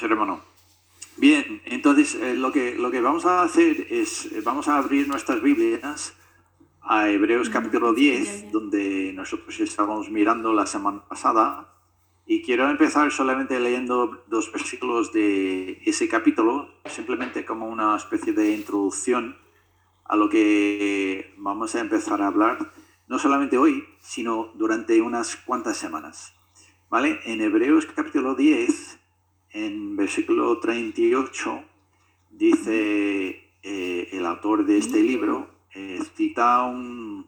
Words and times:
hermano. 0.00 0.40
Bien, 1.16 1.60
entonces 1.66 2.14
eh, 2.14 2.34
lo, 2.34 2.50
que, 2.52 2.74
lo 2.74 2.90
que 2.90 3.00
vamos 3.00 3.26
a 3.26 3.42
hacer 3.42 3.86
es, 3.90 4.26
eh, 4.32 4.40
vamos 4.42 4.68
a 4.68 4.78
abrir 4.78 5.06
nuestras 5.06 5.42
Biblias 5.42 6.14
a 6.80 7.10
Hebreos 7.10 7.50
capítulo 7.50 7.92
10, 7.92 8.50
donde 8.50 9.12
nosotros 9.12 9.60
estábamos 9.60 10.10
mirando 10.10 10.52
la 10.52 10.66
semana 10.66 11.04
pasada, 11.06 11.68
y 12.26 12.42
quiero 12.42 12.68
empezar 12.70 13.12
solamente 13.12 13.60
leyendo 13.60 14.24
dos 14.28 14.50
versículos 14.50 15.12
de 15.12 15.82
ese 15.84 16.08
capítulo, 16.08 16.70
simplemente 16.86 17.44
como 17.44 17.68
una 17.68 17.94
especie 17.96 18.32
de 18.32 18.54
introducción 18.54 19.36
a 20.04 20.16
lo 20.16 20.28
que 20.30 21.34
vamos 21.36 21.74
a 21.74 21.80
empezar 21.80 22.22
a 22.22 22.28
hablar, 22.28 22.72
no 23.08 23.18
solamente 23.18 23.58
hoy, 23.58 23.84
sino 24.00 24.50
durante 24.54 25.00
unas 25.02 25.36
cuantas 25.36 25.76
semanas. 25.76 26.34
¿Vale? 26.88 27.20
En 27.24 27.40
Hebreos 27.40 27.86
capítulo 27.86 28.34
10, 28.34 29.01
en 29.52 29.96
versículo 29.96 30.58
38, 30.58 31.62
dice 32.30 33.50
eh, 33.62 34.08
el 34.12 34.26
autor 34.26 34.64
de 34.64 34.78
este 34.78 35.02
libro, 35.02 35.48
eh, 35.74 36.00
cita 36.16 36.64
un, 36.64 37.26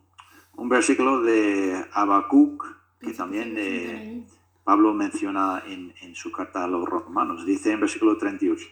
un, 0.56 0.69
versículo 0.69 1.20
de 1.20 1.84
Habacuc, 1.92 2.64
que 3.00 3.12
también 3.12 3.55
eh, 3.59 4.24
Pablo 4.64 4.95
menciona 4.95 5.62
en, 5.66 5.95
en, 6.00 6.14
su 6.14 6.33
carta 6.33 6.64
a 6.64 6.69
los 6.69 6.88
romanos. 6.88 7.45
Dice 7.45 7.73
en 7.73 7.80
versículo 7.80 8.16
38, 8.16 8.66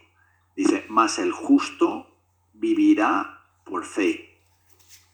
dice, 0.57 0.87
mas 0.89 1.19
el 1.19 1.33
justo 1.33 2.07
vivirá 2.55 3.45
por 3.65 3.85
fe. 3.85 4.41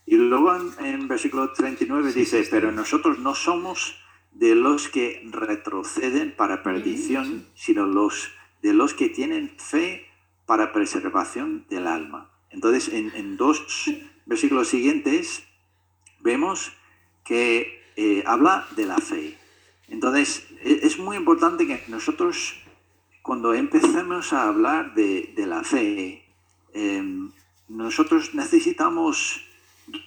Y 0.06 0.16
luego 0.16 0.54
en, 0.54 0.86
en 0.86 1.08
versículo 1.08 1.52
39 1.52 2.12
dice, 2.12 2.46
pero 2.50 2.70
nosotros 2.70 3.18
no 3.18 3.34
somos 3.34 3.97
de 4.32 4.54
los 4.54 4.88
que 4.88 5.26
retroceden 5.30 6.34
para 6.36 6.62
perdición, 6.62 7.46
sino 7.54 7.86
los 7.86 8.30
de 8.62 8.72
los 8.72 8.94
que 8.94 9.08
tienen 9.08 9.50
fe 9.58 10.06
para 10.46 10.72
preservación 10.72 11.66
del 11.68 11.86
alma. 11.86 12.30
Entonces, 12.50 12.88
en, 12.92 13.36
dos 13.36 13.62
versículos 14.26 14.68
siguientes 14.68 15.44
vemos 16.20 16.72
que 17.24 17.82
eh, 17.96 18.24
habla 18.26 18.66
de 18.74 18.86
la 18.86 18.98
fe. 18.98 19.36
Entonces, 19.88 20.46
e, 20.62 20.80
es 20.82 20.98
muy 20.98 21.16
importante 21.16 21.66
que 21.66 21.82
nosotros, 21.88 22.56
cuando 23.22 23.54
empecemos 23.54 24.32
a 24.32 24.48
hablar 24.48 24.94
de, 24.94 25.32
la 25.36 25.62
fe, 25.62 26.24
em, 26.72 27.30
nosotros 27.68 28.34
necesitamos 28.34 29.44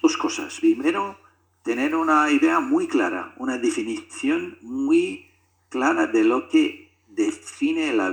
dos 0.02 0.16
cosas. 0.16 0.58
Primero, 0.60 1.16
tener 1.62 1.94
una 1.94 2.30
idea 2.30 2.60
muy 2.60 2.86
clara, 2.88 3.34
una 3.36 3.58
definición 3.58 4.58
muy 4.62 5.30
clara 5.68 6.06
de 6.06 6.24
lo 6.24 6.48
que 6.48 6.92
define 7.08 7.92
la, 7.92 8.10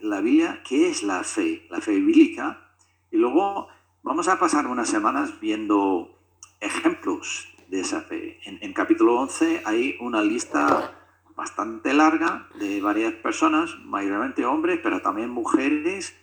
la 0.00 0.20
Biblia 0.20 0.62
qué 0.66 0.88
es 0.88 1.02
la 1.02 1.22
fe, 1.22 1.66
la 1.70 1.80
fe 1.80 1.92
bíblica. 1.92 2.70
Y 3.10 3.16
luego 3.16 3.68
vamos 4.02 4.28
a 4.28 4.38
pasar 4.38 4.66
unas 4.66 4.88
semanas 4.88 5.40
viendo 5.40 6.18
ejemplos 6.60 7.48
de 7.68 7.80
esa 7.80 8.02
fe. 8.02 8.40
En, 8.44 8.58
en 8.62 8.72
capítulo 8.72 9.14
11 9.20 9.62
hay 9.64 9.96
una 10.00 10.22
lista 10.22 10.96
bastante 11.36 11.94
larga 11.94 12.48
de 12.58 12.80
varias 12.80 13.14
personas, 13.14 13.74
mayormente 13.84 14.44
hombres, 14.44 14.80
pero 14.82 15.00
también 15.00 15.30
mujeres, 15.30 16.14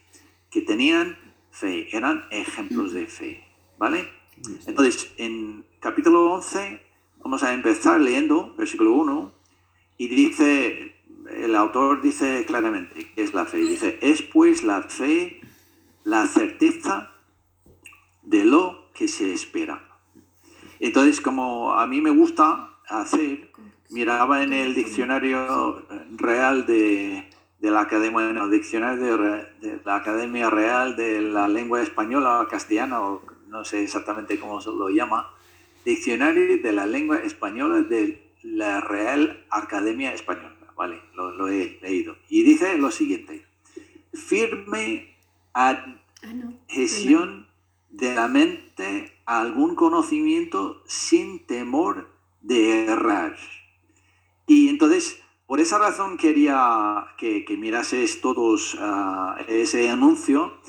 que 0.52 0.62
tenían 0.62 1.18
fe, 1.50 1.96
eran 1.96 2.26
ejemplos 2.30 2.94
de 2.94 3.08
fe. 3.08 3.44
¿Vale? 3.78 4.08
Entonces, 4.68 5.12
en 5.18 5.66
capítulo 5.88 6.34
11 6.34 6.82
vamos 7.24 7.44
a 7.44 7.54
empezar 7.54 8.02
leyendo 8.02 8.54
versículo 8.58 8.92
1 8.92 9.32
y 9.98 10.10
dice, 10.10 10.98
el 11.30 11.56
autor 11.56 12.02
dice 12.02 12.44
claramente 12.46 13.10
que 13.14 13.24
es 13.24 13.34
la 13.34 13.46
fe. 13.46 13.60
Dice, 13.60 13.98
es 14.02 14.22
pues 14.22 14.66
la 14.66 14.82
fe 14.82 15.40
la 16.04 16.28
certeza 16.28 17.14
de 18.22 18.44
lo 18.44 18.92
que 18.94 19.08
se 19.08 19.32
espera. 19.32 19.82
Entonces, 20.82 21.22
como 21.22 21.72
a 21.72 21.88
mí 21.88 22.02
me 22.02 22.10
gusta 22.10 22.72
hacer, 22.90 23.50
miraba 23.90 24.44
en 24.44 24.52
el 24.52 24.76
diccionario 24.76 25.86
real 26.18 26.66
de, 26.66 27.30
la 27.62 27.80
Academia, 27.80 28.30
el 28.30 28.52
diccionario 28.52 29.18
de, 29.18 29.80
la 29.86 29.96
Academia 29.96 30.50
Real 30.50 30.98
de 30.98 31.22
la 31.22 31.48
Lengua 31.48 31.82
Española 31.82 32.46
Castellana, 32.50 33.00
o 33.00 33.22
no 33.48 33.64
sé 33.64 33.84
exactamente 33.84 34.38
cómo 34.38 34.60
se 34.60 34.70
lo 34.72 34.90
llama, 34.90 35.32
Diccionario 35.88 36.62
de 36.62 36.74
la 36.74 36.86
Lengua 36.86 37.20
Española 37.20 37.80
de 37.80 38.34
la 38.44 38.82
Real 38.82 39.46
Academia 39.50 40.14
Española. 40.14 40.54
Vale, 40.76 41.00
lo, 41.16 41.48
he 41.48 41.80
leído. 41.82 42.18
Y 42.28 42.44
dice 42.44 42.78
lo 42.78 42.92
siguiente. 42.92 43.46
Firme 44.12 45.16
adhesión 45.54 47.48
ah, 47.48 47.54
de 47.90 48.14
la 48.14 48.28
mente 48.28 49.14
a 49.26 49.40
algún 49.40 49.76
conocimiento 49.76 50.84
sin 50.88 51.46
temor 51.46 52.10
de 52.42 52.84
errar. 52.84 53.38
Y 54.46 54.68
entonces, 54.68 55.22
por 55.46 55.62
esa 55.62 55.78
razón 55.80 56.18
quería 56.18 57.16
que, 57.18 57.46
que 57.46 57.56
mirases 57.56 58.20
todos 58.20 58.78
ah, 58.82 59.38
ese 59.48 59.90
anuncio 59.90 60.60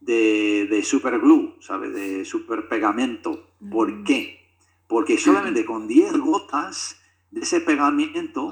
de, 0.00 0.66
de 0.68 0.82
Superglue, 0.82 1.56
¿sabes? 1.60 1.94
De 1.94 2.26
superpegamento. 2.26 3.48
¿Por 3.70 3.90
mm. 3.90 4.04
qué? 4.04 4.45
Porque 4.88 5.18
solamente 5.18 5.64
con 5.64 5.88
10 5.88 6.18
gotas 6.18 7.00
de 7.30 7.40
ese 7.40 7.60
pegamento 7.60 8.50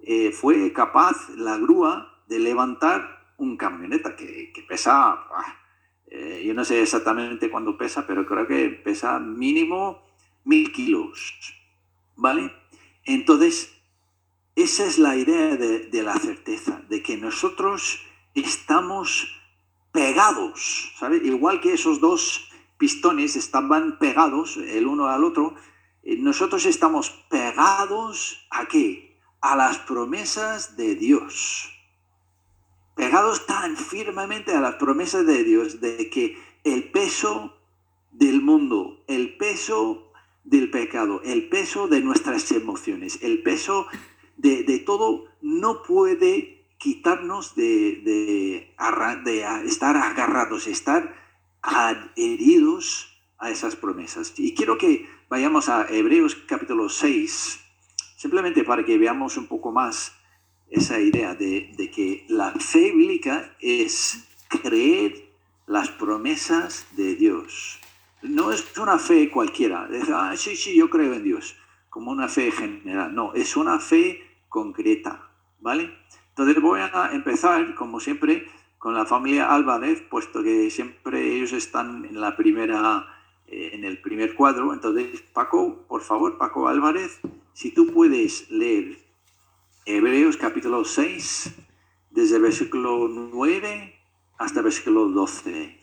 eh, 0.00 0.32
fue 0.32 0.72
capaz 0.72 1.30
la 1.36 1.56
grúa 1.58 2.22
de 2.28 2.38
levantar 2.38 3.32
un 3.36 3.56
camioneta 3.56 4.16
que, 4.16 4.52
pesa, 4.68 5.12
ah, 5.12 5.56
eh, 6.06 6.42
yo 6.46 6.54
no 6.54 6.64
sé 6.64 6.82
exactamente 6.82 7.50
cuánto 7.50 7.76
pesa, 7.76 8.06
pero 8.06 8.26
creo 8.26 8.46
que 8.46 8.68
pesa 8.68 9.18
mínimo 9.18 10.02
mil 10.44 10.72
kilos, 10.72 11.34
¿vale? 12.16 12.52
Entonces, 13.04 13.74
esa 14.54 14.84
es 14.84 14.98
la 14.98 15.16
idea 15.16 15.56
de, 15.56 15.80
de 15.80 16.02
la 16.02 16.14
certeza, 16.14 16.82
de 16.88 17.02
que 17.02 17.16
nosotros 17.16 18.00
estamos 18.34 19.40
pegados, 19.92 20.92
¿sabes? 20.98 21.24
Igual 21.24 21.60
que 21.60 21.72
esos 21.72 22.00
dos 22.00 22.50
pistones 22.78 23.36
estaban 23.36 23.98
pegados 23.98 24.56
el 24.56 24.86
uno 24.86 25.06
al 25.06 25.24
otro, 25.24 25.54
nosotros 26.04 26.66
estamos 26.66 27.10
pegados 27.28 28.46
a 28.50 28.66
qué? 28.66 29.14
a 29.44 29.56
las 29.56 29.76
promesas 29.80 30.74
de 30.78 30.94
Dios. 30.94 31.70
Pegados 32.94 33.44
tan 33.44 33.76
firmemente 33.76 34.52
a 34.52 34.60
las 34.60 34.76
promesas 34.76 35.26
de 35.26 35.44
Dios 35.44 35.82
de 35.82 36.08
que 36.08 36.38
el 36.64 36.90
peso 36.90 37.54
del 38.10 38.40
mundo, 38.40 39.04
el 39.06 39.36
peso 39.36 40.10
del 40.44 40.70
pecado, 40.70 41.20
el 41.24 41.50
peso 41.50 41.88
de 41.88 42.00
nuestras 42.00 42.50
emociones, 42.52 43.18
el 43.20 43.42
peso 43.42 43.86
de, 44.38 44.64
todo 44.86 45.26
no 45.42 45.82
puede 45.82 46.66
quitarnos 46.78 47.54
de, 47.54 48.00
de, 48.02 48.74
de, 49.24 49.68
estar 49.68 49.94
agarrados, 49.98 50.66
estar 50.66 51.14
adheridos 51.60 53.20
a 53.36 53.50
esas 53.50 53.76
promesas. 53.76 54.32
Y 54.38 54.54
quiero 54.54 54.78
que 54.78 55.06
vayamos 55.28 55.68
a 55.68 55.86
Hebreos 55.88 56.34
capítulo 56.46 56.88
6, 56.88 57.60
Simplemente 58.16 58.64
para 58.64 58.82
que 58.82 58.96
veamos 58.96 59.36
un 59.36 59.46
poco 59.46 59.70
más 59.70 60.16
esa 60.70 60.98
idea 60.98 61.34
de, 61.34 61.90
que 61.94 62.24
la 62.30 62.52
fe 62.52 62.90
bíblica 62.90 63.54
es 63.60 64.26
creer 64.48 65.28
las 65.66 65.90
promesas 65.90 66.86
de 66.96 67.16
Dios. 67.16 67.78
No 68.22 68.50
es 68.50 68.64
una 68.78 68.98
fe 68.98 69.30
cualquiera, 69.30 69.86
de 69.88 70.02
ah, 70.14 70.32
sí, 70.38 70.56
sí, 70.56 70.74
yo 70.74 70.88
creo 70.88 71.12
en 71.12 71.22
Dios, 71.22 71.54
como 71.90 72.12
una 72.12 72.28
fe 72.28 72.50
general. 72.50 73.14
No, 73.14 73.34
es 73.34 73.58
una 73.58 73.78
fe 73.78 74.22
concreta, 74.48 75.28
¿vale? 75.60 75.94
Entonces 76.30 76.62
voy 76.62 76.80
a 76.80 77.10
empezar, 77.12 77.74
como 77.74 78.00
siempre, 78.00 78.48
con 78.78 78.94
la 78.94 79.04
familia 79.04 79.54
Álvarez, 79.54 80.00
puesto 80.00 80.42
que 80.42 80.70
siempre 80.70 81.36
ellos 81.36 81.52
están 81.52 82.06
en 82.06 82.20
la 82.22 82.36
primera, 82.38 83.13
en 83.54 83.84
el 83.84 84.00
primer 84.00 84.34
cuadro. 84.34 84.72
Entonces, 84.72 85.22
Paco, 85.32 85.84
por 85.88 86.02
favor, 86.02 86.38
Paco 86.38 86.68
Álvarez, 86.68 87.20
si 87.52 87.72
tú 87.72 87.92
puedes 87.92 88.50
leer 88.50 88.98
Hebreos 89.86 90.36
capítulo 90.36 90.84
6, 90.84 91.54
desde 92.10 92.36
el 92.36 92.42
versículo 92.42 93.08
9 93.08 93.94
hasta 94.38 94.60
el 94.60 94.64
versículo 94.64 95.08
12. 95.08 95.78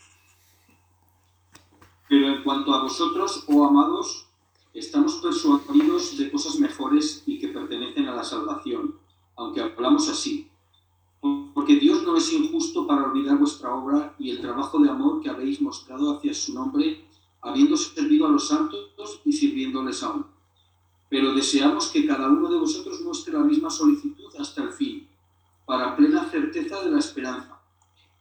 Pero 2.09 2.27
en 2.27 2.43
cuanto 2.43 2.73
a 2.73 2.83
vosotros, 2.83 3.45
oh 3.47 3.65
amados, 3.65 4.27
estamos 4.73 5.15
persuadidos 5.15 6.17
de 6.17 6.31
cosas 6.31 6.59
mejores 6.59 7.23
y 7.25 7.39
que 7.39 7.49
pertenecen 7.49 8.07
a 8.07 8.15
la 8.15 8.23
salvación, 8.23 8.95
aunque 9.35 9.61
hablamos 9.61 10.09
así. 10.09 10.49
Porque 11.53 11.75
Dios 11.75 12.03
no 12.03 12.17
es 12.17 12.33
injusto 12.33 12.87
para 12.87 13.03
olvidar 13.03 13.37
vuestra 13.37 13.73
obra 13.73 14.15
y 14.17 14.31
el 14.31 14.41
trabajo 14.41 14.79
de 14.79 14.89
amor 14.89 15.21
que 15.21 15.29
habéis 15.29 15.61
mostrado 15.61 16.17
hacia 16.17 16.33
su 16.33 16.53
nombre, 16.53 17.05
habiendo 17.41 17.75
servido 17.77 18.27
a 18.27 18.29
los 18.29 18.47
santos 18.47 19.21
y 19.25 19.31
sirviéndoles 19.33 20.03
aún 20.03 20.25
pero 21.11 21.33
deseamos 21.33 21.91
que 21.91 22.07
cada 22.07 22.29
uno 22.29 22.49
de 22.49 22.57
vosotros 22.57 23.01
muestre 23.01 23.33
la 23.33 23.43
misma 23.43 23.69
solicitud 23.69 24.33
hasta 24.39 24.63
el 24.63 24.71
fin, 24.71 25.05
para 25.65 25.93
plena 25.97 26.23
certeza 26.29 26.81
de 26.81 26.89
la 26.89 26.99
esperanza, 26.99 27.59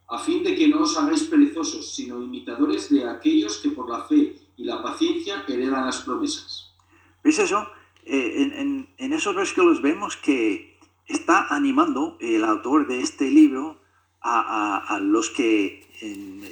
a 0.08 0.18
fin 0.18 0.42
de 0.42 0.56
que 0.56 0.66
no 0.66 0.80
os 0.80 0.98
hagáis 0.98 1.22
perezosos, 1.22 1.94
sino 1.94 2.20
imitadores 2.20 2.90
de 2.90 3.08
aquellos 3.08 3.58
que 3.58 3.70
por 3.70 3.88
la 3.88 4.02
fe 4.06 4.34
y 4.56 4.64
la 4.64 4.82
paciencia 4.82 5.44
heredan 5.46 5.86
las 5.86 6.00
promesas. 6.00 6.74
¿Ves 7.22 7.38
eso? 7.38 7.64
Eh, 8.04 8.50
en, 8.98 9.12
esos 9.12 9.36
versículos 9.36 9.80
vemos 9.80 10.16
que 10.16 10.76
está 11.06 11.46
animando 11.54 12.16
el 12.18 12.42
autor 12.42 12.88
de 12.88 13.02
este 13.02 13.30
libro 13.30 13.80
a, 14.22 14.98
los 15.02 15.30
que 15.30 15.86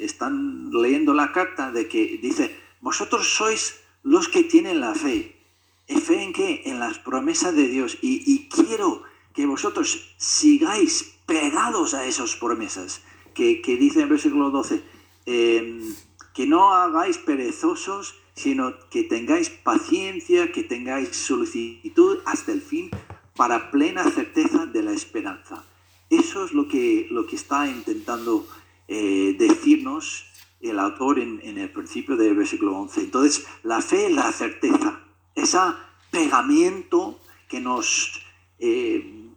están 0.00 0.70
leyendo 0.70 1.14
la 1.14 1.32
carta 1.32 1.70
de 1.70 1.88
que 1.88 2.18
dice, 2.22 2.54
vosotros 2.80 3.28
sois 3.28 3.80
los 4.02 4.28
que 4.28 4.44
tienen 4.44 4.80
la 4.80 4.94
fe. 4.94 5.36
¿Fe 5.88 6.22
en 6.22 6.32
qué? 6.32 6.62
En 6.66 6.78
las 6.78 6.98
promesas 6.98 7.54
de 7.54 7.68
Dios. 7.68 7.98
Y, 8.02 8.48
quiero 8.48 9.02
que 9.34 9.46
vosotros 9.46 10.14
sigáis 10.16 11.14
pegados 11.26 11.94
a 11.94 12.04
esas 12.04 12.36
promesas 12.36 13.02
que, 13.34 13.62
dice 13.78 14.02
en 14.02 14.08
versículo 14.08 14.50
12, 14.50 14.82
em, 15.26 15.94
que 16.34 16.46
no 16.46 16.72
hagáis 16.72 17.18
perezosos, 17.18 18.14
sino 18.34 18.74
que 18.90 19.04
tengáis 19.04 19.50
paciencia, 19.50 20.52
que 20.52 20.62
tengáis 20.62 21.16
solicitud 21.16 22.18
hasta 22.24 22.52
el 22.52 22.62
fin 22.62 22.90
para 23.34 23.70
plena 23.70 24.04
certeza 24.10 24.66
de 24.66 24.82
la 24.82 24.92
esperanza. 24.92 25.64
Eso 26.10 26.44
es 26.44 26.52
lo 26.52 26.68
que, 26.68 27.06
lo 27.10 27.26
que 27.26 27.36
está 27.36 27.68
intentando 27.68 28.46
eh, 28.86 29.36
decirnos 29.38 30.24
el 30.60 30.78
autor 30.78 31.18
en, 31.18 31.40
el 31.42 31.70
principio 31.70 32.16
del 32.16 32.34
versículo 32.34 32.76
11. 32.76 33.00
Entonces, 33.00 33.46
la 33.62 33.80
fe, 33.80 34.10
la 34.10 34.32
certeza, 34.32 35.00
ese 35.34 35.58
pegamento 36.10 37.20
que 37.48 37.60
nos, 37.60 38.22
eh, 38.58 39.28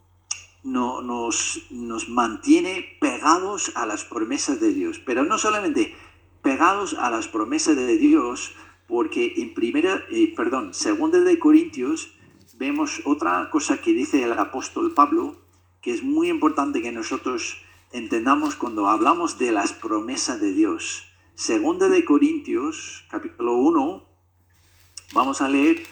no, 0.63 1.01
nos, 1.01 1.67
nos 1.69 2.09
mantiene 2.09 2.97
pegados 2.99 3.71
a 3.75 3.85
las 3.85 4.03
promesas 4.03 4.59
de 4.59 4.73
Dios. 4.73 4.99
Pero 4.99 5.23
no 5.23 5.37
solamente 5.37 5.93
pegados 6.41 6.95
a 6.95 7.09
las 7.11 7.27
promesas 7.27 7.75
de 7.75 7.97
Dios, 7.97 8.53
porque 8.87 9.33
en 9.37 9.53
primera, 9.53 10.03
eh, 10.09 10.33
perdón, 10.35 10.73
segunda 10.73 11.19
de 11.19 11.39
Corintios 11.39 12.13
vemos 12.57 13.01
otra 13.05 13.49
cosa 13.49 13.81
que 13.81 13.93
dice 13.93 14.23
el 14.23 14.33
apóstol 14.33 14.93
Pablo, 14.93 15.40
que 15.81 15.91
es 15.91 16.03
muy 16.03 16.29
importante 16.29 16.81
que 16.81 16.91
nosotros 16.91 17.57
entendamos 17.91 18.55
cuando 18.55 18.87
hablamos 18.87 19.37
de 19.37 19.51
las 19.51 19.73
promesas 19.73 20.39
de 20.39 20.53
Dios. 20.53 21.07
Segunda 21.35 21.89
de 21.89 22.05
Corintios, 22.05 23.05
capítulo 23.09 23.55
1, 23.55 24.05
vamos 25.13 25.41
a 25.41 25.49
leer 25.49 25.83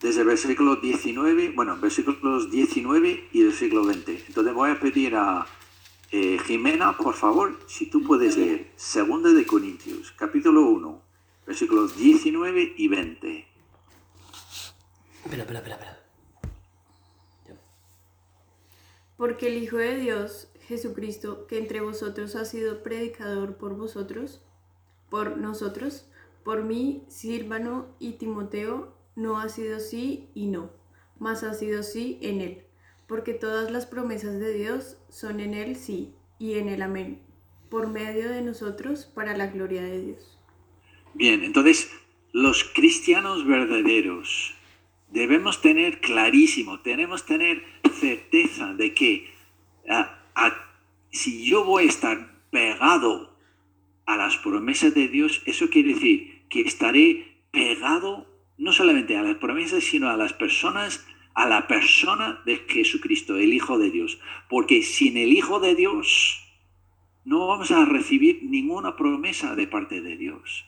desde 0.00 0.22
el 0.22 0.26
versículo 0.26 0.76
19, 0.76 1.52
bueno, 1.54 1.76
versículos 1.78 2.50
19 2.50 3.28
y 3.32 3.44
versículo 3.44 3.84
20. 3.84 4.24
Entonces 4.26 4.52
voy 4.52 4.70
a 4.70 4.80
pedir 4.80 5.14
a 5.14 5.46
eh, 6.10 6.38
Jimena, 6.44 6.96
por 6.96 7.14
favor, 7.14 7.58
si 7.66 7.86
tú 7.86 8.02
puedes 8.02 8.36
leer 8.36 8.72
Segunda 8.76 9.32
de 9.32 9.46
Corintios, 9.46 10.12
capítulo 10.12 10.62
1, 10.62 11.02
versículos 11.46 11.96
19 11.96 12.74
y 12.76 12.88
20. 12.88 13.48
Espera, 15.24 15.42
espera, 15.42 15.58
espera, 15.58 15.74
espera. 15.76 16.06
Porque 19.16 19.48
el 19.48 19.62
Hijo 19.62 19.76
de 19.78 19.96
Dios, 19.96 20.48
Jesucristo, 20.66 21.46
que 21.46 21.58
entre 21.58 21.80
vosotros 21.80 22.36
ha 22.36 22.44
sido 22.44 22.82
predicador 22.82 23.56
por 23.56 23.74
vosotros, 23.76 24.42
por 25.08 25.38
nosotros, 25.38 26.06
por 26.44 26.64
mí, 26.64 27.04
Sírvano 27.08 27.86
y 27.98 28.12
Timoteo, 28.12 28.94
no 29.14 29.38
ha 29.38 29.48
sido 29.48 29.80
sí 29.80 30.28
y 30.34 30.46
no, 30.46 30.70
mas 31.18 31.42
ha 31.42 31.54
sido 31.54 31.82
sí 31.82 32.18
en 32.20 32.40
él, 32.40 32.62
porque 33.06 33.32
todas 33.32 33.70
las 33.70 33.86
promesas 33.86 34.38
de 34.38 34.52
Dios 34.52 34.98
son 35.08 35.40
en 35.40 35.54
él 35.54 35.76
sí 35.76 36.14
y 36.38 36.54
en 36.54 36.68
él 36.68 36.82
amén, 36.82 37.22
por 37.70 37.88
medio 37.88 38.28
de 38.28 38.42
nosotros 38.42 39.06
para 39.06 39.36
la 39.36 39.46
gloria 39.46 39.82
de 39.82 40.02
Dios. 40.02 40.38
Bien, 41.14 41.42
entonces 41.42 41.90
los 42.32 42.64
cristianos 42.74 43.46
verdaderos 43.46 44.55
debemos 45.08 45.60
tener 45.60 46.00
clarísimo, 46.00 46.80
tenemos 46.80 47.24
tener 47.26 47.64
certeza 48.00 48.74
de 48.74 48.94
que 48.94 49.30
si 51.10 51.44
yo 51.44 51.64
voy 51.64 51.84
a 51.84 51.88
estar 51.88 52.40
pegado 52.50 53.36
a 54.04 54.16
las 54.16 54.36
promesas 54.36 54.94
de 54.94 55.08
Dios, 55.08 55.42
eso 55.46 55.68
quiere 55.70 55.94
decir 55.94 56.44
que 56.48 56.60
estaré 56.62 57.40
pegado 57.50 58.26
no 58.58 58.72
solamente 58.72 59.16
a 59.16 59.22
las 59.22 59.36
promesas, 59.36 59.84
sino 59.84 60.08
a 60.08 60.16
las 60.16 60.32
personas, 60.32 61.06
a 61.34 61.46
la 61.46 61.66
persona 61.66 62.40
de 62.46 62.64
Jesucristo, 62.68 63.36
el 63.36 63.52
Hijo 63.52 63.78
de 63.78 63.90
Dios. 63.90 64.18
Porque 64.48 64.82
sin 64.82 65.16
el 65.16 65.32
Hijo 65.32 65.60
de 65.60 65.74
Dios 65.74 66.42
no 67.24 67.46
vamos 67.46 67.70
a 67.70 67.84
recibir 67.84 68.40
ninguna 68.42 68.96
promesa 68.96 69.54
de 69.56 69.66
parte 69.66 70.00
de 70.00 70.16
Dios. 70.16 70.64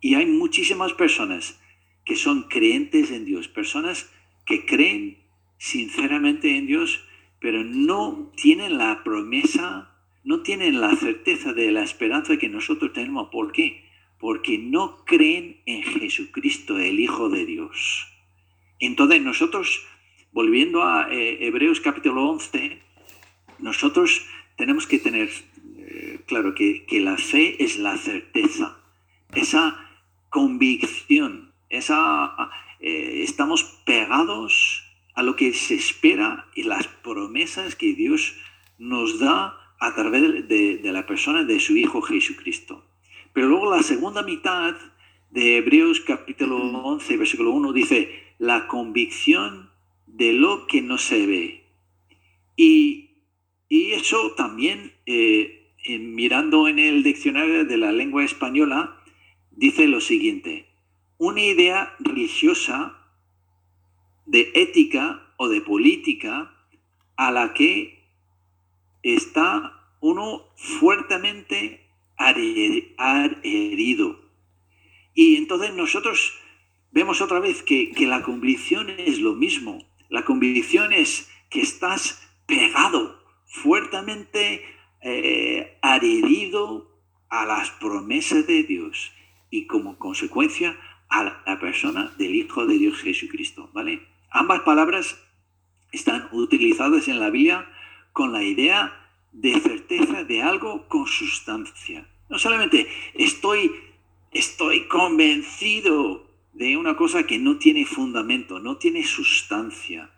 Y 0.00 0.14
hay 0.14 0.26
muchísimas 0.26 0.94
personas 0.94 1.60
que 2.10 2.16
son 2.16 2.48
creyentes 2.48 3.12
en 3.12 3.24
Dios, 3.24 3.46
personas 3.46 4.10
que 4.44 4.66
creen 4.66 5.18
sinceramente 5.56 6.58
en 6.58 6.66
Dios, 6.66 7.04
pero 7.40 7.62
no 7.64 8.32
tienen 8.36 8.76
la 8.78 9.04
promesa, 9.04 9.94
no 10.24 10.42
tienen 10.42 10.80
la 10.80 10.94
certeza 10.96 11.52
de 11.52 11.70
la 11.70 11.84
esperanza 11.84 12.36
que 12.36 12.48
nosotros 12.48 12.92
tenemos. 12.92 13.28
¿Por 13.30 13.52
qué? 13.52 13.88
porque 14.20 14.58
no 14.58 15.02
creen 15.06 15.62
en 15.64 15.82
Jesucristo, 15.82 16.78
el 16.78 17.00
Hijo 17.00 17.30
de 17.30 17.46
Dios. 17.46 18.06
Entonces 18.78 19.22
nosotros, 19.22 19.82
volviendo 20.30 20.84
a 20.84 21.08
eh, 21.10 21.46
Hebreos 21.46 21.80
capítulo 21.80 22.28
11, 22.28 22.80
nosotros 23.58 24.26
tenemos 24.56 24.86
que 24.86 24.98
tener 24.98 25.30
eh, 25.78 26.20
claro 26.26 26.54
que, 26.54 26.84
la 27.00 27.16
fe 27.16 27.64
es 27.64 27.78
la 27.78 27.96
certeza, 27.96 28.78
esa 29.34 29.88
convicción, 30.28 31.49
esa, 31.70 32.50
eh, 32.80 33.22
estamos 33.22 33.64
pegados 33.86 34.84
a 35.14 35.22
lo 35.22 35.36
que 35.36 35.54
se 35.54 35.74
espera 35.74 36.46
y 36.54 36.64
las 36.64 36.86
promesas 36.86 37.74
que 37.74 37.94
Dios 37.94 38.34
nos 38.78 39.18
da 39.18 39.56
a 39.80 39.94
través 39.94 40.46
de 40.46 40.92
la 40.92 41.06
persona 41.06 41.44
de 41.44 41.58
su 41.58 41.76
Hijo 41.76 42.02
Jesucristo. 42.02 42.84
Pero 43.32 43.48
luego 43.48 43.74
la 43.74 43.82
segunda 43.82 44.22
mitad 44.22 44.76
de 45.30 45.58
Hebreos 45.58 46.00
capítulo 46.00 46.56
11, 46.58 47.16
versículo 47.16 47.52
1 47.52 47.72
dice, 47.72 48.34
la 48.38 48.66
convicción 48.66 49.70
de 50.06 50.32
lo 50.32 50.66
que 50.66 50.82
no 50.82 50.98
se 50.98 51.26
ve. 51.26 51.64
Y, 52.56 53.06
eso 53.68 54.32
también, 54.32 54.92
eh, 55.06 55.74
mirando 56.00 56.66
en 56.66 56.80
el 56.80 57.04
diccionario 57.04 57.64
de 57.64 57.76
la 57.76 57.92
lengua 57.92 58.24
española, 58.24 59.00
dice 59.52 59.86
lo 59.86 60.00
siguiente, 60.00 60.66
una 61.20 61.42
idea 61.42 61.94
religiosa 61.98 62.96
de 64.24 64.50
ética 64.54 65.34
o 65.36 65.48
de 65.48 65.60
política 65.60 66.50
a 67.16 67.30
la 67.30 67.52
que 67.52 68.08
está 69.02 69.94
uno 70.00 70.46
fuertemente 70.56 71.86
herido. 73.42 74.18
Y 75.12 75.36
entonces 75.36 75.74
nosotros 75.74 76.32
vemos 76.90 77.20
otra 77.20 77.38
vez 77.38 77.62
que, 77.62 77.92
la 77.98 78.22
convicción 78.22 78.88
es 78.88 79.18
lo 79.18 79.34
mismo. 79.34 79.84
La 80.08 80.24
convicción 80.24 80.94
es 80.94 81.30
que 81.50 81.60
estás 81.60 82.26
pegado, 82.46 83.22
fuertemente 83.44 84.64
eh, 85.02 85.78
adherido 85.82 86.98
a 87.28 87.44
las 87.44 87.70
promesas 87.72 88.46
de 88.46 88.62
Dios 88.62 89.12
y 89.50 89.66
como 89.66 89.98
consecuencia 89.98 90.78
a 91.10 91.42
la 91.44 91.60
persona 91.60 92.12
del 92.16 92.34
Hijo 92.34 92.66
de 92.66 92.78
Dios 92.78 92.98
Jesucristo. 92.98 93.68
¿vale? 93.72 94.06
Ambas 94.30 94.60
palabras 94.60 95.18
están 95.92 96.28
utilizadas 96.32 97.08
en 97.08 97.20
la 97.20 97.30
Biblia 97.30 97.68
con 98.12 98.32
la 98.32 98.42
idea 98.42 98.96
de 99.32 99.60
certeza 99.60 100.24
de 100.24 100.42
algo 100.42 100.88
con 100.88 101.06
sustancia. 101.06 102.06
No 102.28 102.38
solamente 102.38 102.86
estoy, 103.14 103.72
estoy 104.32 104.86
convencido 104.86 106.26
de 106.52 106.76
una 106.76 106.96
cosa 106.96 107.24
que 107.24 107.38
no 107.38 107.58
tiene 107.58 107.84
fundamento, 107.84 108.58
no 108.58 108.76
tiene 108.76 109.04
sustancia. 109.04 110.10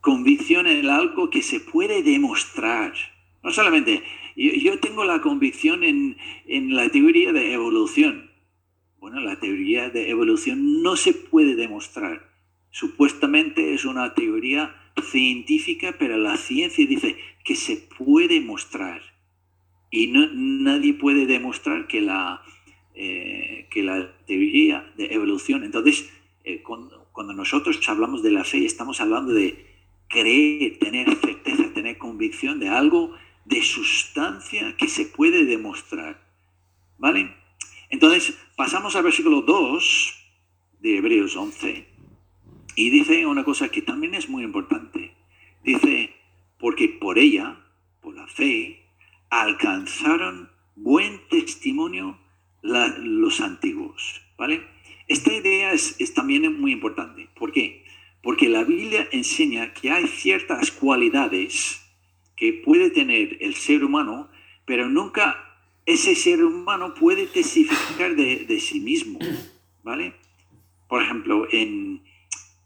Convicción 0.00 0.66
en 0.66 0.88
algo 0.88 1.30
que 1.30 1.42
se 1.42 1.60
puede 1.60 2.02
demostrar. 2.02 2.94
No 3.42 3.50
solamente, 3.50 4.02
yo, 4.36 4.78
tengo 4.78 5.04
la 5.04 5.20
convicción 5.20 5.84
en, 5.84 6.16
en 6.46 6.74
la 6.74 6.88
teoría 6.90 7.32
de 7.32 7.52
evolución. 7.52 8.30
Bueno, 9.04 9.20
la 9.20 9.38
teoría 9.38 9.90
de 9.90 10.08
evolución 10.08 10.82
no 10.82 10.96
se 10.96 11.12
puede 11.12 11.56
demostrar. 11.56 12.26
Supuestamente 12.70 13.74
es 13.74 13.84
una 13.84 14.14
teoría 14.14 14.74
científica, 15.10 15.94
pero 15.98 16.16
la 16.16 16.38
ciencia 16.38 16.86
dice 16.86 17.18
que 17.44 17.54
se 17.54 17.86
puede 17.98 18.40
mostrar. 18.40 19.02
Y 19.90 20.06
no, 20.06 20.26
nadie 20.32 20.94
puede 20.94 21.26
demostrar 21.26 21.86
que 21.86 22.00
la, 22.00 22.40
eh, 22.94 23.66
que 23.70 23.82
la 23.82 24.10
teoría 24.24 24.90
de 24.96 25.12
evolución, 25.12 25.64
entonces, 25.64 26.10
eh, 26.42 26.62
cuando, 26.62 27.34
nosotros 27.34 27.86
hablamos 27.86 28.22
de 28.22 28.30
la 28.30 28.42
fe, 28.42 28.64
estamos 28.64 29.02
hablando 29.02 29.34
de 29.34 29.66
creer, 30.08 30.78
tener 30.78 31.14
certeza, 31.16 31.74
tener 31.74 31.98
convicción 31.98 32.58
de 32.58 32.70
algo 32.70 33.14
de 33.44 33.60
sustancia 33.60 34.74
que 34.78 34.88
se 34.88 35.04
puede 35.04 35.44
demostrar. 35.44 36.24
¿Vale? 36.96 37.43
Entonces, 37.94 38.36
pasamos 38.56 38.96
al 38.96 39.04
versículo 39.04 39.42
2 39.42 40.14
de 40.80 40.96
Hebreos 40.96 41.36
11 41.36 41.86
y 42.74 42.90
dice 42.90 43.24
una 43.24 43.44
cosa 43.44 43.68
que 43.68 43.82
también 43.82 44.16
es 44.16 44.28
muy 44.28 44.42
importante. 44.42 45.14
Dice, 45.62 46.12
porque 46.58 46.88
por 46.88 47.20
ella, 47.20 47.56
por 48.00 48.16
la 48.16 48.26
fe, 48.26 48.84
alcanzaron 49.30 50.50
buen 50.74 51.20
testimonio 51.28 52.18
los 52.62 53.40
antiguos. 53.40 54.22
¿Vale? 54.36 54.66
Esta 55.06 55.32
idea 55.32 55.72
es, 55.72 55.94
es 56.00 56.14
también 56.14 56.60
muy 56.60 56.72
importante. 56.72 57.28
¿Por 57.36 57.52
qué? 57.52 57.84
Porque 58.24 58.48
la 58.48 58.64
Biblia 58.64 59.08
enseña 59.12 59.72
que 59.72 59.92
hay 59.92 60.08
ciertas 60.08 60.72
cualidades 60.72 61.80
que 62.34 62.54
puede 62.54 62.90
tener 62.90 63.36
el 63.40 63.54
ser 63.54 63.84
humano, 63.84 64.30
pero 64.64 64.88
nunca 64.88 65.53
ese 65.86 66.14
ser 66.14 66.42
humano 66.42 66.94
puede 66.94 67.26
testificar 67.26 68.16
de, 68.16 68.60
sí 68.60 68.80
mismo, 68.80 69.18
¿vale? 69.82 70.14
Por 70.88 71.02
ejemplo, 71.02 71.46
en, 71.50 72.02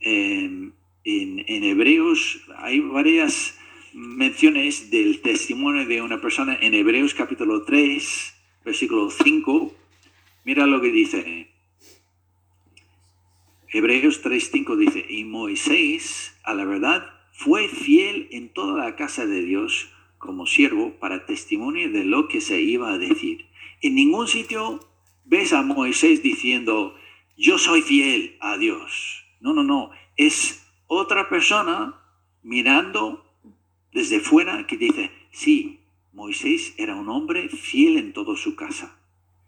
en, 0.00 0.74
en, 1.04 1.64
Hebreos 1.64 2.40
hay 2.56 2.80
varias 2.80 3.58
menciones 3.92 4.90
del 4.90 5.20
testimonio 5.20 5.86
de 5.86 6.02
una 6.02 6.20
persona 6.20 6.58
en 6.60 6.74
Hebreos 6.74 7.14
capítulo 7.14 7.64
3, 7.64 8.34
versículo 8.64 9.10
5. 9.10 9.74
Mira 10.44 10.66
lo 10.66 10.80
que 10.80 10.92
dice. 10.92 11.50
Hebreos 13.70 14.22
3.5 14.24 14.76
dice, 14.76 15.04
y 15.08 15.24
Moisés, 15.24 16.34
a 16.42 16.54
la 16.54 16.64
verdad, 16.64 17.12
fue 17.32 17.68
fiel 17.68 18.28
en 18.30 18.48
toda 18.48 18.82
la 18.82 18.96
casa 18.96 19.26
de 19.26 19.42
Dios 19.42 19.90
como 20.18 20.46
siervo 20.46 20.92
para 20.98 21.26
testimonio 21.26 21.90
de 21.90 22.04
lo 22.04 22.28
que 22.28 22.40
se 22.40 22.60
iba 22.60 22.92
a 22.92 22.98
decir. 22.98 23.46
En 23.80 23.94
ningún 23.94 24.28
sitio 24.28 24.80
ves 25.24 25.52
a 25.52 25.62
Moisés 25.62 26.22
diciendo, 26.22 26.94
yo 27.36 27.58
soy 27.58 27.82
fiel 27.82 28.36
a 28.40 28.58
Dios. 28.58 29.24
No, 29.40 29.52
no, 29.52 29.62
no. 29.62 29.90
Es 30.16 30.66
otra 30.86 31.28
persona 31.28 32.00
mirando 32.42 33.24
desde 33.92 34.20
fuera 34.20 34.66
que 34.66 34.76
dice, 34.76 35.10
sí, 35.30 35.80
Moisés 36.12 36.74
era 36.78 36.96
un 36.96 37.08
hombre 37.08 37.48
fiel 37.48 37.96
en 37.96 38.12
toda 38.12 38.36
su 38.36 38.56
casa. 38.56 38.98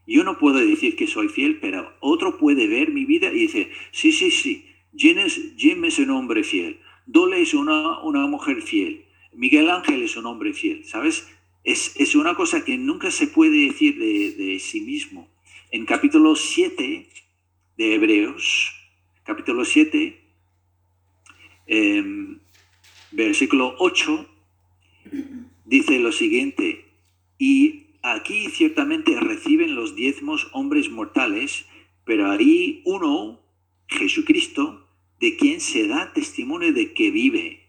Yo 0.06 0.24
no 0.24 0.38
puedo 0.38 0.58
decir 0.58 0.96
que 0.96 1.06
soy 1.06 1.28
fiel, 1.28 1.58
pero 1.60 1.92
otro 2.00 2.38
puede 2.38 2.66
ver 2.66 2.90
mi 2.90 3.04
vida 3.04 3.32
y 3.32 3.40
dice, 3.40 3.70
sí, 3.92 4.12
sí, 4.12 4.30
sí, 4.30 4.66
Jim 4.96 5.84
es, 5.84 5.98
un 5.98 6.10
hombre 6.10 6.42
fiel, 6.42 6.80
Dole 7.06 7.42
es 7.42 7.54
una, 7.54 8.00
una 8.02 8.26
mujer 8.26 8.62
fiel, 8.62 9.04
Miguel 9.32 9.70
Ángel 9.70 10.02
es 10.02 10.16
un 10.16 10.26
hombre 10.26 10.52
fiel, 10.52 10.84
¿sabes? 10.84 11.28
Es, 11.62 12.14
una 12.14 12.34
cosa 12.34 12.64
que 12.64 12.78
nunca 12.78 13.10
se 13.10 13.26
puede 13.26 13.66
decir 13.66 13.98
de, 13.98 14.58
sí 14.58 14.80
mismo. 14.80 15.28
En 15.70 15.86
capítulo 15.86 16.34
7 16.34 17.08
de 17.76 17.94
Hebreos, 17.94 18.72
capítulo 19.24 19.64
7, 19.64 20.20
em, 21.66 22.38
versículo 23.12 23.76
8, 23.78 24.26
dice 25.64 25.98
lo 25.98 26.12
siguiente, 26.12 26.86
y 27.38 27.90
Aquí 28.02 28.48
ciertamente 28.48 29.20
reciben 29.20 29.74
los 29.74 29.94
diezmos 29.94 30.48
hombres 30.52 30.88
mortales, 30.88 31.66
pero 32.06 32.30
ahí 32.30 32.80
uno, 32.86 33.40
Jesucristo, 33.88 34.86
de 35.20 35.36
quien 35.36 35.60
se 35.60 35.86
da 35.86 36.14
testimonio 36.14 36.72
de 36.72 36.94
que 36.94 37.10
vive. 37.10 37.60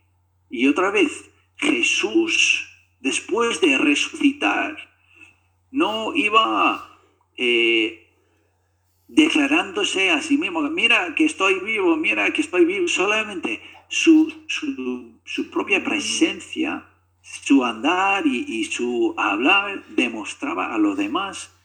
Y 0.49 0.67
otra 0.67 0.89
vez, 0.89 1.29
Jesús, 1.61 2.67
después 2.99 3.61
de 3.61 3.77
resucitar, 3.77 4.75
no 5.71 6.13
iba 6.15 6.99
eh, 7.37 8.09
declarándose 9.07 10.09
a 10.09 10.21
sí 10.21 10.37
mismo, 10.37 10.61
mira 10.63 11.15
que 11.15 11.25
estoy 11.25 11.59
vivo, 11.59 11.95
mira 11.95 12.33
que 12.33 12.41
estoy 12.41 12.65
vivo, 12.65 12.87
solamente 12.87 13.61
su, 13.87 14.33
su 14.47 15.49
propia 15.49 15.83
presencia 15.83 16.87
su 17.21 17.63
andar 17.63 18.25
y, 18.25 18.63
su 18.65 19.13
hablar 19.17 19.85
demostraba 19.89 20.73
a 20.73 20.77
los 20.77 20.97
demás 20.97 21.55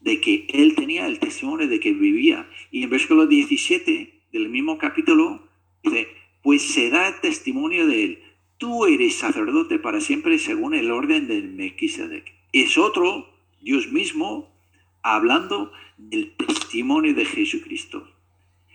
de 0.00 0.20
que 0.20 0.46
él 0.48 0.74
tenía 0.74 1.06
el 1.06 1.18
testimonio 1.18 1.68
de 1.68 1.80
que 1.80 1.92
vivía. 1.92 2.48
Y 2.70 2.82
en 2.82 2.90
versículo 2.90 3.26
17 3.26 4.22
del 4.32 4.48
mismo 4.48 4.78
capítulo 4.78 5.42
dice, 5.82 6.08
pues 6.42 6.62
será 6.62 7.20
testimonio 7.20 7.86
de 7.86 8.04
él. 8.04 8.22
Tú 8.62 8.86
eres 8.86 9.16
sacerdote 9.16 9.80
para 9.80 10.00
siempre 10.00 10.38
según 10.38 10.72
el 10.72 10.92
orden 10.92 11.26
del 11.26 11.52
Melquisedec. 11.52 12.32
Es 12.52 12.78
otro, 12.78 13.28
Dios 13.60 13.90
mismo, 13.90 14.54
hablando 15.02 15.72
del 15.98 16.36
testimonio 16.36 17.12
de 17.12 17.24
Jesucristo. 17.24 18.06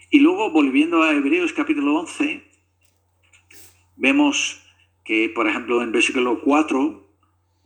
Y 0.09 0.19
luego, 0.19 0.51
volviendo 0.51 1.03
a 1.03 1.13
Hebreos 1.13 1.53
capítulo 1.53 2.01
11, 2.01 2.43
vemos 3.95 4.61
que, 5.05 5.29
por 5.29 5.47
ejemplo, 5.47 5.81
en 5.81 5.93
versículo 5.93 6.41
4, 6.41 7.07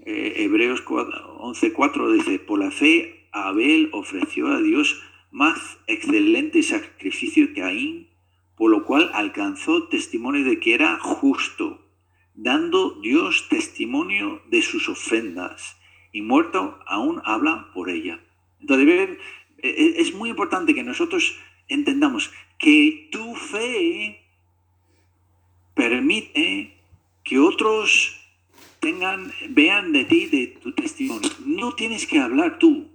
eh, 0.06 0.34
Hebreos 0.36 0.86
11.4 0.86 2.14
dice, 2.14 2.38
por 2.38 2.60
la 2.60 2.70
fe 2.70 3.26
Abel 3.32 3.90
ofreció 3.94 4.50
a 4.50 4.62
Dios 4.62 5.02
más 5.32 5.80
excelente 5.88 6.62
sacrificio 6.62 7.48
que 7.48 7.62
Caín, 7.62 8.10
por 8.56 8.70
lo 8.70 8.86
cual 8.86 9.10
alcanzó 9.16 9.88
testimonio 9.88 10.46
de 10.46 10.60
que 10.60 10.76
era 10.76 11.00
justo, 11.00 11.82
dando 12.34 13.00
Dios 13.02 13.48
testimonio 13.50 14.42
de 14.50 14.62
sus 14.62 14.90
ofrendas, 14.90 15.78
y 16.12 16.22
muerto 16.22 16.80
aún 16.88 17.22
habla 17.24 17.70
por 17.74 17.90
ella. 17.90 18.20
Entonces, 18.60 19.18
e, 19.58 19.70
e, 19.70 20.02
es 20.02 20.14
muy 20.14 20.30
importante 20.30 20.74
que 20.74 20.84
nosotros 20.84 21.38
entendamos 21.68 22.32
que 22.58 23.10
tu 23.12 23.36
fe 23.36 24.22
permite 25.74 26.78
que 27.24 27.40
otros 27.40 28.18
tengan, 28.80 29.32
vean 29.50 29.94
de 29.94 30.06
ti, 30.06 30.26
de 30.26 30.48
tu 30.62 30.74
testimonio. 30.74 31.30
No 31.46 31.74
tienes 31.74 32.06
que 32.06 32.20
hablar 32.20 32.60
tú. 32.60 32.90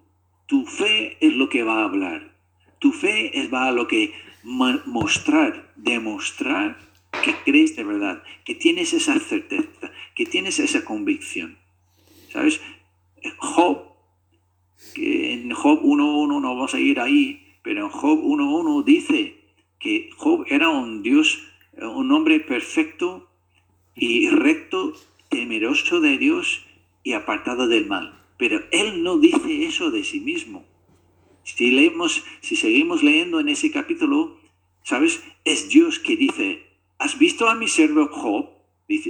Tu 0.47 0.65
fe 0.67 1.17
es 1.21 1.33
lo 1.35 1.49
que 1.49 1.63
va 1.63 1.81
a 1.81 1.85
hablar. 1.85 2.33
Tu 2.79 2.93
fe 2.93 3.41
es 3.41 3.53
va 3.53 3.69
a 3.69 3.73
lo 3.73 3.89
que 3.89 4.13
mostrar, 4.43 5.73
demostrar 5.77 6.79
que 7.25 7.35
crees 7.45 7.77
de 7.77 7.85
verdad, 7.85 8.23
que 8.45 8.55
tienes 8.55 8.93
esa 8.93 9.19
certeza, 9.19 9.93
que 10.15 10.27
tienes 10.27 10.59
esa 10.59 10.85
convicción. 10.85 11.59
¿Sabes? 12.33 12.61
Job, 13.39 13.93
que 14.95 15.35
en 15.35 15.51
Job 15.53 15.83
1.1 15.83 16.41
no 16.41 16.41
vamos 16.41 16.75
a 16.75 16.81
ir 16.81 17.01
ahí, 17.01 17.55
pero 17.63 17.87
en 17.87 17.91
Job 17.91 18.23
1.1 18.23 18.85
dice 18.85 19.37
que 19.79 20.11
Job 20.17 20.45
era 20.49 20.69
un 20.69 21.03
Dios, 21.03 21.43
un 21.77 22.13
hombre 22.13 22.41
perfecto 22.41 23.29
y 23.95 24.29
recto, 24.29 24.95
temeroso 25.29 26.01
de 26.01 26.19
Dios 26.19 26.65
y 27.03 27.13
apartado 27.13 27.67
del 27.67 27.87
mal. 27.87 28.23
Pero 28.39 28.63
él 28.71 29.03
no 29.03 29.19
dice 29.19 29.65
eso 29.65 29.91
de 29.91 30.05
sí 30.05 30.21
mismo. 30.21 30.65
Si 31.43 31.71
leemos, 31.71 32.25
si 32.41 32.57
seguimos 32.57 33.03
leyendo 33.03 33.41
en 33.41 33.49
ese 33.49 33.71
capítulo, 33.71 34.39
¿sabes? 34.83 35.23
Es 35.45 35.69
Dios 35.69 35.99
que 35.99 36.17
dice, 36.17 36.66
¿has 36.99 37.19
visto 37.19 37.49
a 37.49 37.55
mi 37.55 37.69
siervo 37.69 38.09
Job? 38.09 38.51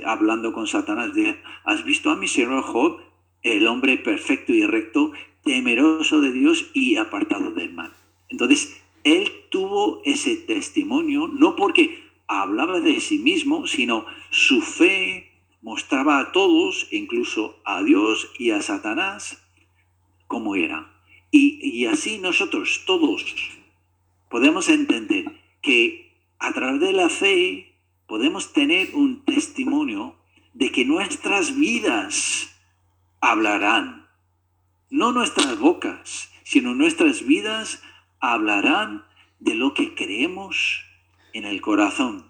Hablando 0.05 0.53
con 0.53 0.67
Satanás, 0.67 1.11
¿has 1.65 1.85
visto 1.85 2.11
a 2.11 2.17
mi 2.17 2.29
siervo 2.29 2.63
Job? 2.63 3.01
El 3.43 3.67
hombre 3.67 3.99
perfecto 3.99 4.53
y 4.53 4.65
recto, 4.65 5.13
temeroso 5.45 6.21
de 6.21 6.33
Dios 6.33 6.71
y 6.73 6.97
apartado 6.97 7.51
del 7.51 7.73
mal. 7.73 7.93
Entonces, 8.29 8.83
él 9.05 9.31
tuvo 9.51 10.03
ese 10.05 10.37
testimonio, 10.37 11.29
no 11.29 11.55
porque 11.55 12.05
hablaba 12.27 12.81
de 12.81 13.01
sí 13.01 13.19
mismo, 13.19 13.67
sino 13.67 14.05
su 14.31 14.61
fe 14.61 15.31
mostraba 15.63 16.19
a 16.19 16.33
todos, 16.33 16.89
incluso 16.91 17.61
a 17.65 17.83
Dios 17.83 18.31
y 18.39 18.51
a 18.51 18.63
Satanás, 18.63 19.43
cómo 20.27 20.57
era. 20.57 20.93
Y, 21.31 21.87
así 21.87 22.19
nosotros 22.19 22.85
todos 22.87 23.25
podemos 24.31 24.69
entender 24.69 25.25
que 25.61 26.13
a 26.39 26.53
través 26.53 26.81
de 26.81 26.93
la 26.93 27.09
fe 27.09 27.66
podemos 28.07 28.53
tener 28.53 28.95
un 28.95 29.25
testimonio 29.25 30.17
de 30.55 30.73
que 30.73 30.85
nuestras 30.85 31.57
vidas 31.57 32.49
hablarán. 33.21 34.07
No 34.89 35.13
nuestras 35.13 35.59
bocas, 35.59 36.31
sino 36.45 36.75
nuestras 36.75 37.27
vidas 37.27 37.83
hablarán 38.21 39.05
de 39.41 39.55
lo 39.55 39.75
que 39.75 39.95
creemos 39.95 40.85
en 41.33 41.45
el 41.45 41.61
corazón 41.61 42.25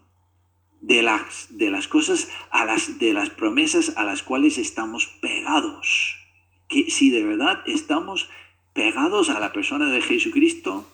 de 0.80 1.02
las, 1.02 1.48
de 1.50 1.70
las 1.70 1.88
cosas, 1.88 2.30
a 2.50 2.64
las, 2.64 2.98
de 2.98 3.12
las 3.12 3.30
promesas 3.30 3.92
a 3.96 4.04
las 4.04 4.22
cuales 4.22 4.58
estamos 4.58 5.06
pegados. 5.20 6.16
Que 6.68 6.90
si 6.90 7.10
de 7.10 7.24
verdad 7.24 7.62
estamos 7.66 8.28
pegados 8.72 9.30
a 9.30 9.40
la 9.40 9.52
persona 9.52 9.90
de 9.90 10.00
Jesucristo 10.00 10.86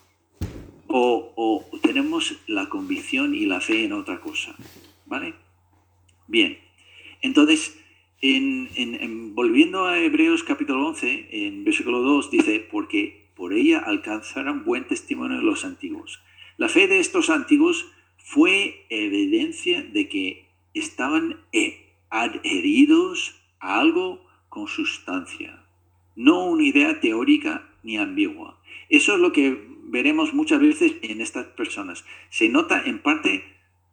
o, 0.93 1.65
tenemos 1.83 2.37
la 2.47 2.69
convicción 2.69 3.35
y 3.35 3.47
la 3.47 3.61
fe 3.61 3.85
en 3.85 3.93
otra 3.93 4.21
cosa. 4.21 4.55
¿Vale? 5.07 5.35
Bien, 6.27 6.59
entonces 7.21 7.79
en, 8.21 9.35
volviendo 9.35 9.87
a 9.87 9.99
Hebreos 9.99 10.45
capítulo 10.45 10.87
11, 10.89 11.29
en 11.33 11.65
versículo 11.65 12.01
2 12.01 12.31
dice, 12.31 12.61
porque 12.71 13.31
por 13.35 13.53
ella 13.53 13.79
alcanzaron 13.79 14.65
buen 14.65 14.87
testimonio 14.87 15.41
los 15.41 15.65
antiguos. 15.65 16.21
La 16.57 16.69
fe 16.69 16.87
de 16.87 17.01
estos 17.01 17.31
antiguos 17.31 17.91
fue 18.19 18.87
evidencia 18.89 19.83
de 19.83 20.09
que 20.09 20.47
estaban 20.75 21.41
adheridos 22.11 23.41
a 23.59 23.81
algo 23.81 24.25
con 24.49 24.69
sustancia, 24.69 25.65
no 26.15 26.47
una 26.47 26.63
idea 26.63 27.01
teórica 27.01 27.69
ni 27.83 27.97
ambigua. 27.97 28.59
Eso 28.89 29.15
es 29.15 29.21
lo 29.21 29.33
que 29.33 29.72
veremos 29.93 30.33
muchas 30.33 30.59
veces 30.59 30.95
en 31.03 31.21
estas 31.21 31.47
personas. 31.49 32.03
Se 32.31 32.49
nota 32.49 32.83
en 32.87 32.99
parte 33.01 33.45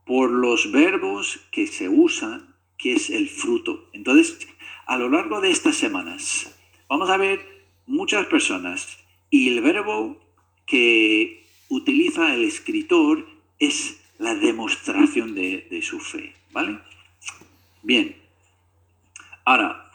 por 0.06 0.32
los 0.32 0.72
verbos 0.72 1.42
que 1.52 1.68
se 1.68 1.90
usan, 1.90 2.56
que 2.78 2.94
es 2.94 3.10
el 3.10 3.28
fruto. 3.28 3.90
Entonces, 3.92 4.48
a 4.88 4.98
lo 4.98 5.10
largo 5.10 5.42
de 5.42 5.52
estas 5.52 5.76
semanas, 5.76 6.56
vamos 6.88 7.10
a 7.10 7.18
ver 7.18 7.46
muchas 7.86 8.26
personas 8.28 8.98
y 9.30 9.50
el 9.50 9.62
verbo 9.62 10.18
que 10.66 11.46
utiliza 11.68 12.34
el 12.34 12.46
escritor 12.46 13.28
es 13.60 14.00
la 14.20 14.36
demostración 14.36 15.36
de, 15.36 15.82
su 15.84 16.00
fe. 16.00 16.34
¿Vale? 16.54 16.80
Bien. 17.84 18.16
Ahora, 19.44 19.92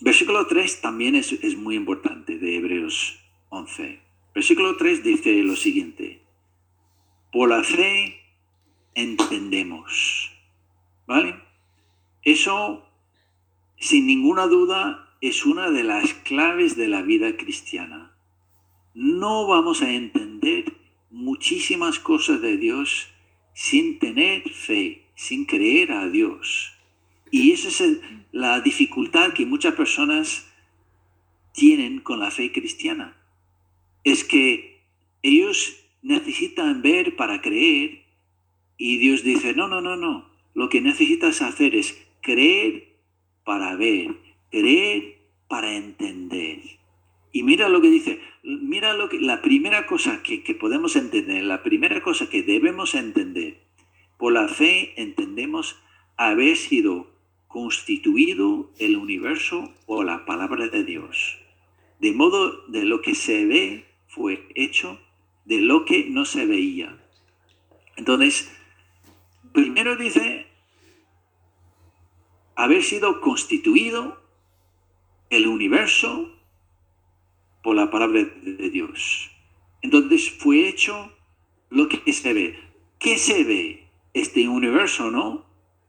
versículo 0.00 0.44
3 0.48 0.80
también 0.80 1.14
es, 1.14 1.32
es 1.32 1.56
muy 1.56 1.76
importante 1.76 2.36
de 2.36 2.56
Hebreos 2.56 3.20
11. 3.50 4.03
Versículo 4.34 4.76
3 4.76 5.04
dice 5.04 5.32
lo 5.42 5.54
siguiente. 5.54 6.20
Por 7.32 7.50
la 7.50 7.62
fe 7.62 8.20
entendemos. 8.94 10.32
¿Vale? 11.06 11.36
Eso, 12.22 12.84
sin 13.78 14.06
ninguna 14.06 14.46
duda, 14.46 15.16
es 15.20 15.46
una 15.46 15.70
de 15.70 15.84
las 15.84 16.14
claves 16.14 16.76
de 16.76 16.88
la 16.88 17.02
vida 17.02 17.36
cristiana. 17.36 18.12
No 18.94 19.46
vamos 19.46 19.82
a 19.82 19.92
entender 19.92 20.72
muchísimas 21.10 21.98
cosas 21.98 22.40
de 22.40 22.56
Dios 22.56 23.08
sin 23.52 23.98
tener 23.98 24.50
fe, 24.50 25.06
sin 25.14 25.44
creer 25.44 25.92
a 25.92 26.08
Dios. 26.08 26.72
Y 27.30 27.52
esa 27.52 27.68
es 27.68 28.00
la 28.32 28.60
dificultad 28.60 29.32
que 29.32 29.46
muchas 29.46 29.74
personas 29.74 30.50
tienen 31.52 32.00
con 32.00 32.20
la 32.20 32.30
fe 32.30 32.52
cristiana. 32.52 33.16
Es 34.04 34.24
que 34.24 34.82
ellos 35.22 35.84
necesitan 36.02 36.82
ver 36.82 37.16
para 37.16 37.40
creer 37.40 38.04
y 38.76 38.98
Dios 38.98 39.24
dice, 39.24 39.54
no, 39.54 39.68
no, 39.68 39.80
no, 39.80 39.96
no. 39.96 40.28
Lo 40.54 40.68
que 40.68 40.80
necesitas 40.80 41.42
hacer 41.42 41.74
es 41.74 41.98
creer 42.20 42.94
para 43.44 43.74
ver, 43.76 44.14
creer 44.50 45.18
para 45.48 45.74
entender. 45.74 46.60
Y 47.32 47.42
mira 47.42 47.68
lo 47.68 47.80
que 47.80 47.90
dice, 47.90 48.20
mira 48.42 48.92
lo 48.92 49.08
que, 49.08 49.18
la 49.18 49.42
primera 49.42 49.86
cosa 49.86 50.22
que, 50.22 50.42
que 50.42 50.54
podemos 50.54 50.94
entender, 50.96 51.42
la 51.42 51.62
primera 51.62 52.02
cosa 52.02 52.28
que 52.28 52.42
debemos 52.42 52.94
entender, 52.94 53.58
por 54.18 54.32
la 54.32 54.48
fe 54.48 54.94
entendemos 55.00 55.76
haber 56.16 56.56
sido 56.56 57.10
constituido 57.48 58.70
el 58.78 58.96
universo 58.96 59.72
o 59.86 60.02
la 60.02 60.24
palabra 60.24 60.68
de 60.68 60.84
Dios. 60.84 61.38
De 62.00 62.12
modo 62.12 62.66
de 62.68 62.84
lo 62.84 63.00
que 63.00 63.14
se 63.14 63.46
ve 63.46 63.84
fue 64.14 64.48
hecho 64.54 65.00
de 65.44 65.60
lo 65.60 65.84
que 65.84 66.06
no 66.08 66.24
se 66.24 66.46
veía. 66.46 66.96
Entonces, 67.96 68.50
primero 69.52 69.96
dice 69.96 70.46
haber 72.54 72.82
sido 72.82 73.20
constituido 73.20 74.22
el 75.30 75.46
universo 75.46 76.30
por 77.62 77.74
la 77.76 77.90
palabra 77.90 78.22
de 78.22 78.70
Dios. 78.70 79.30
Entonces 79.82 80.30
fue 80.30 80.68
hecho 80.68 81.12
lo 81.70 81.88
que 81.88 82.12
se 82.12 82.32
ve. 82.32 82.58
¿Qué 82.98 83.18
se 83.18 83.42
ve? 83.44 83.88
Este 84.12 84.48
universo, 84.48 85.10
¿no? 85.10 85.44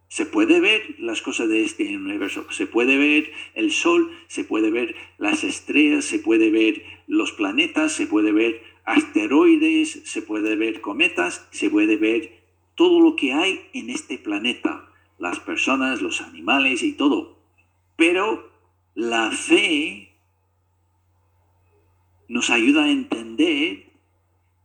Se 0.08 0.26
puede 0.26 0.60
ver 0.60 0.96
las 1.00 1.22
cosas 1.22 1.50
de 1.50 1.64
este 1.64 1.96
universo. 1.96 2.46
Se 2.52 2.68
puede 2.68 2.98
ver 2.98 3.32
el 3.54 3.72
sol, 3.72 4.12
se 4.28 4.44
puede 4.44 4.70
ver 4.70 4.96
las 5.18 5.44
estrellas, 5.44 6.06
se 6.06 6.20
puede 6.20 6.52
ver 6.52 6.84
los 7.08 7.32
planetas, 7.32 7.92
se 7.92 8.08
puede 8.08 8.32
ver 8.32 8.62
asteroides, 8.86 10.04
se 10.06 10.22
puede 10.22 10.56
ver 10.56 10.82
cometas, 10.82 11.48
se 11.52 11.70
puede 11.70 11.98
ver 11.98 12.44
todo 12.76 13.00
lo 13.00 13.16
que 13.16 13.34
hay 13.34 13.68
en 13.74 13.90
este 13.90 14.18
planeta, 14.18 14.92
las 15.18 15.40
personas, 15.40 16.02
los 16.02 16.22
animales 16.22 16.84
y 16.84 16.94
todo. 16.94 17.38
Pero 17.96 18.52
la 18.94 19.32
fe 19.32 20.14
nos 22.28 22.50
ayuda 22.50 22.86
a 22.86 22.92
entender 22.92 23.86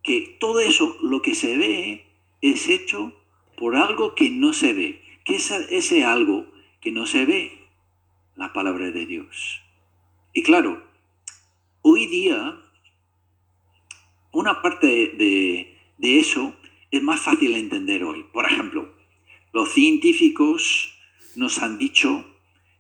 que 0.03 0.37
todo 0.41 0.61
eso, 0.61 0.97
lo 1.03 1.23
que 1.23 1.35
se 1.35 1.57
ve, 1.57 2.07
es 2.41 2.69
hecho 2.69 3.13
por 3.57 3.77
algo 3.77 4.15
que 4.15 4.31
no 4.31 4.53
se 4.53 4.73
ve. 4.73 5.03
¿Qué 5.31 5.37
es 5.37 5.53
ese 5.53 6.05
algo 6.05 6.45
que 6.81 6.91
no 6.91 7.07
se 7.07 7.25
ve? 7.25 7.69
La 8.35 8.53
palabra 8.53 8.91
de 8.91 9.07
Dios. 9.07 9.63
Y 10.33 10.43
claro, 10.43 10.83
hoy 11.83 12.07
día, 12.07 12.61
una 14.33 14.61
parte 14.61 14.89
de, 14.89 15.79
eso 16.01 16.57
es 16.91 17.01
más 17.01 17.21
fácil 17.21 17.53
de 17.53 17.61
entender 17.61 18.03
hoy. 18.03 18.25
Por 18.33 18.45
ejemplo, 18.45 18.93
los 19.53 19.69
científicos 19.71 20.99
nos 21.37 21.63
han 21.63 21.79
dicho 21.79 22.25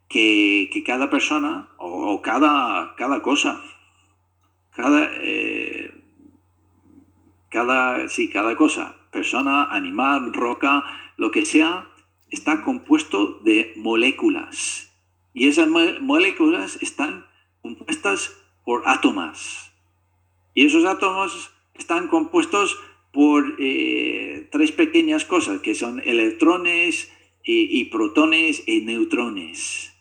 que, 0.09 0.83
cada 0.85 1.09
persona 1.09 1.69
o, 1.79 2.21
cada, 2.21 2.97
cada 2.97 3.23
cosa 3.23 3.63
cada, 4.75 5.09
eh, 5.21 5.95
cada, 7.49 8.09
sí, 8.09 8.29
cada 8.29 8.57
cosa, 8.57 8.97
persona, 9.13 9.67
animal, 9.67 10.33
roca, 10.33 10.83
lo 11.17 11.31
que 11.31 11.45
sea, 11.45 11.90
está 12.31 12.63
compuesto 12.63 13.41
de 13.45 13.73
moléculas. 13.77 14.93
Y 15.33 15.49
esas 15.49 15.69
moléculas 15.69 16.79
están 16.83 17.27
compuestas 17.63 18.37
por 18.65 18.83
átomos. 18.87 19.73
Y 20.55 20.67
esos 20.67 20.85
átomos 20.85 21.53
están 21.75 22.09
compuestos 22.09 22.79
por 23.13 23.57
eh, 23.59 24.49
tres 24.51 24.73
pequeñas 24.73 25.25
cosas, 25.25 25.61
que 25.61 25.75
son 25.75 26.01
electrones 26.05 27.13
y, 27.43 27.85
protones 27.87 28.63
y 28.67 28.83
neutrones. 28.83 29.93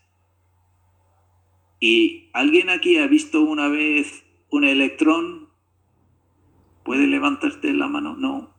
¿Y 1.80 2.30
alguien 2.34 2.70
aquí 2.70 2.98
ha 2.98 3.08
visto 3.08 3.42
una 3.42 3.70
vez 3.70 4.24
un 4.50 4.66
electrón 4.66 5.50
puede 6.84 7.06
levantarte 7.06 7.72
la 7.74 7.88
mano. 7.88 8.16
No. 8.16 8.54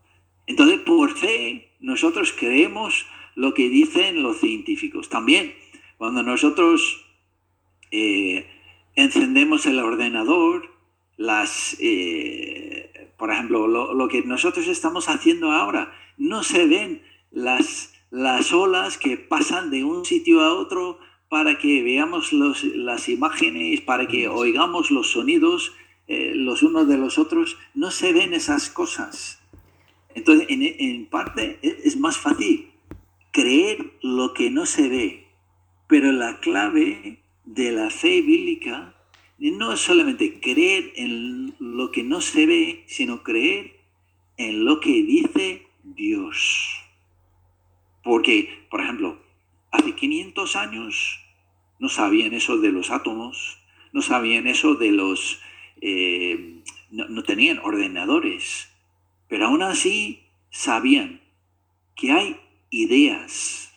Entonces, 0.46 0.78
por 0.80 1.16
fe, 1.16 1.72
nosotros 1.80 2.32
creemos 2.32 3.06
lo 3.40 3.54
que 3.54 3.70
dicen 3.70 4.22
los 4.22 4.38
científicos. 4.38 5.08
También, 5.08 5.54
cuando 5.96 6.22
nosotros 6.22 7.06
eh, 7.90 8.46
encendemos 8.94 9.64
el 9.64 9.78
ordenador, 9.78 10.68
las, 11.16 11.74
eh, 11.80 13.12
por 13.16 13.32
ejemplo, 13.32 13.66
lo, 13.66 14.08
que 14.08 14.22
nosotros 14.22 14.68
estamos 14.68 15.08
haciendo 15.08 15.52
ahora, 15.52 15.90
no 16.18 16.42
se 16.42 16.66
ven 16.66 17.02
las, 17.30 17.94
las 18.10 18.52
olas 18.52 18.98
que 18.98 19.16
pasan 19.16 19.70
de 19.70 19.84
un 19.84 20.04
sitio 20.04 20.42
a 20.42 20.52
otro 20.52 20.98
para 21.30 21.56
que 21.56 21.82
veamos 21.82 22.34
las 22.34 23.08
imágenes, 23.08 23.80
para 23.80 24.06
que 24.06 24.28
oigamos 24.28 24.90
los 24.90 25.12
sonidos 25.12 25.72
eh, 26.08 26.32
los 26.34 26.62
unos 26.62 26.88
de 26.88 26.98
los 26.98 27.18
otros, 27.18 27.56
no 27.72 27.90
se 27.90 28.12
ven 28.12 28.34
esas 28.34 28.68
cosas. 28.68 29.40
Entonces, 30.14 30.48
en, 30.50 31.06
parte 31.06 31.60
e, 31.62 31.82
es 31.84 31.96
más 31.96 32.18
fácil 32.18 32.69
creer 33.50 33.94
lo 34.02 34.32
que 34.32 34.48
no 34.48 34.64
se 34.64 34.88
ve, 34.88 35.26
pero 35.88 36.12
la 36.12 36.38
clave 36.38 37.18
de 37.44 37.72
la 37.72 37.90
fe 37.90 38.22
bíblica 38.22 38.94
no 39.38 39.72
es 39.72 39.80
solamente 39.80 40.38
creer 40.38 40.92
en 40.94 41.56
lo 41.58 41.90
que 41.90 42.04
no 42.04 42.20
se 42.20 42.46
ve, 42.46 42.84
sino 42.86 43.24
creer 43.24 43.74
en 44.36 44.64
lo 44.64 44.78
que 44.78 45.02
dice 45.02 45.66
Dios. 45.82 46.80
Porque, 48.04 48.66
por 48.70 48.82
ejemplo, 48.82 49.20
hace 49.72 49.96
500 49.96 50.54
años 50.54 51.20
no 51.80 51.88
sabían 51.88 52.34
eso 52.34 52.58
de 52.58 52.70
los 52.70 52.92
átomos, 52.92 53.58
no 53.92 54.00
sabían 54.00 54.46
eso 54.46 54.76
de 54.76 54.92
los 54.92 55.40
eh, 55.80 56.62
no, 56.92 57.22
tenían 57.24 57.58
ordenadores, 57.58 58.68
pero 59.26 59.46
aún 59.46 59.62
así 59.62 60.22
sabían 60.50 61.20
que 61.96 62.12
hay 62.12 62.36
ideas. 62.70 63.72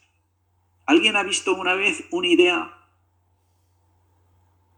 ¿Alguien 0.85 1.15
ha 1.15 1.23
visto 1.23 1.55
una 1.55 1.73
vez 1.73 2.05
una 2.11 2.27
idea? 2.27 2.77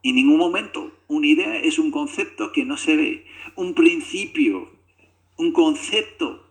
En 0.03 0.15
ningún 0.15 0.37
momento. 0.37 0.91
Una 1.07 1.27
idea 1.27 1.57
es 1.57 1.77
un 1.77 1.91
concepto 1.91 2.51
que 2.51 2.65
no 2.65 2.77
se 2.77 2.95
ve. 2.95 3.25
Un 3.55 3.73
principio, 3.73 4.71
un 5.37 5.51
concepto. 5.51 6.47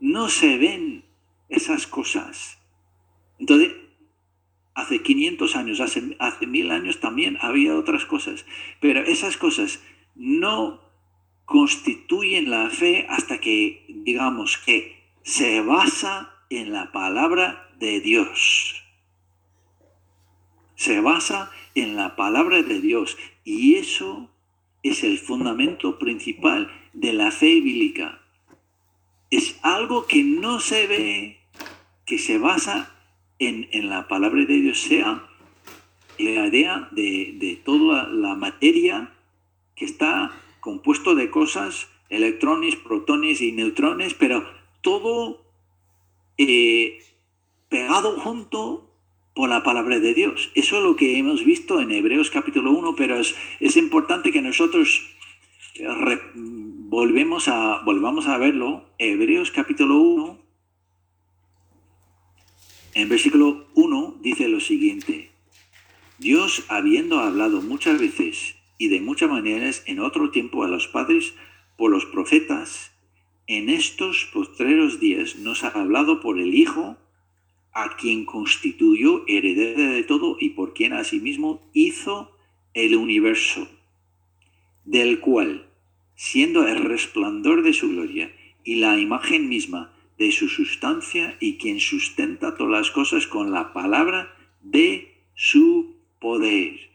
No 0.00 0.28
se 0.28 0.58
ven 0.58 1.04
esas 1.48 1.86
cosas. 1.86 2.58
Entonces, 3.38 3.72
hace 4.74 5.02
500 5.02 5.56
años, 5.56 5.80
hace, 5.80 6.16
hace 6.18 6.46
mil 6.46 6.70
años 6.70 7.00
también 7.00 7.38
había 7.40 7.76
otras 7.76 8.04
cosas, 8.06 8.46
pero 8.80 9.00
esas 9.00 9.36
cosas 9.36 9.82
no 10.14 10.80
constituyen 11.44 12.50
la 12.50 12.70
fe 12.70 13.06
hasta 13.08 13.40
que, 13.40 13.84
digamos, 13.88 14.58
que 14.58 15.02
se 15.22 15.60
basa 15.60 16.31
en 16.58 16.72
la 16.72 16.92
palabra 16.92 17.68
de 17.78 18.00
Dios. 18.00 18.84
Se 20.74 21.00
basa 21.00 21.50
en 21.74 21.96
la 21.96 22.16
palabra 22.16 22.62
de 22.62 22.80
Dios 22.80 23.16
y 23.44 23.76
eso 23.76 24.28
es 24.82 25.04
el 25.04 25.18
fundamento 25.18 25.98
principal 25.98 26.70
de 26.92 27.12
la 27.12 27.30
fe 27.30 27.60
bíblica. 27.60 28.20
Es 29.30 29.58
algo 29.62 30.06
que 30.06 30.22
no 30.22 30.60
se 30.60 30.86
ve, 30.86 31.38
que 32.04 32.18
se 32.18 32.38
basa 32.38 32.94
en, 33.38 33.88
la 33.88 34.06
palabra 34.08 34.44
de 34.44 34.60
Dios, 34.60 34.80
sea 34.80 35.26
la 36.18 36.46
idea 36.46 36.88
de, 36.92 37.34
de 37.38 37.56
toda 37.64 38.08
la 38.08 38.34
materia 38.34 39.12
que 39.74 39.86
está 39.86 40.30
compuesto 40.60 41.14
de 41.14 41.30
cosas, 41.30 41.88
electrones, 42.10 42.76
protones 42.76 43.40
y 43.40 43.52
neutrones, 43.52 44.14
pero 44.14 44.46
todo 44.82 45.41
eh, 46.38 46.98
pegado 47.68 48.18
junto 48.20 48.90
por 49.34 49.48
la 49.48 49.62
palabra 49.62 49.98
de 49.98 50.14
Dios. 50.14 50.50
Eso 50.54 50.78
es 50.78 50.82
lo 50.82 50.96
que 50.96 51.18
hemos 51.18 51.44
visto 51.44 51.80
en 51.80 51.90
Hebreos 51.90 52.30
capítulo 52.30 52.72
1, 52.72 52.96
pero 52.96 53.18
es, 53.18 53.34
es 53.60 53.76
importante 53.76 54.30
que 54.30 54.42
nosotros 54.42 55.02
volvemos 56.92 57.48
a, 57.48 57.82
volvamos 57.84 58.26
a 58.26 58.38
verlo. 58.38 58.84
Hebreos 58.98 59.50
capítulo 59.50 59.98
1, 59.98 60.38
en 62.94 63.08
versículo 63.08 63.66
1 63.74 64.18
dice 64.20 64.48
lo 64.48 64.60
siguiente. 64.60 65.30
Dios, 66.18 66.64
habiendo 66.68 67.18
hablado 67.18 67.62
muchas 67.62 67.98
veces 67.98 68.56
y 68.78 68.88
de 68.88 69.00
muchas 69.00 69.30
maneras 69.30 69.82
en 69.86 70.00
otro 70.00 70.30
tiempo 70.30 70.62
a 70.62 70.68
los 70.68 70.86
padres 70.86 71.34
por 71.76 71.90
los 71.90 72.04
profetas, 72.04 72.91
en 73.46 73.68
estos 73.68 74.28
postreros 74.32 75.00
días 75.00 75.36
nos 75.36 75.64
ha 75.64 75.68
hablado 75.68 76.20
por 76.20 76.38
el 76.38 76.54
Hijo, 76.54 76.96
a 77.72 77.96
quien 77.96 78.24
constituyó 78.24 79.24
heredero 79.26 79.92
de 79.92 80.04
todo 80.04 80.36
y 80.38 80.50
por 80.50 80.74
quien 80.74 80.92
asimismo 80.92 81.62
hizo 81.72 82.36
el 82.74 82.96
universo, 82.96 83.68
del 84.84 85.20
cual, 85.20 85.66
siendo 86.14 86.66
el 86.66 86.84
resplandor 86.84 87.62
de 87.62 87.72
su 87.72 87.88
gloria 87.88 88.34
y 88.64 88.76
la 88.76 88.98
imagen 88.98 89.48
misma 89.48 89.92
de 90.18 90.30
su 90.30 90.48
sustancia 90.48 91.36
y 91.40 91.56
quien 91.56 91.80
sustenta 91.80 92.56
todas 92.56 92.72
las 92.72 92.90
cosas 92.90 93.26
con 93.26 93.50
la 93.50 93.72
palabra 93.72 94.34
de 94.60 95.14
su 95.34 95.96
poder. 96.20 96.90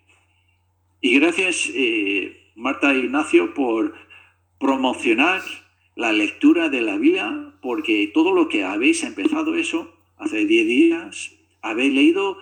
Y 1.01 1.19
gracias, 1.19 1.69
eh, 1.73 2.51
Marta 2.55 2.93
Ignacio, 2.93 3.53
por 3.53 3.93
promocionar 4.60 5.41
la 5.97 6.13
lectura 6.13 6.69
de 6.69 6.81
la 6.81 6.95
Biblia, 6.95 7.55
porque 7.60 8.12
todo 8.13 8.31
lo 8.31 8.49
que 8.49 8.63
habéis 8.63 9.03
empezado 9.03 9.55
eso, 9.55 9.91
hace 10.17 10.45
10 10.45 10.67
días, 10.67 11.31
habéis 11.63 11.91
leído 11.91 12.38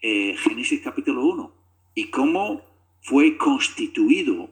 eh, 0.00 0.36
Génesis 0.38 0.80
capítulo 0.80 1.24
1 1.26 1.52
y 1.96 2.04
cómo 2.04 2.62
fue 3.02 3.36
constituido. 3.36 4.48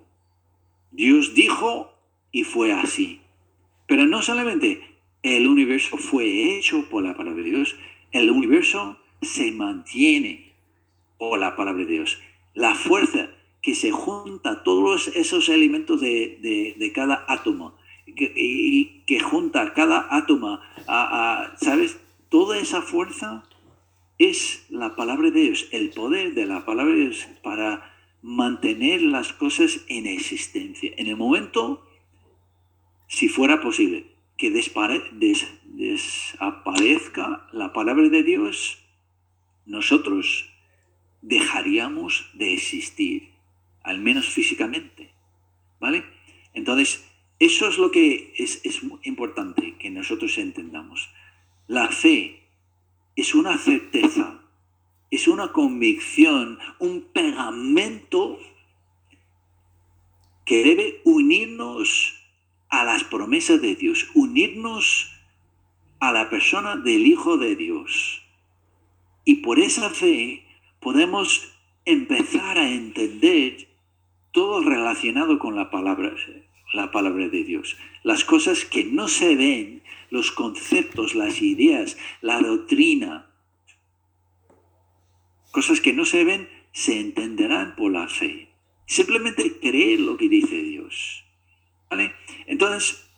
Dios 0.90 1.35
dijo 1.35 1.94
y 2.33 2.42
fue 2.42 2.73
así. 2.73 3.21
Pero 3.87 4.07
no 4.07 4.23
solamente 4.23 4.83
el 5.23 5.47
universo 5.47 5.97
fue 5.97 6.59
hecho 6.59 6.88
por 6.90 7.05
la 7.05 7.16
palabra 7.16 7.40
de 7.44 7.51
Dios, 7.51 7.77
el 8.11 8.29
universo 8.29 8.99
se 9.23 9.53
mantiene 9.53 10.53
por 11.16 11.38
la 11.38 11.55
palabra 11.55 11.85
de 11.85 11.92
Dios. 11.92 12.18
La 12.55 12.75
fuerza 12.75 13.31
que 13.62 13.77
se 13.77 13.92
junta 13.92 14.64
todos 14.64 15.07
esos 15.14 15.49
elementos 15.49 16.01
de, 16.01 16.90
cada 16.92 17.25
átomo 17.29 17.78
y 18.16 19.03
que 19.07 19.21
junta 19.21 19.73
cada 19.75 20.09
átomo 20.11 20.61
a, 20.87 21.55
¿sabes? 21.61 21.99
Toda 22.29 22.59
esa 22.59 22.83
fuerza 22.83 23.44
es 24.18 24.66
la 24.68 24.97
palabra 24.97 25.31
de 25.31 25.42
Dios, 25.42 25.68
el 25.73 25.90
poder 25.90 26.35
de 26.35 26.47
la 26.47 26.64
palabra 26.64 26.94
de 26.94 27.01
Dios 27.01 27.27
para 27.42 27.94
mantener 28.23 29.03
las 29.03 29.33
cosas 29.33 29.85
en 29.88 30.07
existencia. 30.07 30.92
En 30.97 31.07
el 31.07 31.16
momento, 31.16 31.87
si 33.07 33.29
fuera 33.29 33.61
posible, 33.61 34.07
que 34.37 34.51
desaparezca 34.51 37.47
la 37.53 37.73
palabra 37.73 38.09
de 38.09 38.23
Dios, 38.23 38.79
nosotros 39.66 40.51
dejaríamos 41.23 42.31
de 42.35 42.55
existir, 42.55 43.31
al 43.83 43.99
menos 43.99 44.29
físicamente. 44.29 45.12
¿Vale? 45.81 46.05
Entonces, 46.55 47.08
eso 47.38 47.68
es 47.68 47.79
lo 47.79 47.90
que 47.90 48.35
es, 48.37 48.61
es 48.64 48.81
importante 49.03 49.77
que 49.79 49.90
nosotros 49.90 50.37
entendamos. 50.38 51.09
La 51.66 51.88
fe 51.88 52.42
es 53.14 53.35
una 53.35 53.59
certeza, 53.59 54.40
es 55.11 55.29
una 55.29 55.53
convicción, 55.53 56.59
un 56.79 57.03
pegamento 57.12 58.38
que 60.44 60.64
debe 60.64 61.01
unirnos 61.05 62.14
a 62.70 62.85
las 62.85 63.05
promesas 63.05 63.61
de 63.61 63.74
Dios, 63.77 64.09
unirnos 64.14 65.12
a 66.01 66.12
la 66.12 66.31
persona 66.31 66.77
del 66.77 67.07
Hijo 67.07 67.37
de 67.37 67.57
Dios. 67.57 68.22
Y 69.24 69.37
por 69.37 69.59
esa 69.59 69.90
fe 69.90 70.44
podemos 70.81 71.53
empezar 71.85 72.59
a 72.59 72.70
entender 72.70 73.68
todo 74.33 74.62
relacionado 74.62 75.38
con 75.38 75.55
la 75.55 75.70
palabra, 75.70 76.14
la 76.72 76.90
palabra 76.90 77.28
de 77.28 77.44
Dios. 77.44 77.76
Las 78.02 78.24
cosas 78.24 78.64
que 78.64 78.85
no 78.85 79.09
se 79.09 79.37
ven, 79.37 79.83
los 80.11 80.33
conceptos, 80.33 81.14
las 81.14 81.40
ideas, 81.42 81.96
la 82.20 82.40
doctrina, 82.40 83.31
cosas 85.50 85.81
que 85.81 85.92
no 85.92 86.04
se 86.04 86.24
ven, 86.24 86.48
se 86.72 87.00
entenderán 87.00 87.74
por 87.76 87.92
la 87.92 88.09
fe. 88.09 88.48
Simplemente 88.87 89.59
creer 89.61 90.00
lo 90.00 90.16
que 90.16 90.28
dice 90.28 90.62
Dios. 90.62 91.24
¿Vale? 91.90 92.14
Entonces, 92.46 93.11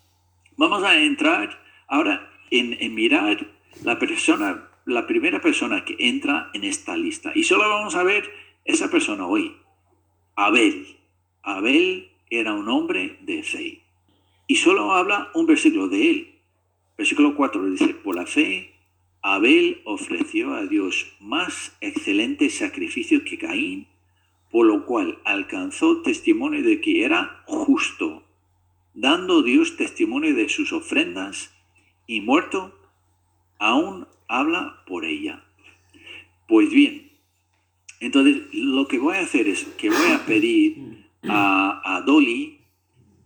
vamos 0.57 0.83
a 0.83 0.99
entrar 0.99 1.63
ahora 1.89 2.31
en, 2.51 2.95
mirar 2.95 3.47
la 3.85 3.99
persona, 3.99 4.69
la 4.87 5.07
primera 5.07 5.41
persona 5.41 5.85
que 5.85 5.97
entra 5.99 6.51
en 6.55 6.65
esta 6.65 6.97
lista. 6.97 7.33
Y 7.35 7.45
solo 7.45 7.69
vamos 7.69 7.95
a 7.95 8.03
ver 8.03 8.31
esa 8.65 8.91
persona 8.91 9.27
hoy. 9.27 9.57
Abel. 10.37 10.99
Abel 11.43 12.10
era 12.31 12.55
un 12.55 12.69
hombre 12.69 13.19
de 13.23 13.43
fe. 13.43 13.83
Y 14.47 14.57
solo 14.57 14.93
habla 14.93 15.31
un 15.35 15.47
versículo 15.47 15.89
de 15.89 16.11
él. 16.11 16.35
Versículo 16.97 17.35
4 17.35 17.71
dice, 17.71 17.89
por 17.89 18.17
la 18.17 18.27
fe, 18.27 18.75
Abel 19.23 19.83
ofreció 19.85 20.55
a 20.55 20.67
Dios 20.67 21.13
más 21.21 21.77
excelente 21.81 22.49
sacrificio 22.49 23.25
que 23.25 23.39
Caín, 23.39 23.87
por 24.51 24.67
lo 24.67 24.87
cual 24.87 25.19
alcanzó 25.25 26.03
testimonio 26.03 26.63
de 26.63 26.81
que 26.81 27.05
era 27.05 27.43
justo, 27.47 28.23
dando 28.95 29.43
Dios 29.43 29.77
testimonio 29.77 30.35
de 30.35 30.49
sus 30.49 30.73
ofrendas, 30.73 31.55
y 32.07 32.21
muerto, 32.21 32.75
aún 33.59 34.07
habla 34.27 34.83
por 34.87 35.05
ella. 35.05 35.45
Pues 36.49 36.71
bien, 36.71 37.13
entonces 38.01 38.43
lo 38.53 38.89
que 38.89 38.99
voy 38.99 39.17
a 39.17 39.21
hacer 39.21 39.47
es 39.47 39.65
que 39.79 39.91
voy 39.91 40.11
a 40.13 40.25
pedir 40.27 41.00
a, 41.29 42.03
Dolly 42.07 42.61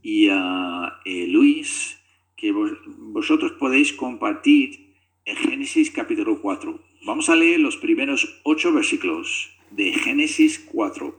y 0.02 0.28
a 0.30 1.00
eh, 1.04 1.26
Luis, 1.28 1.98
que 2.36 2.52
vosotros 2.52 3.52
podéis 3.52 3.92
compartir 3.92 4.94
en 5.24 5.36
Génesis 5.36 5.90
capítulo 5.90 6.40
4. 6.40 6.78
Vamos 7.06 7.28
a 7.28 7.36
leer 7.36 7.60
los 7.60 7.76
primeros 7.76 8.40
ocho 8.44 8.72
versículos 8.72 9.50
de 9.70 9.92
Génesis 9.92 10.58
4. 10.70 11.14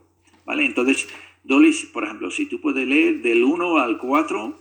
¿Vale? 0.46 0.66
Entonces, 0.66 1.08
Dolis, 1.44 1.86
por 1.86 2.04
ejemplo, 2.04 2.32
si 2.32 2.46
tú 2.46 2.60
puedes 2.62 2.88
leer 2.88 3.22
del 3.22 3.44
1 3.44 3.78
al 3.78 3.98
4 3.98 4.60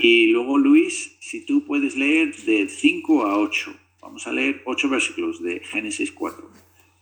y 0.00 0.28
luego 0.28 0.58
Luis, 0.58 1.16
si 1.20 1.44
tú 1.44 1.64
puedes 1.64 1.96
leer 1.96 2.34
del 2.44 2.68
5 2.68 3.26
a 3.26 3.38
8. 3.38 3.74
Vamos 4.00 4.26
a 4.26 4.32
leer 4.32 4.62
ocho 4.66 4.88
versículos 4.88 5.42
de 5.42 5.60
Génesis 5.60 6.12
4. 6.12 6.48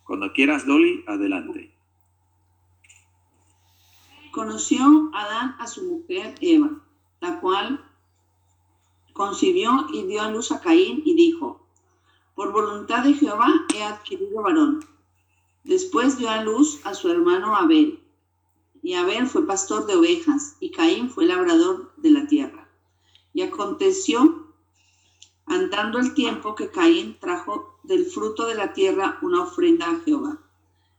Cuando 0.04 0.32
quieras, 0.32 0.66
Dolly, 0.66 1.04
adelante. 1.06 1.73
Conoció 4.34 5.10
Adán 5.14 5.54
a 5.60 5.68
su 5.68 5.84
mujer 5.84 6.34
Eva, 6.40 6.68
la 7.20 7.38
cual 7.40 7.88
concibió 9.12 9.86
y 9.92 10.02
dio 10.08 10.22
a 10.22 10.30
luz 10.32 10.50
a 10.50 10.60
Caín 10.60 11.02
y 11.04 11.14
dijo, 11.14 11.64
por 12.34 12.50
voluntad 12.50 13.04
de 13.04 13.14
Jehová 13.14 13.46
he 13.72 13.84
adquirido 13.84 14.42
varón. 14.42 14.84
Después 15.62 16.18
dio 16.18 16.30
a 16.30 16.42
luz 16.42 16.80
a 16.84 16.94
su 16.94 17.10
hermano 17.10 17.54
Abel. 17.54 18.02
Y 18.82 18.94
Abel 18.94 19.28
fue 19.28 19.46
pastor 19.46 19.86
de 19.86 19.94
ovejas 19.94 20.56
y 20.58 20.72
Caín 20.72 21.10
fue 21.10 21.26
labrador 21.26 21.92
de 21.96 22.10
la 22.10 22.26
tierra. 22.26 22.68
Y 23.34 23.42
aconteció 23.42 24.48
andando 25.46 26.00
el 26.00 26.12
tiempo 26.12 26.56
que 26.56 26.72
Caín 26.72 27.16
trajo 27.20 27.78
del 27.84 28.06
fruto 28.06 28.46
de 28.46 28.56
la 28.56 28.72
tierra 28.72 29.16
una 29.22 29.44
ofrenda 29.44 29.88
a 29.88 30.00
Jehová. 30.00 30.38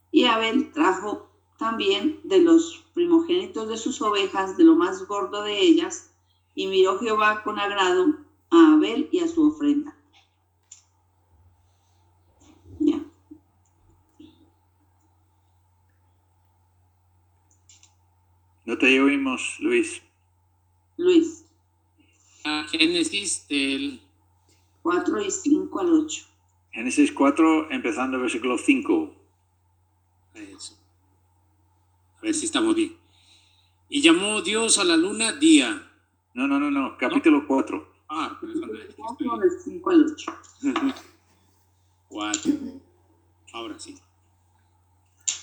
Y 0.09 0.23
Abel 0.23 0.71
trajo 0.71 1.27
también 1.57 2.21
de 2.23 2.39
los 2.39 2.84
primogénitos 2.95 3.67
de 3.67 3.77
sus 3.77 4.01
ovejas, 4.01 4.57
de 4.57 4.63
lo 4.63 4.75
más 4.75 5.05
gordo 5.05 5.43
de 5.43 5.59
ellas, 5.59 6.11
y 6.55 6.65
miró 6.67 6.97
Jehová 6.97 7.43
con 7.43 7.59
agrado 7.59 8.15
a 8.49 8.73
Abel 8.73 9.09
y 9.11 9.19
a 9.19 9.27
su 9.27 9.49
ofrenda. 9.49 9.95
Ya. 12.79 12.99
No 18.65 18.77
te 18.77 18.99
oímos, 18.99 19.57
Luis. 19.59 20.01
Luis, 20.97 21.45
A 22.45 22.63
Génesis 22.69 23.45
del 23.49 24.01
4 24.81 25.21
y 25.21 25.29
5 25.29 25.79
al 25.79 25.93
8. 25.93 26.25
Génesis 26.71 27.11
4, 27.11 27.71
empezando 27.71 28.15
el 28.15 28.23
versículo 28.23 28.57
5. 28.57 29.13
Eso. 30.35 30.84
A 32.25 32.29
ver 32.29 32.33
si 32.33 32.45
estamos 32.47 32.73
bien. 32.73 32.97
Y 33.87 34.01
llamó 34.01 34.41
Dios 34.41 34.79
a 34.79 34.83
la 34.83 34.97
luna 34.97 35.31
día. 35.33 35.91
No, 36.33 36.47
no, 36.47 36.59
no, 36.59 36.71
no, 36.71 36.97
capítulo 36.97 37.45
4. 37.45 37.87
Ah, 38.09 38.35
perdón. 38.41 38.71
4 38.97 39.37
del 39.37 39.51
5 39.63 39.89
al 39.91 40.05
8. 40.11 40.33
Cuatro. 42.09 42.51
Ahora 43.53 43.77
sí. 43.77 43.95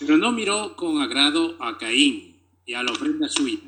Pero 0.00 0.16
no 0.16 0.32
miró 0.32 0.74
con 0.74 1.00
agrado 1.00 1.54
a 1.62 1.78
Caín 1.78 2.36
y 2.66 2.74
a 2.74 2.82
la 2.82 2.90
ofrenda 2.90 3.28
suya. 3.28 3.60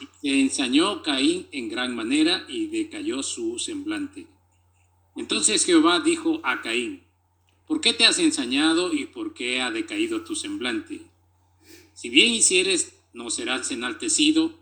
Y 0.00 0.06
se 0.20 0.40
ensañó 0.40 1.02
Caín 1.02 1.48
en 1.50 1.68
gran 1.68 1.96
manera 1.96 2.44
y 2.46 2.68
decayó 2.68 3.24
su 3.24 3.58
semblante. 3.58 4.28
Entonces 5.16 5.64
Jehová 5.64 5.98
dijo 5.98 6.38
a 6.44 6.62
Caín, 6.62 7.02
¿por 7.66 7.80
qué 7.80 7.94
te 7.94 8.06
has 8.06 8.20
ensañado 8.20 8.92
y 8.92 9.06
por 9.06 9.34
qué 9.34 9.60
ha 9.60 9.72
decaído 9.72 10.22
tu 10.22 10.36
semblante? 10.36 11.13
Si 12.04 12.10
bien 12.10 12.34
hicieres, 12.34 13.00
no 13.14 13.30
serás 13.30 13.70
enaltecido, 13.70 14.52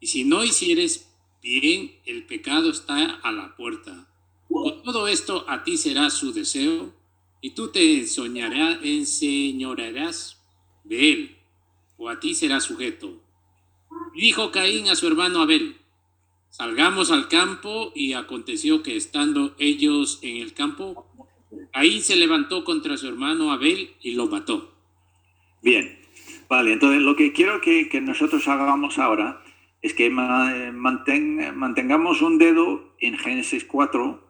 y 0.00 0.08
si 0.08 0.24
no 0.24 0.42
hicieres 0.42 1.08
bien, 1.40 2.00
el 2.04 2.26
pecado 2.26 2.68
está 2.68 3.20
a 3.22 3.30
la 3.30 3.54
puerta. 3.54 4.08
Todo 4.48 5.06
esto 5.06 5.44
a 5.48 5.62
ti 5.62 5.76
será 5.76 6.10
su 6.10 6.32
deseo, 6.32 6.92
y 7.40 7.50
tú 7.50 7.68
te 7.68 8.04
soñarás, 8.08 8.80
enseñorearás 8.82 10.42
de 10.82 11.12
él, 11.12 11.36
o 11.96 12.08
a 12.08 12.18
ti 12.18 12.34
será 12.34 12.58
sujeto. 12.58 13.22
Dijo 14.12 14.50
Caín 14.50 14.88
a 14.88 14.96
su 14.96 15.06
hermano 15.06 15.42
Abel, 15.42 15.76
salgamos 16.48 17.12
al 17.12 17.28
campo, 17.28 17.92
y 17.94 18.14
aconteció 18.14 18.82
que 18.82 18.96
estando 18.96 19.54
ellos 19.60 20.18
en 20.22 20.38
el 20.38 20.54
campo, 20.54 21.06
Caín 21.72 22.02
se 22.02 22.16
levantó 22.16 22.64
contra 22.64 22.96
su 22.96 23.06
hermano 23.06 23.52
Abel 23.52 23.94
y 24.00 24.14
lo 24.14 24.26
mató. 24.26 24.74
Bien, 25.62 25.99
vale, 26.50 26.72
entonces 26.74 27.00
lo 27.00 27.16
que 27.16 27.32
quiero 27.32 27.60
que, 27.62 27.88
que 27.88 28.00
nosotros 28.02 28.46
hagamos 28.48 28.98
ahora 28.98 29.42
es 29.80 29.94
que 29.94 30.10
ma- 30.10 30.52
manten- 30.72 31.54
mantengamos 31.54 32.20
un 32.20 32.36
dedo 32.36 32.94
en 33.00 33.16
Génesis 33.16 33.64
4 33.64 34.28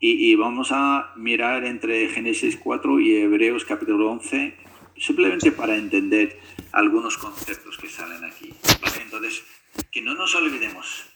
y, 0.00 0.30
y 0.30 0.34
vamos 0.36 0.68
a 0.72 1.12
mirar 1.16 1.64
entre 1.64 2.08
Génesis 2.08 2.56
4 2.56 3.00
y 3.00 3.16
Hebreos 3.16 3.64
capítulo 3.66 4.10
11, 4.12 4.56
simplemente 4.96 5.52
para 5.52 5.76
entender 5.76 6.40
algunos 6.72 7.18
conceptos 7.18 7.76
que 7.76 7.88
salen 7.90 8.24
aquí. 8.24 8.54
¿vale? 8.80 9.02
Entonces, 9.02 9.44
que 9.92 10.00
no 10.00 10.14
nos 10.14 10.34
olvidemos, 10.34 11.06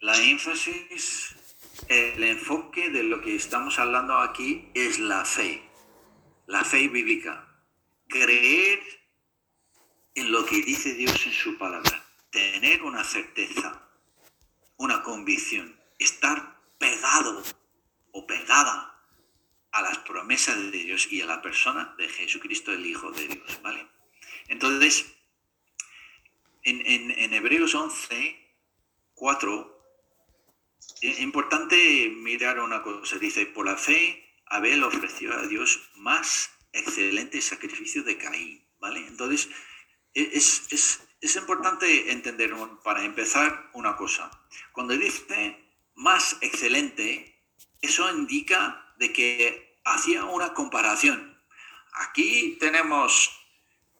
la 0.00 0.16
énfasis, 0.22 1.36
el 1.88 2.22
enfoque 2.24 2.88
de 2.90 3.02
lo 3.02 3.20
que 3.20 3.34
estamos 3.36 3.78
hablando 3.78 4.16
aquí 4.18 4.66
es 4.74 4.98
la 4.98 5.24
fe, 5.26 5.62
la 6.46 6.64
fe 6.64 6.88
bíblica. 6.88 7.46
Creer 8.08 8.80
en 10.14 10.32
lo 10.32 10.44
que 10.44 10.62
dice 10.62 10.94
Dios 10.94 11.24
en 11.26 11.32
su 11.32 11.56
palabra, 11.58 12.04
tener 12.30 12.82
una 12.82 13.04
certeza, 13.04 13.88
una 14.76 15.02
convicción, 15.02 15.78
estar 15.98 16.60
pegado 16.78 17.42
o 18.12 18.26
pegada 18.26 18.86
a 19.72 19.82
las 19.82 19.98
promesas 19.98 20.56
de 20.72 20.78
Dios 20.84 21.10
y 21.12 21.20
a 21.20 21.26
la 21.26 21.42
persona 21.42 21.94
de 21.96 22.08
Jesucristo, 22.08 22.72
el 22.72 22.86
Hijo 22.86 23.10
de 23.12 23.28
Dios, 23.28 23.60
¿vale? 23.62 23.86
Entonces, 24.48 25.06
en, 26.64 26.84
en- 26.86 27.10
en 27.12 27.32
Hebreos 27.34 27.74
11, 27.74 28.36
4, 29.14 29.76
es 31.02 31.20
importante 31.20 32.08
mirar 32.10 32.58
una 32.60 32.82
cosa. 32.82 33.18
Dice, 33.18 33.46
por 33.46 33.66
la 33.66 33.76
fe, 33.76 34.26
Abel 34.46 34.82
ofreció 34.82 35.32
a 35.38 35.46
Dios 35.46 35.80
más 35.96 36.50
excelente 36.72 37.40
sacrificio 37.40 38.02
de 38.02 38.18
Caín, 38.18 38.64
¿vale? 38.80 39.06
Entonces, 39.06 39.48
e- 39.48 39.52
es, 40.14 40.70
es- 40.72 41.00
es 41.20 41.36
importante 41.36 42.10
entender, 42.12 42.54
para 42.82 43.04
empezar, 43.04 43.68
una 43.74 43.94
cosa. 43.96 44.30
Cuando 44.72 44.96
dice 44.96 45.62
más 45.94 46.38
excelente, 46.40 47.38
eso 47.82 48.10
indica 48.10 48.94
de 48.98 49.12
que 49.12 49.78
hacía 49.84 50.24
una 50.24 50.54
comparación. 50.54 51.38
Aquí 51.92 52.56
tenemos 52.58 53.30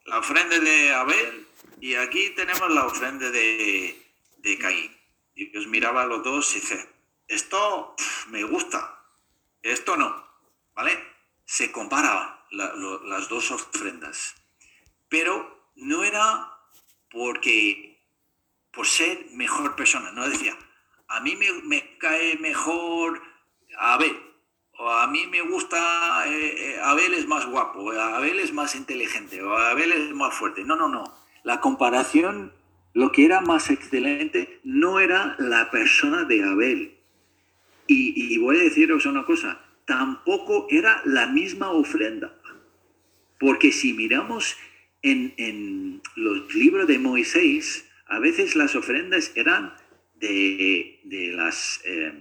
la 0.07 0.19
ofrenda 0.19 0.59
de 0.59 0.93
Abel 0.95 1.47
y 1.81 1.95
aquí 1.97 2.31
tenemos 2.31 2.71
la 2.71 2.87
ofrenda 2.87 3.31
de, 3.31 4.03
de 4.39 4.59
Caín. 4.59 4.97
Dios 5.35 5.67
miraba 5.67 6.03
a 6.03 6.07
los 6.07 6.23
dos 6.25 6.51
y 6.57 6.61
dice, 6.61 6.89
esto 7.29 7.95
pf, 7.99 8.31
me 8.31 8.45
gusta, 8.45 8.99
esto 9.63 9.97
no, 9.97 10.27
¿vale? 10.75 10.99
Se 11.45 11.71
compara 11.71 12.47
la- 12.51 12.75
las 13.05 13.29
dos 13.29 13.51
ofrendas, 13.51 14.35
pero 15.09 15.60
no 15.77 16.05
era 16.05 16.51
porque 17.11 17.91
por 18.73 18.87
ser 18.87 19.27
mejor 19.33 19.75
persona, 19.77 20.13
no 20.13 20.29
decía, 20.29 20.57
a 21.09 21.21
mí 21.21 21.37
me, 21.65 21.99
cae 21.99 22.39
mejor 22.39 23.21
Abel, 23.79 24.17
o 24.79 24.89
a 24.89 25.07
mí 25.09 25.27
me 25.27 25.43
gusta, 25.43 26.25
eh, 26.29 26.55
eh, 26.57 26.81
Abel 26.83 27.15
es 27.15 27.27
más 27.27 27.47
guapo, 27.47 27.91
Abel 27.91 28.39
es 28.39 28.53
más 28.53 28.75
inteligente, 28.75 29.43
o 29.43 29.57
Abel 29.57 29.93
es 29.93 30.15
más 30.15 30.33
fuerte. 30.33 30.65
No, 30.65 30.77
no, 30.77 30.89
no. 30.89 31.05
La 31.43 31.61
comparación, 31.61 32.53
lo 32.95 33.13
que 33.13 33.25
era 33.25 33.41
más 33.41 33.71
excelente, 33.71 34.61
no 34.63 35.01
era 35.01 35.37
la 35.39 35.71
persona 35.71 36.25
de 36.25 36.45
Abel. 36.45 36.99
Y, 37.87 38.35
y 38.35 38.39
voy 38.39 38.57
a 38.57 38.63
deciros 38.63 39.05
una 39.05 39.27
cosa, 39.27 39.61
tampoco 39.85 40.67
era 40.71 41.03
la 41.05 41.27
misma 41.27 41.71
ofrenda. 41.71 42.33
Porque 43.39 43.73
si 43.73 43.93
miramos 43.93 44.57
en, 45.03 45.35
en 45.37 46.03
los 46.17 46.55
libros 46.55 46.87
de 46.87 46.99
Moisés, 46.99 47.85
a 48.07 48.19
veces 48.19 48.57
las 48.57 48.75
ofrendas 48.75 49.33
eran 49.35 49.75
de, 50.17 51.01
de 51.05 51.33
las... 51.33 51.81
eh, 51.85 52.13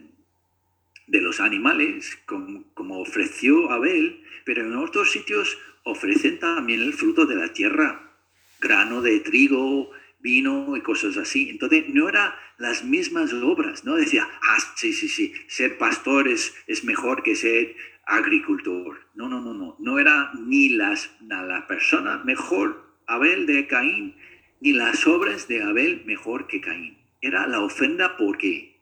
de 1.11 1.21
los 1.21 1.39
animales, 1.39 2.19
como, 2.27 2.71
como 2.75 2.99
ofreció 2.99 3.71
Abel, 3.71 4.23
pero 4.45 4.61
en 4.61 4.75
otros 4.75 5.11
sitios 5.11 5.57
ofrecen 5.83 6.37
también 6.37 6.81
el 6.81 6.93
fruto 6.93 7.25
de 7.25 7.35
la 7.35 7.51
tierra, 7.51 8.13
grano 8.59 9.01
de 9.01 9.19
trigo, 9.21 9.89
vino 10.19 10.77
y 10.77 10.81
cosas 10.81 11.17
así. 11.17 11.49
Entonces 11.49 11.89
no 11.89 12.09
eran 12.09 12.31
las 12.59 12.83
mismas 12.83 13.33
obras, 13.33 13.85
no 13.85 13.95
decía, 13.95 14.29
ah, 14.43 14.59
sí, 14.75 14.93
sí, 14.93 15.09
sí, 15.09 15.33
ser 15.47 15.79
pastor 15.79 16.27
es, 16.27 16.53
es 16.67 16.83
mejor 16.83 17.23
que 17.23 17.35
ser 17.35 17.75
agricultor. 18.09 18.99
No, 19.13 19.29
no, 19.29 19.39
no, 19.39 19.53
no, 19.53 19.75
no 19.79 19.99
era 19.99 20.31
ni 20.33 20.69
las, 20.69 21.09
na- 21.21 21.43
la 21.43 21.67
persona 21.67 22.17
mejor, 22.25 22.97
Abel 23.07 23.45
de 23.45 23.67
Caín, 23.67 24.15
ni 24.59 24.73
las 24.73 25.07
obras 25.07 25.47
de 25.47 25.63
Abel 25.63 26.03
mejor 26.05 26.47
que 26.47 26.59
Caín. 26.59 26.97
Era 27.21 27.47
la 27.47 27.61
ofrenda 27.61 28.17
porque, 28.17 28.81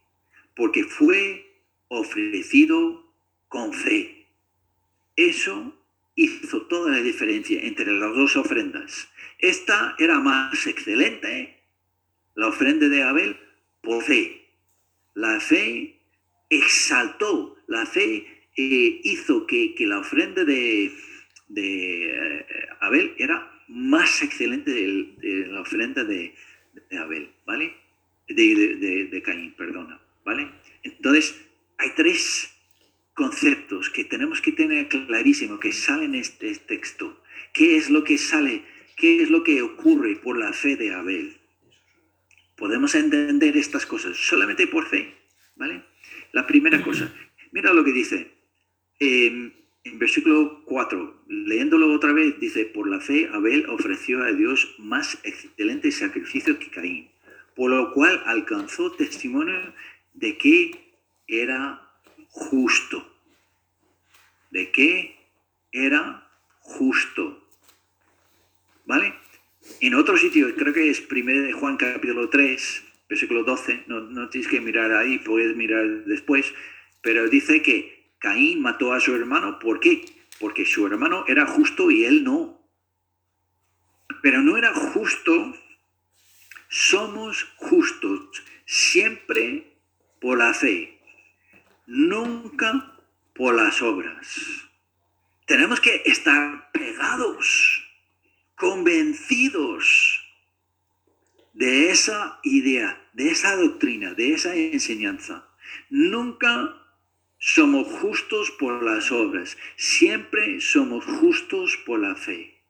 porque 0.56 0.84
fue 0.84 1.46
ofrecido 1.90 3.14
con 3.48 3.74
fe. 3.74 4.28
Eso 5.16 5.74
hizo 6.16 6.64
toda 6.68 6.92
la 6.92 7.02
diferencia 7.02 7.62
entre 7.62 7.92
las 7.92 8.14
dos 8.16 8.36
ofrendas. 8.36 9.10
Esta 9.40 9.96
era 10.00 10.20
más 10.20 10.66
excelente, 10.68 11.64
la 12.36 12.48
ofrenda 12.48 12.88
de 12.90 13.04
Abel, 13.04 13.38
por 13.82 14.04
fe. 14.04 14.50
La 15.14 15.40
fe 15.40 16.00
exaltó, 16.50 17.58
la 17.68 17.86
fe 17.86 18.37
eh, 18.58 19.02
hizo 19.04 19.46
que, 19.46 19.76
que 19.76 19.86
la 19.86 20.00
ofrenda 20.00 20.44
de, 20.44 20.92
eh, 21.56 22.46
Abel 22.80 23.14
era 23.18 23.52
más 23.68 24.24
excelente 24.24 24.72
de, 24.72 25.48
la 25.48 25.62
ofrenda 25.62 26.04
de, 26.04 26.34
de 26.90 26.98
Abel, 26.98 27.30
¿vale? 27.46 27.76
De 28.28 29.22
Caín, 29.24 29.54
perdona, 29.54 30.02
¿vale? 30.26 30.50
Entonces, 30.84 31.40
hay 31.78 31.92
tres 31.96 32.50
conceptos 33.14 33.90
que 33.90 34.04
tenemos 34.04 34.42
que 34.42 34.52
tener 34.52 34.88
clarísimo 34.90 35.60
que 35.60 35.72
salen 35.72 36.16
en 36.16 36.22
este 36.22 36.56
texto. 36.56 37.22
¿Qué 37.54 37.78
es 37.78 37.90
lo 37.90 38.04
que 38.04 38.18
sale? 38.18 38.64
¿Qué 38.96 39.22
es 39.22 39.30
lo 39.30 39.44
que 39.44 39.62
ocurre 39.62 40.16
por 40.18 40.38
la 40.38 40.52
fe 40.52 40.76
de 40.76 40.94
Abel? 40.94 41.38
Podemos 42.56 42.96
entender 42.96 43.56
estas 43.56 43.86
cosas 43.86 44.18
solamente 44.18 44.66
por 44.68 44.88
fe, 44.88 45.14
¿vale? 45.56 45.84
La 46.32 46.48
primera 46.48 46.82
cosa, 46.82 47.14
Mira 47.52 47.74
lo 47.74 47.84
que 47.84 47.94
dice. 47.94 48.37
En 49.00 49.54
versículo 49.94 50.64
4, 50.66 51.24
leyéndolo 51.28 51.94
otra 51.94 52.14
vez, 52.14 52.40
dice, 52.40 52.66
por 52.66 52.90
la 52.90 53.00
fe 53.00 53.30
Abel 53.32 53.66
ofreció 53.70 54.24
a 54.24 54.32
Dios 54.32 54.76
más 54.80 55.20
excelente 55.24 55.92
sacrificio 55.92 56.60
que 56.60 56.70
Caín, 56.70 57.10
por 57.56 57.72
lo 57.72 57.94
cual 57.94 58.22
alcanzó 58.26 58.92
testimonio 58.92 59.74
de 60.14 60.38
que 60.38 60.94
era 61.28 61.82
justo. 62.30 63.08
De 64.52 64.72
que 64.72 65.16
era 65.72 66.30
justo. 66.60 67.44
¿Vale? 68.86 69.14
En 69.82 69.96
otro 69.96 70.18
sitio, 70.18 70.54
creo 70.56 70.74
que 70.74 70.90
es 70.90 71.04
1 71.10 71.42
de 71.42 71.52
Juan 71.52 71.78
capítulo 71.78 72.30
3, 72.30 72.84
versículo 73.10 73.44
12, 73.44 73.84
no, 73.88 74.02
no 74.02 74.30
tienes 74.30 74.50
que 74.50 74.62
mirar 74.62 74.94
ahí, 74.94 75.20
puedes 75.20 75.56
mirar 75.56 76.06
después, 76.06 76.54
pero 77.02 77.28
dice 77.28 77.62
que 77.62 77.97
Caín 78.20 78.62
mató 78.62 78.94
a 78.94 79.00
su 79.00 79.16
hermano, 79.16 79.60
¿por 79.60 79.80
qué? 79.80 80.06
Porque 80.40 80.66
su 80.66 80.86
hermano 80.86 81.26
era 81.28 81.46
justo 81.46 81.92
y 81.92 82.06
él 82.06 82.24
no. 82.24 82.60
Pero 84.22 84.42
no 84.42 84.58
era 84.58 84.74
justo, 84.74 85.56
somos 86.70 87.44
justos 87.58 88.44
siempre 88.66 89.78
por 90.20 90.38
la 90.38 90.54
fe, 90.54 91.00
nunca 91.86 92.98
por 93.34 93.56
las 93.56 93.82
obras. 93.82 94.68
Tenemos 95.46 95.80
que 95.80 96.02
estar 96.06 96.72
pegados, 96.72 97.84
convencidos 98.56 100.24
de 101.54 101.90
esa 101.90 102.40
idea, 102.44 103.02
de 103.14 103.32
esa 103.32 103.56
doctrina, 103.56 104.14
de 104.14 104.34
esa 104.34 104.56
enseñanza. 104.56 105.48
Nunca 105.90 106.87
somos 107.48 107.88
justos 107.88 108.52
por 108.52 108.84
las 108.84 109.10
obras, 109.10 109.58
siempre 109.78 110.60
somos 110.60 111.06
justos 111.06 111.78
por 111.86 111.98
la 112.02 112.14
fe. 112.14 112.62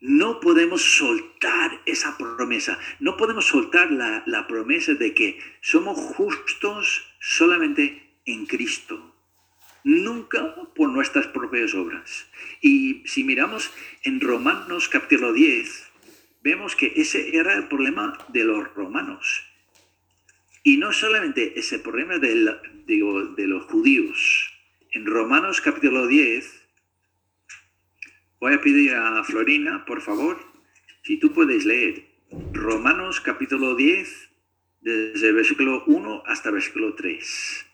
No 0.00 0.38
podemos 0.38 0.82
soltar 0.82 1.80
esa 1.86 2.18
promesa, 2.18 2.78
no 3.00 3.16
podemos 3.16 3.46
soltar 3.46 3.90
la, 3.90 4.46
promesa 4.46 4.92
de 4.92 5.14
que 5.14 5.40
somos 5.62 5.96
justos 5.98 7.10
solamente 7.20 8.18
en 8.26 8.44
Cristo, 8.44 9.16
nunca 9.82 10.54
por 10.74 10.90
nuestras 10.90 11.26
propias 11.28 11.72
obras. 11.72 12.26
Y 12.60 13.02
si 13.06 13.24
miramos 13.24 13.72
en 14.02 14.20
Romanos 14.20 14.90
capítulo 14.90 15.32
10, 15.32 15.90
vemos 16.42 16.76
que 16.76 16.92
ese 16.96 17.34
era 17.34 17.54
el 17.54 17.66
problema 17.66 18.18
de 18.28 18.44
los 18.44 18.74
romanos. 18.74 19.42
Y 20.66 20.78
no 20.78 20.92
solamente 20.92 21.58
ese 21.60 21.78
problema 21.78 22.18
de, 22.18 22.34
digo, 22.86 23.24
de 23.24 23.46
los 23.46 23.64
judíos. 23.64 24.50
En 24.92 25.06
Romanos 25.06 25.60
capítulo 25.60 26.06
10, 26.06 26.68
voy 28.40 28.54
a 28.54 28.60
pedir 28.60 28.94
a 28.94 29.22
Florina, 29.24 29.84
por 29.84 30.00
favor, 30.00 30.38
si 31.02 31.18
tú 31.18 31.32
puedes 31.32 31.64
leer 31.64 32.06
Romanos 32.52 33.20
capítulo 33.20 33.74
10, 33.74 34.30
desde 34.80 35.28
el 35.28 35.34
versículo 35.34 35.84
1 35.86 36.22
hasta 36.26 36.50
el 36.50 36.54
versículo 36.54 36.94
3. 36.94 37.66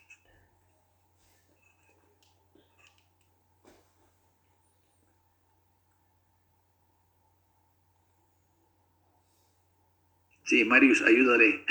Sí, 10.45 10.65
Marius, 10.65 11.03
ayúdale. 11.03 11.65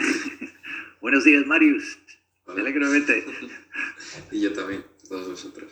Buenos 1.01 1.25
días, 1.25 1.45
Marius. 1.45 1.99
Me 2.53 2.61
alegro 2.61 2.89
verte. 2.89 3.25
y 4.31 4.41
yo 4.41 4.53
también, 4.53 4.85
todos 5.07 5.27
vosotros. 5.29 5.71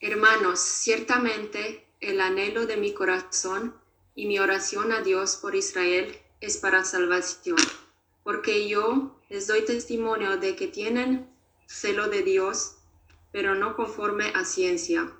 Hermanos, 0.00 0.60
ciertamente 0.60 1.86
el 2.00 2.20
anhelo 2.20 2.66
de 2.66 2.76
mi 2.76 2.92
corazón 2.92 3.74
y 4.14 4.26
mi 4.26 4.38
oración 4.38 4.92
a 4.92 5.00
Dios 5.00 5.36
por 5.36 5.54
Israel 5.54 6.14
es 6.40 6.58
para 6.58 6.84
salvación, 6.84 7.56
porque 8.22 8.68
yo 8.68 9.18
les 9.30 9.46
doy 9.46 9.64
testimonio 9.64 10.36
de 10.36 10.54
que 10.56 10.66
tienen 10.66 11.26
celo 11.66 12.08
de 12.08 12.22
Dios, 12.22 12.76
pero 13.32 13.54
no 13.54 13.74
conforme 13.74 14.30
a 14.34 14.44
ciencia 14.44 15.10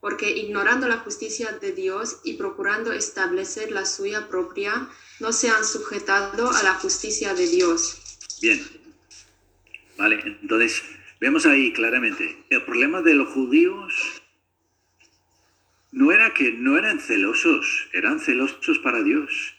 porque 0.00 0.30
ignorando 0.30 0.88
la 0.88 0.98
justicia 0.98 1.52
de 1.52 1.72
Dios 1.72 2.20
y 2.24 2.34
procurando 2.34 2.92
establecer 2.92 3.72
la 3.72 3.84
suya 3.84 4.28
propia, 4.28 4.88
no 5.20 5.32
se 5.32 5.50
han 5.50 5.64
sujetado 5.64 6.50
a 6.50 6.62
la 6.62 6.74
justicia 6.74 7.34
de 7.34 7.48
Dios. 7.48 8.18
Bien. 8.40 8.60
Vale, 9.96 10.20
entonces 10.40 10.82
vemos 11.20 11.44
ahí 11.46 11.72
claramente, 11.72 12.44
el 12.50 12.62
problema 12.62 13.02
de 13.02 13.14
los 13.14 13.28
judíos 13.30 14.22
no 15.90 16.12
era 16.12 16.32
que 16.34 16.52
no 16.52 16.78
eran 16.78 17.00
celosos, 17.00 17.88
eran 17.92 18.20
celosos 18.20 18.78
para 18.78 19.02
Dios. 19.02 19.54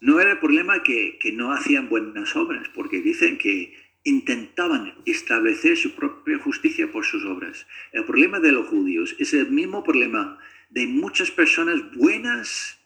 No 0.00 0.20
era 0.20 0.32
el 0.32 0.38
problema 0.38 0.82
que, 0.82 1.18
que 1.18 1.32
no 1.32 1.52
hacían 1.52 1.88
buenas 1.88 2.36
obras, 2.36 2.68
porque 2.74 3.00
dicen 3.00 3.38
que 3.38 3.81
intentaban 4.04 4.94
establecer 5.06 5.76
su 5.76 5.94
propia 5.94 6.38
justicia 6.38 6.90
por 6.90 7.04
sus 7.04 7.24
obras. 7.24 7.66
El 7.92 8.04
problema 8.04 8.40
de 8.40 8.52
los 8.52 8.68
judíos 8.68 9.14
es 9.18 9.32
el 9.34 9.50
mismo 9.50 9.84
problema 9.84 10.38
de 10.70 10.86
muchas 10.86 11.30
personas 11.30 11.80
buenas 11.94 12.78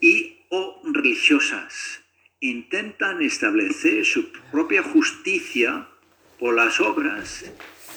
y 0.00 0.38
o 0.48 0.82
religiosas. 0.92 2.02
Intentan 2.40 3.22
establecer 3.22 4.04
su 4.04 4.32
propia 4.50 4.82
justicia 4.82 5.88
por 6.38 6.54
las 6.56 6.80
obras 6.80 7.44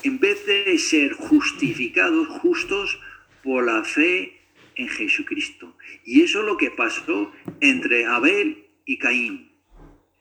en 0.04 0.20
vez 0.20 0.46
de 0.46 0.78
ser 0.78 1.14
justificados 1.14 2.28
justos 2.28 3.00
por 3.44 3.66
la 3.66 3.84
fe 3.84 4.40
en 4.76 4.88
Jesucristo. 4.88 5.76
Y 6.04 6.22
eso 6.22 6.42
es 6.42 6.46
lo 6.46 6.58
que 6.58 6.70
pasó 6.70 7.32
entre 7.60 8.06
Abel 8.06 8.68
y 8.86 9.00
Caín. 9.00 9.55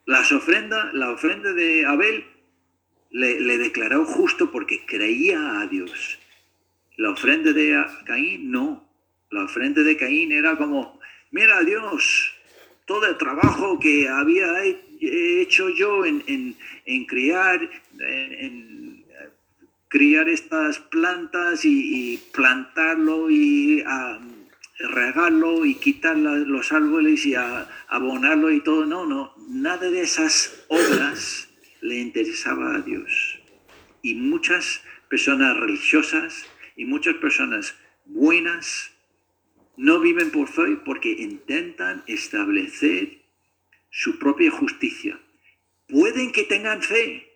Las 0.06 0.32
ofrenda, 0.32 0.90
la 0.92 1.10
ofrenda 1.10 1.52
de 1.52 1.86
Abel 1.86 2.24
le, 3.10 3.58
declaró 3.58 4.04
justo 4.04 4.50
porque 4.50 4.84
creía 4.84 5.60
a 5.60 5.66
Dios. 5.66 6.18
La 6.96 7.10
ofrenda 7.10 7.52
de 7.52 7.82
Caín 8.04 8.50
no. 8.50 8.86
La 9.30 9.44
ofrenda 9.44 9.82
de 9.82 9.96
Caín 9.96 10.32
era 10.32 10.56
como, 10.56 11.00
mira 11.30 11.62
Dios, 11.62 12.34
todo 12.84 13.06
el 13.06 13.16
trabajo 13.16 13.78
que 13.78 14.08
había 14.08 14.62
hecho 15.00 15.70
yo 15.70 16.04
en, 16.04 16.56
criar, 17.06 17.68
en, 17.98 19.04
criar 19.88 20.28
estas 20.28 20.78
plantas 20.78 21.64
y, 21.64 22.22
plantarlo 22.32 23.30
y 23.30 23.82
ah, 23.86 24.20
regarlo 24.78 25.64
y 25.64 25.76
quitar 25.76 26.16
los 26.16 26.72
árboles 26.72 27.24
y 27.26 27.34
abonarlo 27.34 28.50
y 28.50 28.60
todo. 28.60 28.86
No, 28.86 29.06
no, 29.06 29.34
nada 29.48 29.90
de 29.90 30.00
esas 30.00 30.64
obras 30.68 31.48
le 31.80 32.00
interesaba 32.00 32.76
a 32.76 32.80
Dios. 32.80 33.40
Y 34.02 34.14
muchas 34.14 34.82
personas 35.08 35.56
religiosas 35.56 36.46
y 36.76 36.84
muchas 36.84 37.14
personas 37.16 37.74
buenas 38.04 38.90
no 39.76 40.00
viven 40.00 40.30
por 40.30 40.48
fe 40.48 40.76
porque 40.84 41.10
intentan 41.10 42.02
establecer 42.06 43.22
su 43.90 44.18
propia 44.18 44.50
justicia. 44.50 45.20
Pueden 45.88 46.32
que 46.32 46.44
tengan 46.44 46.82
fe, 46.82 47.28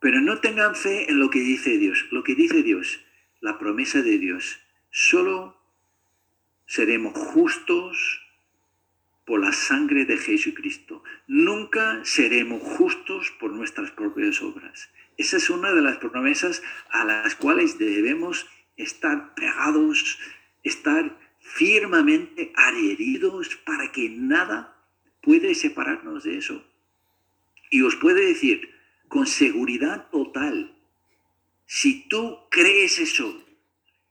pero 0.00 0.20
no 0.20 0.40
tengan 0.40 0.74
fe 0.74 1.10
en 1.10 1.18
lo 1.18 1.30
que 1.30 1.40
dice 1.40 1.78
Dios. 1.78 2.06
Lo 2.10 2.22
que 2.22 2.34
dice 2.34 2.62
Dios, 2.62 3.00
la 3.40 3.58
promesa 3.58 4.02
de 4.02 4.18
Dios, 4.18 4.60
solo 4.90 5.53
seremos 6.66 7.16
justos 7.16 8.20
por 9.24 9.40
la 9.40 9.52
sangre 9.52 10.04
de 10.04 10.18
Jesucristo. 10.18 11.02
Nunca 11.26 12.04
seremos 12.04 12.62
justos 12.62 13.32
por 13.40 13.52
nuestras 13.52 13.90
propias 13.90 14.42
obras. 14.42 14.90
Esa 15.16 15.36
es 15.36 15.48
una 15.50 15.72
de 15.72 15.82
las 15.82 15.98
promesas 15.98 16.62
a 16.90 17.04
las 17.04 17.34
cuales 17.34 17.78
debemos 17.78 18.46
estar 18.76 19.34
pegados, 19.34 20.18
estar 20.62 21.18
firmemente 21.38 22.52
adheridos 22.56 23.56
para 23.64 23.92
que 23.92 24.08
nada 24.08 24.76
puede 25.22 25.54
separarnos 25.54 26.24
de 26.24 26.38
eso. 26.38 26.64
Y 27.70 27.82
os 27.82 27.96
puede 27.96 28.26
decir 28.26 28.74
con 29.08 29.26
seguridad 29.26 30.08
total, 30.10 30.76
si 31.66 32.08
tú 32.08 32.38
crees 32.50 32.98
eso, 32.98 33.44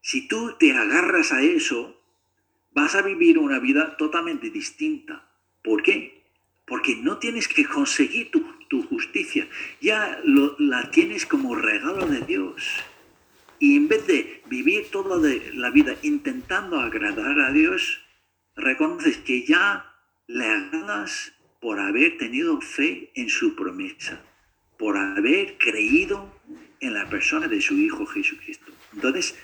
si 0.01 0.27
tú 0.27 0.55
te 0.57 0.73
agarras 0.73 1.31
a 1.31 1.41
eso, 1.41 2.02
vas 2.73 2.95
a 2.95 3.01
vivir 3.01 3.37
una 3.37 3.59
vida 3.59 3.95
totalmente 3.97 4.49
distinta. 4.49 5.27
¿Por 5.63 5.83
qué? 5.83 6.23
Porque 6.65 6.95
no 6.95 7.17
tienes 7.17 7.47
que 7.47 7.65
conseguir 7.65 8.31
tu, 8.31 8.43
justicia, 8.89 9.47
ya 9.81 10.19
la 10.57 10.89
tienes 10.89 11.27
como 11.27 11.53
regalo 11.53 12.07
de 12.07 12.21
Dios. 12.21 12.83
Y 13.59 13.77
en 13.77 13.87
vez 13.87 14.07
de 14.07 14.41
vivir 14.47 14.89
toda 14.89 15.21
la 15.53 15.69
vida 15.69 15.95
intentando 16.01 16.79
agradar 16.79 17.39
a 17.39 17.51
Dios, 17.51 18.01
reconoces 18.55 19.17
que 19.17 19.45
ya 19.45 19.93
le 20.25 20.47
agradas 20.47 21.33
por 21.61 21.79
haber 21.79 22.17
tenido 22.17 22.59
fe 22.61 23.11
en 23.13 23.29
su 23.29 23.55
promesa, 23.55 24.23
por 24.79 24.97
haber 24.97 25.59
creído 25.59 26.41
en 26.79 26.95
la 26.95 27.07
persona 27.07 27.47
de 27.47 27.61
su 27.61 27.75
Hijo 27.75 28.07
Jesucristo. 28.07 28.71
Entonces, 28.91 29.35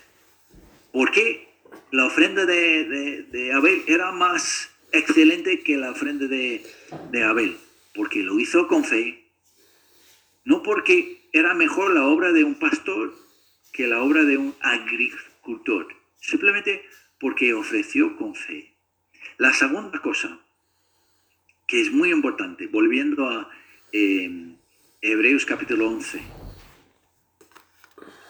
¿por 0.92 1.12
qué 1.12 1.49
la 1.90 2.06
ofrenda 2.06 2.46
de, 2.46 3.52
Abel 3.54 3.82
era 3.86 4.12
más 4.12 4.70
excelente 4.92 5.62
que 5.62 5.76
la 5.76 5.90
ofrenda 5.90 6.26
de, 6.26 6.62
Abel? 7.24 7.56
Porque 7.94 8.22
lo 8.22 8.38
hizo 8.38 8.68
con 8.68 8.84
fe, 8.84 9.24
no 10.44 10.62
porque 10.62 11.28
era 11.32 11.54
mejor 11.54 11.92
la 11.92 12.06
obra 12.06 12.32
de 12.32 12.44
un 12.44 12.54
pastor 12.54 13.14
que 13.72 13.86
la 13.86 14.02
obra 14.02 14.24
de 14.24 14.36
un 14.36 14.54
agricultor, 14.60 15.88
simplemente 16.20 16.84
porque 17.18 17.54
ofreció 17.54 18.16
con 18.16 18.34
fe. 18.34 18.72
La 19.38 19.52
segunda 19.52 20.00
cosa, 20.00 20.38
que 21.66 21.80
es 21.80 21.92
muy 21.92 22.10
importante, 22.10 22.66
volviendo 22.66 23.28
a 23.28 23.50
em, 23.92 24.56
Hebreos 25.00 25.44
capítulo 25.44 25.88
11. 25.88 26.20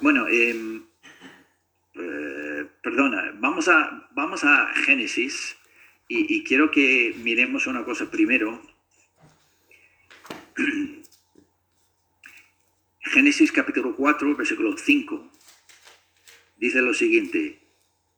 Bueno, 0.01 0.26
em, 0.28 0.82
eh, 1.95 2.39
perdona, 2.82 3.32
vamos 3.36 3.68
a, 3.68 4.08
vamos 4.12 4.44
a 4.44 4.72
Génesis 4.74 5.56
y, 6.08 6.34
y 6.34 6.44
quiero 6.44 6.70
que 6.70 7.14
miremos 7.22 7.66
una 7.66 7.84
cosa 7.84 8.10
primero. 8.10 8.62
Génesis 13.00 13.50
capítulo 13.50 13.96
4, 13.96 14.36
versículo 14.36 14.76
5. 14.76 15.30
Dice 16.58 16.82
lo 16.82 16.94
siguiente. 16.94 17.58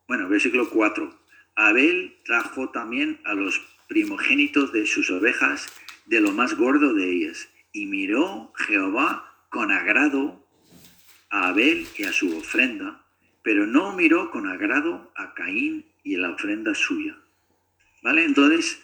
Bueno, 0.06 0.28
versículo 0.28 0.68
4. 0.68 1.18
Abel 1.54 2.16
trajo 2.24 2.70
también 2.70 3.20
a 3.24 3.34
los 3.34 3.60
primogénitos 3.88 4.72
de 4.72 4.86
sus 4.86 5.10
ovejas 5.10 5.68
de 6.06 6.20
lo 6.20 6.32
más 6.32 6.56
gordo 6.56 6.92
de 6.92 7.10
ellas. 7.10 7.48
Y 7.72 7.86
miró 7.86 8.52
Jehová 8.56 9.32
con 9.48 9.70
agrado 9.70 10.46
a 11.30 11.48
Abel 11.48 11.86
y 11.96 12.04
a 12.04 12.12
su 12.12 12.36
ofrenda, 12.36 13.01
pero 13.42 13.66
no 13.66 13.92
miró 13.92 14.30
con 14.30 14.46
agrado 14.46 15.12
a 15.16 15.34
Caín 15.34 15.86
y 16.02 16.16
la 16.16 16.30
ofrenda 16.30 16.74
suya. 16.74 17.16
¿Vale? 18.02 18.24
Entonces, 18.24 18.80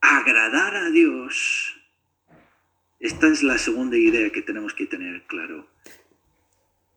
agradar 0.00 0.76
a 0.76 0.90
Dios, 0.90 1.76
esta 3.00 3.28
es 3.28 3.42
la 3.42 3.58
segunda 3.58 3.96
idea 3.96 4.30
que 4.30 4.42
tenemos 4.42 4.74
que 4.74 4.86
tener 4.86 5.22
claro. 5.26 5.68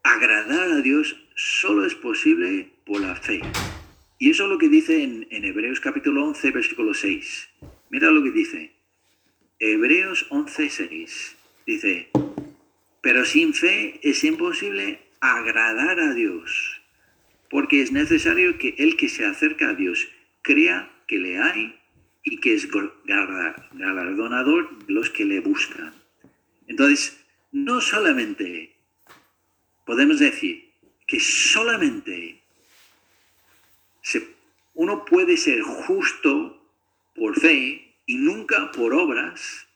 Agradar 0.03 0.71
a 0.71 0.81
Dios 0.81 1.15
solo 1.35 1.85
es 1.85 1.95
posible 1.95 2.71
por 2.85 3.01
la 3.01 3.15
fe. 3.15 3.41
Y 4.17 4.31
eso 4.31 4.43
es 4.43 4.49
lo 4.49 4.57
que 4.57 4.69
dice 4.69 5.03
en, 5.03 5.27
Hebreos 5.31 5.79
capítulo 5.79 6.25
11, 6.25 6.51
versículo 6.51 6.93
6. 6.93 7.49
Mira 7.89 8.11
lo 8.11 8.21
que 8.23 8.31
dice. 8.31 8.73
Hebreos 9.59 10.27
11, 10.29 10.69
6. 10.69 11.35
Dice, 11.65 12.09
pero 13.01 13.25
sin 13.25 13.53
fe 13.53 13.99
es 14.03 14.23
imposible 14.23 15.08
agradar 15.19 15.99
a 15.99 16.13
Dios, 16.13 16.81
porque 17.49 17.81
es 17.81 17.91
necesario 17.91 18.57
que 18.57 18.75
el 18.77 18.97
que 18.97 19.09
se 19.09 19.25
acerca 19.25 19.69
a 19.69 19.73
Dios 19.73 20.07
crea 20.41 20.91
que 21.07 21.17
le 21.17 21.39
hay 21.39 21.79
y 22.23 22.37
que 22.37 22.53
es 22.53 22.67
galardonador 23.05 24.69
los 24.87 25.09
que 25.09 25.25
le 25.25 25.39
buscan. 25.39 25.93
Entonces, 26.67 27.19
no 27.51 27.81
solamente 27.81 28.75
podemos 29.85 30.19
decir 30.19 30.69
que 31.07 31.19
solamente 31.19 32.39
uno 34.75 35.03
puede 35.03 35.35
ser 35.35 35.61
justo 35.61 36.63
por 37.13 37.37
fe 37.37 37.95
y 38.05 38.15
nunca 38.15 38.71
por 38.71 38.93
obras. 38.93 39.67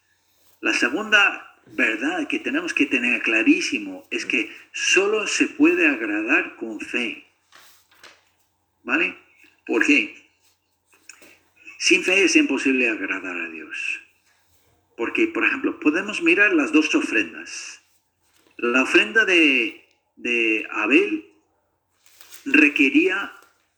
La 0.61 0.73
segunda 0.73 1.52
verdad 1.67 2.27
que 2.27 2.39
tenemos 2.39 2.73
que 2.73 2.85
tener 2.85 3.21
clarísimo 3.21 4.05
es 4.11 4.25
que 4.25 4.51
solo 4.71 5.27
se 5.27 5.47
puede 5.47 5.87
agradar 5.87 6.55
con 6.55 6.79
fe. 6.79 7.25
¿Vale? 8.83 9.17
¿Por 9.65 9.85
qué? 9.85 10.29
Sin 11.79 12.03
fe 12.03 12.23
es 12.23 12.35
imposible 12.35 12.89
agradar 12.89 13.35
a 13.39 13.49
Dios. 13.49 14.01
Porque, 14.95 15.27
por 15.27 15.45
ejemplo, 15.45 15.79
podemos 15.79 16.21
mirar 16.21 16.53
las 16.53 16.71
dos 16.71 16.93
ofrendas. 16.95 17.81
La 18.57 18.83
ofrenda 18.83 19.25
de, 19.25 19.85
de 20.15 20.67
Abel 20.71 21.33
requería 22.45 23.33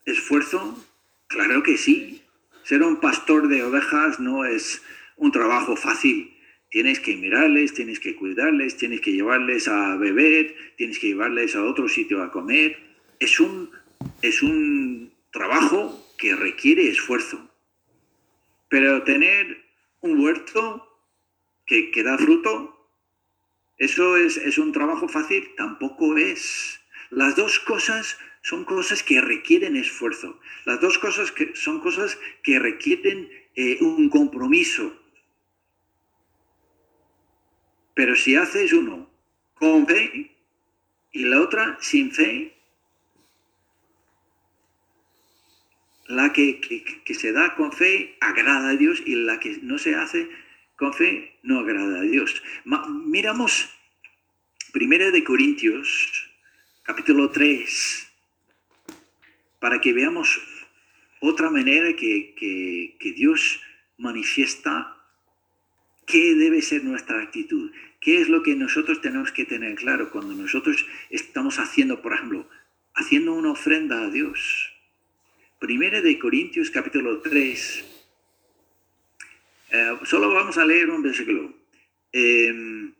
esfuerzo? 0.05 0.83
Claro 1.27 1.63
que 1.63 1.77
sí. 1.77 2.21
Ser 2.63 2.83
un 2.83 2.99
pastor 2.99 3.47
de 3.47 3.63
ovejas 3.63 4.19
no 4.19 4.45
es 4.45 4.81
un 5.17 5.31
trabajo 5.31 5.75
fácil. 5.75 6.34
Tienes 6.75 6.99
que 6.99 7.15
mirarles, 7.15 7.73
tienes 7.73 8.01
que 8.01 8.17
cuidarles, 8.17 8.75
tienes 8.75 8.99
que 8.99 9.13
llevarles 9.13 9.69
a 9.69 9.95
beber, 9.95 10.53
tienes 10.75 10.99
que 10.99 11.07
llevarles 11.07 11.55
a 11.55 11.63
otro 11.63 11.87
sitio 11.87 12.21
a 12.21 12.33
comer. 12.33 12.77
Es 13.17 13.39
un, 13.39 13.71
es 14.21 14.43
un 14.43 15.13
trabajo 15.31 16.13
que 16.17 16.35
requiere 16.35 16.89
esfuerzo. 16.89 17.49
Pero 18.67 19.03
tener 19.03 19.63
un 20.01 20.19
huerto 20.19 20.85
que, 21.65 21.91
que 21.91 22.03
da 22.03 22.17
fruto, 22.17 22.89
eso 23.77 24.17
es, 24.17 24.35
es 24.35 24.57
un 24.57 24.73
trabajo 24.73 25.07
fácil, 25.07 25.47
tampoco 25.55 26.17
es. 26.17 26.81
Las 27.09 27.37
dos 27.37 27.57
cosas 27.59 28.17
son 28.41 28.65
cosas 28.65 29.01
que 29.01 29.21
requieren 29.21 29.77
esfuerzo. 29.77 30.41
Las 30.65 30.81
dos 30.81 30.97
cosas 30.97 31.31
que 31.31 31.55
son 31.55 31.79
cosas 31.79 32.19
que 32.43 32.59
requieren 32.59 33.29
eh, 33.55 33.77
un 33.79 34.09
compromiso. 34.09 35.04
Pero 37.95 38.15
si 38.15 38.35
haces 38.35 38.71
uno 38.73 39.09
con 39.55 39.87
fe 39.87 40.31
y 41.11 41.25
la 41.25 41.41
otra 41.41 41.77
sin 41.81 42.11
fe, 42.11 42.53
la 46.07 46.31
que, 46.33 46.61
se 47.07 47.31
da 47.31 47.55
con 47.55 47.71
fe 47.71 48.17
agrada 48.21 48.69
a 48.69 48.75
Dios 48.75 49.01
y 49.05 49.15
la 49.15 49.39
que 49.39 49.57
no 49.63 49.79
se 49.79 49.95
hace 49.95 50.29
con 50.75 50.93
fe 50.93 51.37
no 51.41 51.59
agrada 51.59 51.99
a 51.99 52.03
Dios. 52.03 52.43
miramos 52.89 53.69
Primera 54.71 55.09
de 55.09 55.23
Corintios, 55.23 56.29
capítulo 56.83 57.29
3, 57.31 58.11
para 59.59 59.79
que 59.79 59.93
veamos 59.93 60.37
otra 61.21 61.49
manera 61.49 61.95
que, 61.95 62.97
Dios 63.15 63.61
manifiesta 63.97 64.94
qué 66.05 66.35
debe 66.35 66.61
ser 66.61 66.83
nuestra 66.83 67.21
actitud, 67.21 67.71
qué 67.99 68.21
es 68.21 68.29
lo 68.29 68.43
que 68.43 68.55
nosotros 68.55 69.01
tenemos 69.01 69.31
que 69.31 69.45
tener 69.45 69.75
claro 69.75 70.11
cuando 70.11 70.33
nosotros 70.33 70.85
estamos 71.09 71.59
haciendo, 71.59 72.01
por 72.01 72.13
ejemplo, 72.13 72.47
haciendo 72.93 73.33
una 73.33 73.51
ofrenda 73.51 74.03
a 74.03 74.09
Dios. 74.09 74.71
Primera 75.59 76.01
de 76.01 76.19
Corintios 76.19 76.69
capítulo 76.69 77.21
3. 77.21 77.85
Eh, 79.71 79.97
solo 80.03 80.33
vamos 80.33 80.57
a 80.57 80.65
leer 80.65 80.89
un 80.89 81.01
versículo. 81.01 81.53
Em, 82.11 82.93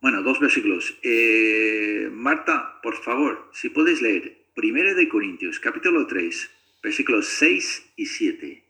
bueno, 0.00 0.22
dos 0.22 0.40
versículos. 0.40 0.96
Eh, 1.02 2.08
Marta, 2.12 2.80
por 2.82 2.96
favor, 2.96 3.50
si 3.52 3.68
puedes 3.68 4.00
leer 4.00 4.46
Primera 4.54 4.94
de 4.94 5.08
Corintios, 5.08 5.60
capítulo 5.60 6.06
3, 6.06 6.50
versículos 6.82 7.26
6 7.26 7.92
y 7.96 8.06
7. 8.06 8.69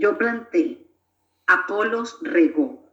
Yo 0.00 0.16
planté, 0.16 0.78
Apolos 1.46 2.20
regó, 2.22 2.90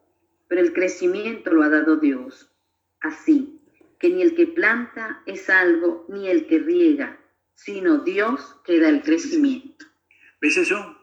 pero 0.49 0.59
el 0.59 0.73
crecimiento 0.73 1.53
lo 1.53 1.63
ha 1.63 1.69
dado 1.69 1.95
Dios. 1.95 2.51
Así 2.99 3.61
que 3.97 4.09
ni 4.09 4.21
el 4.23 4.35
que 4.35 4.45
planta 4.45 5.23
es 5.25 5.49
algo, 5.49 6.05
ni 6.09 6.27
el 6.27 6.47
que 6.47 6.59
riega, 6.59 7.17
sino 7.55 7.99
Dios 7.99 8.59
que 8.65 8.81
da 8.81 8.89
el 8.89 9.03
crecimiento. 9.03 9.85
¿Ves 10.41 10.57
eso? 10.57 10.97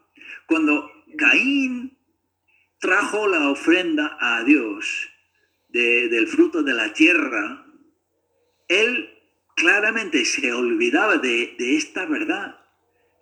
Cuando 0.46 0.90
Caín 1.16 1.96
trajo 2.80 3.26
la 3.26 3.48
ofrenda 3.48 4.18
a 4.20 4.44
Dios 4.44 5.10
del 5.70 6.28
fruto 6.28 6.62
de 6.62 6.74
la 6.74 6.92
tierra, 6.92 7.64
él 8.68 9.08
claramente 9.56 10.26
se 10.26 10.52
olvidaba 10.52 11.16
de, 11.16 11.56
de 11.58 11.76
esta 11.76 12.04
verdad. 12.04 12.60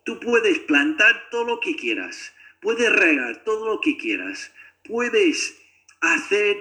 Tú 0.04 0.18
puedes 0.18 0.58
plantar 0.58 1.28
todo 1.30 1.44
lo 1.44 1.60
que 1.60 1.76
quieras, 1.76 2.34
puedes 2.62 2.90
regar 2.90 3.44
todo 3.44 3.66
lo 3.66 3.80
que 3.80 3.98
quieras, 3.98 4.52
puedes 4.84 5.60
hacer 6.00 6.56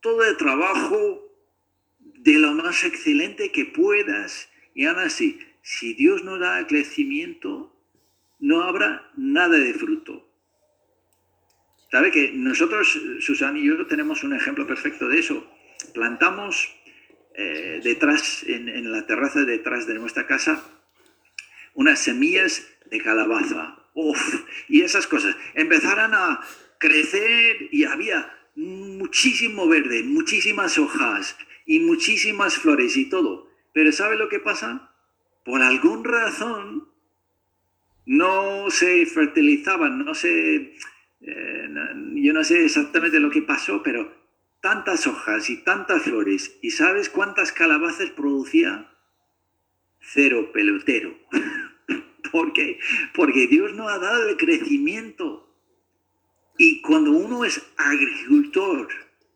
todo 0.00 0.22
el 0.22 0.36
trabajo 0.36 1.26
de 1.98 2.34
lo 2.34 2.52
más 2.52 2.84
excelente 2.84 3.50
que 3.50 3.64
puedas 3.64 4.48
y 4.74 4.84
aún 4.84 4.98
así, 5.00 5.40
si 5.62 5.94
Dios 5.94 6.22
no 6.22 6.38
da 6.38 6.66
crecimiento, 6.66 7.74
no 8.38 8.62
habrá 8.62 9.10
nada 9.16 9.58
de 9.58 9.72
fruto. 9.74 10.28
¿Sabe 11.90 12.10
que 12.10 12.30
nosotros, 12.32 13.00
Susana 13.20 13.58
y 13.58 13.66
yo, 13.66 13.86
tenemos 13.86 14.22
un 14.22 14.34
ejemplo 14.34 14.66
perfecto 14.66 15.08
de 15.08 15.18
eso? 15.18 15.50
Plantamos 15.94 16.68
eh, 17.34 17.80
detrás, 17.82 18.44
en, 18.46 18.68
en 18.68 18.92
la 18.92 19.06
terraza 19.06 19.44
detrás 19.44 19.86
de 19.86 19.94
nuestra 19.94 20.26
casa, 20.26 20.62
unas 21.74 21.98
semillas 22.00 22.66
de 22.90 23.00
calabaza. 23.00 23.85
Uf, 23.98 24.44
y 24.68 24.82
esas 24.82 25.06
cosas 25.06 25.34
empezaron 25.54 26.12
a 26.12 26.40
crecer 26.76 27.70
y 27.72 27.84
había 27.84 28.30
muchísimo 28.54 29.66
verde, 29.68 30.02
muchísimas 30.02 30.76
hojas 30.78 31.34
y 31.64 31.80
muchísimas 31.80 32.58
flores 32.58 32.94
y 32.98 33.08
todo. 33.08 33.50
Pero 33.72 33.90
¿sabe 33.92 34.16
lo 34.16 34.28
que 34.28 34.38
pasa? 34.38 34.92
Por 35.46 35.62
alguna 35.62 36.10
razón 36.10 36.90
no 38.04 38.70
se 38.70 39.06
fertilizaban, 39.06 40.04
no 40.04 40.14
se... 40.14 40.74
eh, 41.22 41.68
yo 42.16 42.34
no 42.34 42.44
sé 42.44 42.66
exactamente 42.66 43.18
lo 43.18 43.30
que 43.30 43.40
pasó, 43.40 43.82
pero 43.82 44.12
tantas 44.60 45.06
hojas 45.06 45.48
y 45.48 45.64
tantas 45.64 46.02
flores. 46.02 46.58
¿Y 46.60 46.72
sabes 46.72 47.08
cuántas 47.08 47.50
calabazas 47.50 48.10
producía? 48.10 48.90
Cero 50.00 50.50
pelotero. 50.52 51.16
¿Por 52.36 52.52
qué? 52.52 52.78
Porque 53.14 53.46
Dios 53.46 53.72
no 53.72 53.88
ha 53.88 53.98
dado 53.98 54.28
el 54.28 54.36
crecimiento. 54.36 55.56
Y 56.58 56.82
cuando 56.82 57.12
uno 57.12 57.46
es 57.46 57.62
agricultor, 57.78 58.88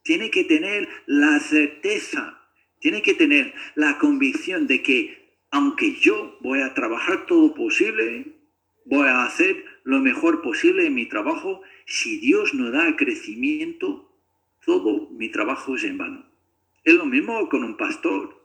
tiene 0.02 0.30
que 0.30 0.44
tener 0.44 0.86
la 1.06 1.40
certeza, 1.40 2.38
tiene 2.78 3.00
que 3.00 3.14
tener 3.14 3.54
la 3.74 3.96
convicción 3.96 4.66
de 4.66 4.82
que 4.82 5.34
aunque 5.50 5.94
yo 5.94 6.36
voy 6.42 6.60
a 6.60 6.74
trabajar 6.74 7.24
todo 7.24 7.54
posible, 7.54 8.36
voy 8.84 9.08
a 9.08 9.24
hacer 9.24 9.64
lo 9.84 10.00
mejor 10.00 10.42
posible 10.42 10.84
en 10.84 10.94
mi 10.94 11.06
trabajo, 11.06 11.62
si 11.86 12.18
Dios 12.18 12.52
no 12.52 12.70
da 12.70 12.96
crecimiento, 12.96 14.14
todo 14.66 15.08
mi 15.08 15.30
trabajo 15.30 15.74
es 15.74 15.84
en 15.84 15.96
vano. 15.96 16.26
Es 16.84 16.92
lo 16.92 17.06
mismo 17.06 17.48
con 17.48 17.64
un 17.64 17.78
pastor. 17.78 18.44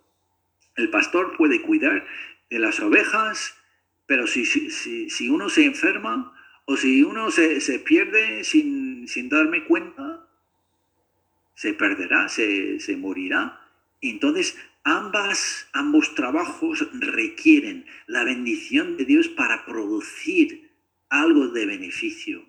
El 0.78 0.90
pastor 0.92 1.36
puede 1.36 1.62
cuidar 1.62 2.08
de 2.50 2.60
las 2.60 2.80
ovejas, 2.80 3.58
pero 4.06 4.28
si, 4.28 4.46
si, 4.46 4.70
si- 5.10 5.30
uno 5.30 5.50
se 5.50 5.66
enferma 5.66 6.34
o 6.66 6.78
si 6.78 7.04
uno 7.04 7.32
se, 7.32 7.62
se 7.62 7.80
pierde 7.80 8.44
sin, 8.44 9.08
sin 9.08 9.30
darme 9.30 9.66
cuenta, 9.66 10.28
se 11.56 11.74
perderá, 11.74 12.28
se, 12.30 12.80
se 12.80 12.98
morirá. 12.98 13.62
Entonces, 14.02 14.58
ambas, 14.84 15.68
ambos 15.74 16.14
trabajos 16.16 16.88
requieren 16.94 17.86
la 18.08 18.24
bendición 18.24 18.98
de 18.98 19.06
Dios 19.06 19.28
para 19.30 19.66
producir 19.66 20.70
algo 21.10 21.48
de 21.48 21.66
beneficio. 21.66 22.46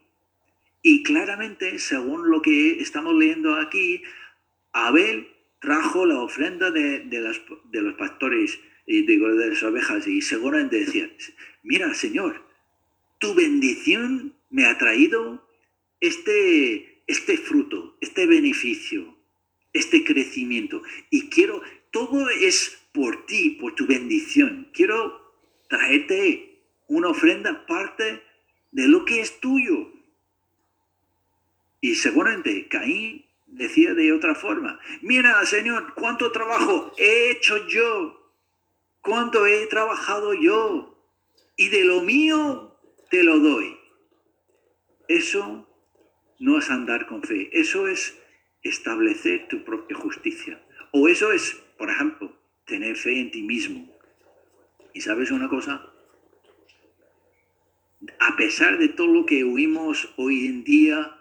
Y 0.83 1.03
claramente, 1.03 1.79
según 1.79 2.31
lo 2.31 2.43
que 2.43 2.81
estamos 2.81 3.15
leyendo 3.15 3.55
aquí, 3.57 4.03
Abel 4.73 5.29
trajo 5.61 6.05
la 6.07 6.21
ofrenda 6.21 6.71
de, 6.71 7.01
de 7.01 7.41
de 7.71 7.83
los 7.83 7.95
pastores 7.95 8.59
y 8.87 9.03
digo, 9.03 9.35
de 9.35 9.51
las 9.51 9.63
ovejas 9.63 10.07
y 10.07 10.23
seguramente 10.23 10.81
decía, 10.81 11.11
mira 11.63 11.93
Señor, 11.95 12.43
tu 13.19 13.35
bendición 13.35 14.35
me 14.51 14.67
ha 14.67 14.79
traído 14.79 15.47
este, 16.01 17.03
este 17.07 17.37
fruto, 17.37 17.97
este 18.01 18.27
beneficio, 18.27 19.17
este 19.73 20.05
crecimiento. 20.05 20.83
Y 21.11 21.29
quiero, 21.29 21.63
todo 21.91 22.29
es 22.31 22.79
por 22.93 23.27
ti, 23.27 23.51
por 23.61 23.75
tu 23.75 23.87
bendición. 23.87 24.69
Quiero 24.73 25.35
traerte 25.69 26.61
una 26.87 27.09
ofrenda 27.09 27.67
parte 27.67 28.23
de 28.71 28.89
lo 28.89 29.05
que 29.05 29.21
es 29.21 29.41
tuyo. 29.41 29.93
Y 31.81 31.95
seguramente 31.95 32.69
Caín 32.69 33.25
decía 33.47 33.95
de 33.95 34.13
otra 34.13 34.35
forma, 34.35 34.81
mira 35.03 35.45
Señor, 35.47 35.95
cuánto 35.95 36.33
trabajo 36.33 36.93
he 36.99 37.31
hecho 37.31 37.67
yo, 37.69 38.26
cuánto 39.07 39.47
he 39.47 39.67
trabajado 39.69 40.35
yo, 40.35 41.01
y 41.57 41.69
de 41.69 41.85
lo 41.85 42.03
mío 42.03 42.77
te 43.09 43.23
lo 43.23 43.39
doy. 43.39 43.79
Eso 45.07 45.69
no 46.41 46.59
es 46.59 46.69
andar 46.71 47.07
con 47.07 47.23
fe, 47.23 47.49
eso 47.53 47.87
es 47.87 48.19
establecer 48.63 49.47
tu 49.47 49.65
propia 49.65 49.97
justicia. 49.97 50.61
O 50.91 51.07
eso 51.07 51.31
es, 51.31 51.55
por 51.79 51.89
ejemplo, 51.89 52.37
tener 52.65 52.97
fe 52.97 53.21
en 53.21 53.31
ti 53.31 53.43
mismo. 53.43 53.89
¿Y 54.93 55.01
sabes 55.01 55.31
una 55.31 55.49
cosa? 55.49 55.89
A 58.19 58.37
pesar 58.37 58.77
de 58.77 58.89
todo 58.89 59.07
lo 59.07 59.25
que 59.25 59.45
oímos 59.45 60.13
hoy 60.17 60.47
en 60.47 60.65
día, 60.65 61.17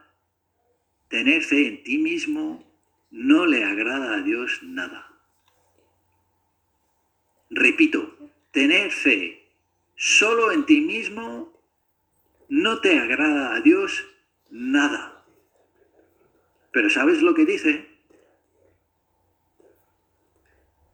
tener 1.08 1.44
fe 1.44 1.68
en 1.68 1.84
ti 1.84 2.00
mismo 2.00 2.66
no 3.12 3.46
le 3.46 3.64
agrada 3.64 4.16
a 4.16 4.22
Dios 4.22 4.62
nada. 4.64 5.15
Repito, 7.58 8.14
tener 8.52 8.92
fe 8.92 9.48
solo 9.96 10.52
en 10.52 10.66
ti 10.66 10.82
mismo 10.82 11.54
no 12.50 12.82
te 12.82 13.00
agrada 13.00 13.56
a 13.56 13.62
Dios 13.62 14.06
nada. 14.50 15.26
Pero 16.74 16.90
¿sabes 16.90 17.22
lo 17.22 17.34
que 17.34 17.46
dice? 17.46 17.88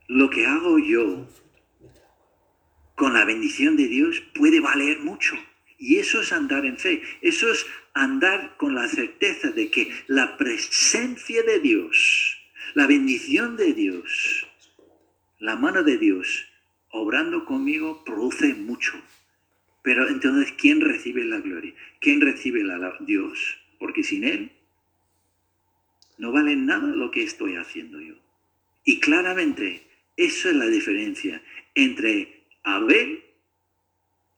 Lo 0.07 0.29
que 0.29 0.45
hago 0.45 0.77
yo 0.77 1.27
con 2.93 3.15
la 3.15 3.25
bendición 3.25 3.75
de 3.75 3.87
Dios 3.87 4.21
puede 4.35 4.59
valer 4.59 4.99
mucho. 4.99 5.33
Y 5.79 5.97
eso 5.97 6.21
es 6.21 6.31
andar 6.31 6.67
en 6.67 6.77
fe. 6.77 7.01
Eso 7.23 7.51
es 7.51 7.65
andar 7.95 8.55
con 8.57 8.75
la 8.75 8.87
certeza 8.87 9.49
de 9.49 9.71
que 9.71 9.91
la 10.05 10.37
presencia 10.37 11.41
de 11.41 11.59
Dios, 11.59 12.37
la 12.75 12.85
bendición 12.85 13.57
de 13.57 13.73
Dios, 13.73 14.45
la 15.39 15.55
mano 15.55 15.81
de 15.81 15.97
Dios 15.97 16.50
obrando 16.91 17.45
conmigo 17.45 18.03
produce 18.03 18.53
mucho. 18.53 18.93
Pero 19.81 20.07
entonces, 20.07 20.53
¿quién 20.57 20.81
recibe 20.81 21.25
la 21.25 21.39
gloria? 21.39 21.73
¿Quién 21.99 22.21
recibe 22.21 22.63
la, 22.63 22.95
Dios? 22.99 23.57
Porque 23.79 24.03
sin 24.03 24.23
Él 24.23 24.51
no 26.17 26.31
vale 26.31 26.55
nada 26.55 26.87
lo 26.87 27.09
que 27.09 27.23
estoy 27.23 27.55
haciendo 27.55 27.99
yo. 27.99 28.13
Y 28.83 28.99
claramente, 28.99 29.81
eso 30.17 30.49
es 30.49 30.55
la 30.55 30.67
diferencia 30.67 31.41
entre 31.73 32.43
Abel 32.63 33.23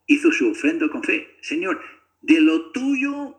hizo 0.08 0.32
su 0.32 0.50
ofrenda 0.50 0.88
con 0.88 1.04
fe. 1.04 1.36
Señor, 1.42 1.82
de 2.22 2.40
lo 2.40 2.72
tuyo 2.72 3.38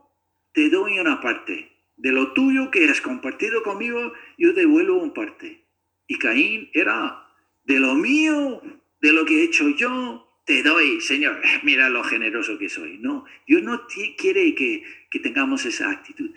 te 0.52 0.68
doy 0.68 0.98
una 0.98 1.20
parte. 1.20 1.72
De 1.96 2.12
lo 2.12 2.32
tuyo 2.32 2.70
que 2.70 2.88
has 2.88 3.00
compartido 3.00 3.62
conmigo, 3.62 4.12
yo 4.36 4.52
devuelvo 4.52 4.96
una 4.96 5.14
parte. 5.14 5.64
Y 6.06 6.18
Caín 6.18 6.68
era, 6.74 7.26
de 7.64 7.80
lo 7.80 7.94
mío, 7.94 8.60
de 9.00 9.12
lo 9.12 9.24
que 9.24 9.40
he 9.40 9.44
hecho 9.44 9.68
yo, 9.70 10.40
te 10.44 10.62
doy, 10.62 11.00
Señor. 11.00 11.40
Mira 11.62 11.88
lo 11.88 12.02
generoso 12.04 12.58
que 12.58 12.68
soy. 12.68 12.98
No, 12.98 13.24
Dios 13.46 13.62
no 13.62 13.86
quiere 14.16 14.54
que, 14.54 14.84
que 15.10 15.18
tengamos 15.20 15.64
esa 15.66 15.90
actitud. 15.90 16.30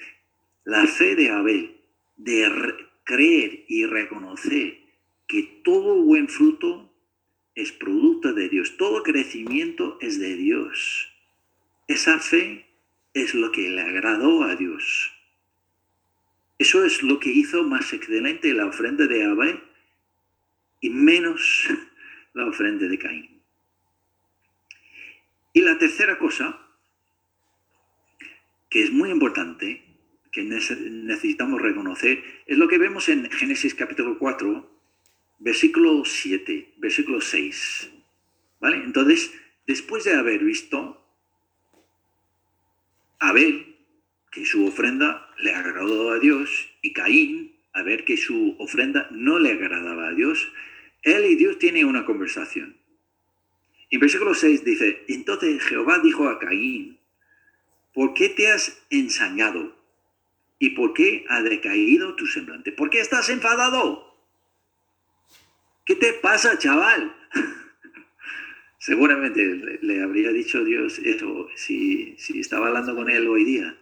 La 0.63 0.85
fe 0.85 1.15
de 1.15 1.29
Abel, 1.29 1.77
de 2.17 2.49
re- 2.49 2.75
creer 3.03 3.63
y 3.67 3.85
reconocer 3.85 4.79
que 5.27 5.43
todo 5.63 6.01
buen 6.01 6.27
fruto 6.27 6.93
es 7.55 7.71
producto 7.71 8.33
de 8.33 8.49
Dios, 8.49 8.77
todo 8.77 9.01
crecimiento 9.03 9.97
es 10.01 10.19
de 10.19 10.35
Dios. 10.35 11.13
Esa 11.87 12.19
fe 12.19 12.65
es 13.13 13.33
lo 13.33 13.51
que 13.51 13.69
le 13.69 13.81
agradó 13.81 14.43
a 14.43 14.55
Dios. 14.55 15.11
Eso 16.59 16.83
es 16.85 17.03
lo 17.03 17.19
que 17.19 17.29
hizo 17.29 17.63
más 17.63 17.93
excelente 17.93 18.53
la 18.53 18.65
ofrenda 18.65 19.07
de 19.07 19.23
Abel 19.23 19.59
y 20.81 20.89
menos 20.89 21.67
la 22.38 22.47
ofrenda 22.47 22.88
de 22.88 22.97
Caín. 22.99 23.41
Y 25.53 25.61
la 25.61 25.77
tercera 25.77 26.17
cosa, 26.19 26.59
que 28.69 28.83
es 28.83 28.91
muy 28.91 29.09
importante, 29.09 29.83
que 30.31 30.43
nece- 30.43 30.79
necesitamos 30.79 31.61
reconocer, 31.61 32.23
es 32.45 32.57
lo 32.57 32.67
que 32.67 32.77
vemos 32.77 33.09
en 33.09 33.29
Génesis 33.31 33.73
capítulo 33.73 34.19
4, 34.19 34.69
versículo 35.39 36.05
7, 36.05 36.73
versículo 36.77 37.21
6. 37.21 37.89
¿Vale? 38.59 38.77
Entonces, 38.83 39.33
después 39.65 40.03
de 40.03 40.13
haber 40.13 40.43
visto 40.43 41.03
Abel, 43.19 43.75
que 44.31 44.45
su 44.45 44.65
ofrenda 44.67 45.27
le 45.39 45.53
agradó 45.55 46.11
a 46.11 46.19
Dios, 46.19 46.69
y 46.83 46.93
Caín, 46.93 47.55
a 47.73 47.81
ver 47.81 48.05
que 48.05 48.17
su 48.17 48.55
ofrenda 48.59 49.07
no 49.11 49.39
le 49.39 49.51
agradaba 49.53 50.09
a 50.09 50.13
Dios, 50.13 50.51
él 51.07 51.25
y 51.25 51.35
Dios 51.35 51.57
tienen 51.57 51.85
una 51.85 52.05
conversación. 52.05 52.77
En 53.89 53.99
versículo 53.99 54.33
6 54.33 54.65
dice, 54.65 55.05
entonces 55.07 55.63
Jehová 55.63 55.99
dijo 55.99 56.27
a 56.27 56.39
Caín, 56.39 56.99
¿por 57.93 58.13
qué 58.13 58.29
te 58.29 58.51
has 58.51 58.85
ensañado? 58.89 59.75
¿Y 60.59 60.71
por 60.71 60.93
qué 60.93 61.25
ha 61.29 61.41
decaído 61.41 62.15
tu 62.15 62.25
semblante? 62.27 62.71
¿Por 62.71 62.89
qué 62.89 62.99
estás 62.99 63.29
enfadado? 63.29 64.15
¿Qué 65.85 65.95
te 65.95 66.13
pasa, 66.13 66.57
chaval? 66.57 67.15
Seguramente 68.79 69.79
le, 69.81 70.01
habría 70.01 70.31
dicho 70.31 70.63
Dios 70.63 70.99
eso 70.99 71.47
si, 71.55 72.15
si 72.17 72.39
estaba 72.39 72.67
hablando 72.67 72.95
con 72.95 73.09
él 73.09 73.27
hoy 73.27 73.45
día. 73.45 73.77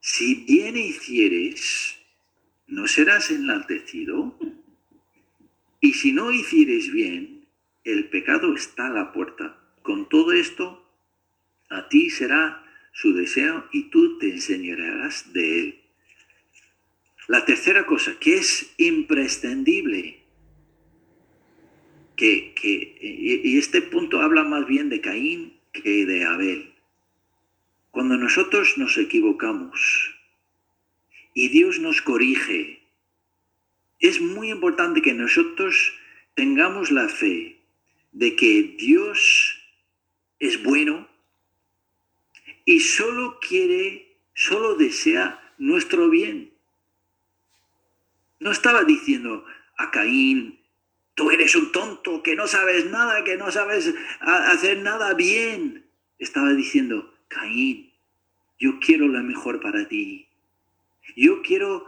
Si 0.00 0.44
bien 0.46 0.76
hicieres, 0.76 1.96
¿no 2.66 2.88
serás 2.88 3.30
enaltecido? 3.30 4.36
Y 5.80 5.94
si 5.94 6.12
no 6.12 6.30
hicieres 6.30 6.92
bien, 6.92 7.46
el 7.84 8.08
pecado 8.10 8.54
está 8.54 8.88
a 8.88 8.90
la 8.90 9.12
puerta. 9.12 9.58
Con 9.82 10.08
todo 10.08 10.32
esto, 10.32 10.86
a 11.70 11.88
ti 11.88 12.10
será 12.10 12.64
su 12.92 13.14
deseo 13.14 13.66
y 13.72 13.90
tú 13.90 14.18
te 14.18 14.30
enseñarás 14.30 15.32
de 15.32 15.60
él. 15.60 15.80
La 17.28 17.44
tercera 17.44 17.86
cosa, 17.86 18.18
que 18.18 18.36
es 18.36 18.74
imprescindible, 18.76 20.20
que, 22.16 22.52
que, 22.54 22.98
y 23.00 23.56
este 23.56 23.80
punto 23.80 24.20
habla 24.20 24.44
más 24.44 24.66
bien 24.66 24.90
de 24.90 25.00
Caín 25.00 25.58
que 25.72 26.04
de 26.04 26.24
Abel. 26.24 26.74
Cuando 27.90 28.16
nosotros 28.16 28.76
nos 28.76 28.98
equivocamos 28.98 30.14
y 31.32 31.48
Dios 31.48 31.78
nos 31.78 32.02
corrige, 32.02 32.79
es 34.00 34.20
muy 34.20 34.50
importante 34.50 35.02
que 35.02 35.12
nosotros 35.12 35.92
tengamos 36.34 36.90
la 36.90 37.08
fe 37.08 37.60
de 38.12 38.34
que 38.34 38.74
Dios 38.78 39.60
es 40.38 40.62
bueno 40.62 41.06
y 42.64 42.80
solo 42.80 43.38
quiere, 43.40 44.16
solo 44.34 44.74
desea 44.74 45.54
nuestro 45.58 46.08
bien. 46.08 46.52
No 48.38 48.50
estaba 48.50 48.84
diciendo 48.84 49.44
a 49.76 49.90
Caín, 49.90 50.60
tú 51.14 51.30
eres 51.30 51.54
un 51.54 51.70
tonto, 51.72 52.22
que 52.22 52.34
no 52.36 52.46
sabes 52.46 52.86
nada, 52.86 53.22
que 53.22 53.36
no 53.36 53.50
sabes 53.50 53.94
hacer 54.20 54.78
nada 54.78 55.12
bien. 55.12 55.84
Estaba 56.18 56.52
diciendo, 56.54 57.14
Caín, 57.28 57.92
yo 58.58 58.78
quiero 58.80 59.08
lo 59.08 59.22
mejor 59.22 59.60
para 59.60 59.86
ti. 59.86 60.26
Yo 61.16 61.42
quiero 61.42 61.86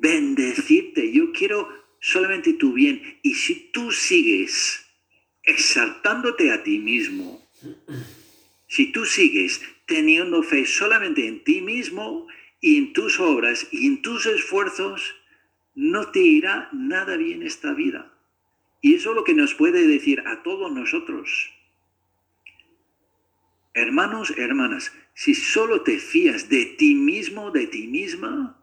bendecirte, 0.00 1.12
yo 1.12 1.32
quiero 1.32 1.68
solamente 2.00 2.54
tu 2.54 2.72
bien. 2.72 3.18
Y 3.22 3.34
si 3.34 3.70
tú 3.72 3.92
sigues 3.92 4.84
exaltándote 5.42 6.50
a 6.52 6.62
ti 6.62 6.78
mismo, 6.78 7.48
si 8.66 8.92
tú 8.92 9.04
sigues 9.04 9.60
teniendo 9.86 10.42
fe 10.42 10.66
solamente 10.66 11.26
en 11.26 11.42
ti 11.44 11.60
mismo 11.60 12.26
y 12.60 12.76
en 12.76 12.92
tus 12.92 13.18
obras 13.18 13.66
y 13.70 13.86
en 13.86 14.02
tus 14.02 14.26
esfuerzos, 14.26 15.14
no 15.74 16.10
te 16.10 16.20
irá 16.20 16.68
nada 16.72 17.16
bien 17.16 17.42
esta 17.42 17.72
vida. 17.72 18.12
Y 18.80 18.94
eso 18.94 19.10
es 19.10 19.16
lo 19.16 19.24
que 19.24 19.34
nos 19.34 19.54
puede 19.54 19.86
decir 19.86 20.22
a 20.26 20.42
todos 20.42 20.70
nosotros. 20.72 21.50
Hermanos, 23.74 24.34
hermanas, 24.36 24.92
si 25.14 25.34
solo 25.34 25.82
te 25.82 25.98
fías 25.98 26.48
de 26.48 26.64
ti 26.64 26.94
mismo, 26.94 27.50
de 27.50 27.66
ti 27.66 27.86
misma, 27.86 28.57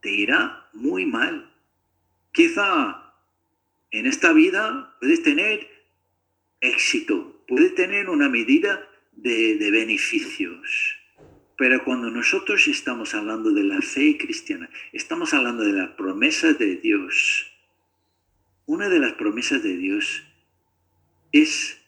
te 0.00 0.10
irá 0.10 0.68
muy 0.72 1.06
mal. 1.06 1.52
Quizá 2.32 3.14
en 3.90 4.06
esta 4.06 4.32
vida 4.32 4.96
puedes 5.00 5.22
tener 5.22 5.68
éxito, 6.60 7.44
puedes 7.48 7.74
tener 7.74 8.08
una 8.08 8.28
medida 8.28 8.86
de, 9.12 9.70
beneficios. 9.70 10.96
Pero 11.56 11.84
cuando 11.84 12.10
nosotros 12.10 12.66
estamos 12.68 13.14
hablando 13.14 13.52
de 13.52 13.64
la 13.64 13.82
fe 13.82 14.16
cristiana, 14.16 14.70
estamos 14.92 15.34
hablando 15.34 15.62
de 15.64 15.72
la 15.72 15.96
promesa 15.96 16.52
de 16.54 16.76
Dios. 16.76 17.46
Una 18.66 18.88
de 18.88 18.98
las 18.98 19.14
promesas 19.14 19.62
de 19.62 19.76
Dios 19.76 20.22
es 21.32 21.78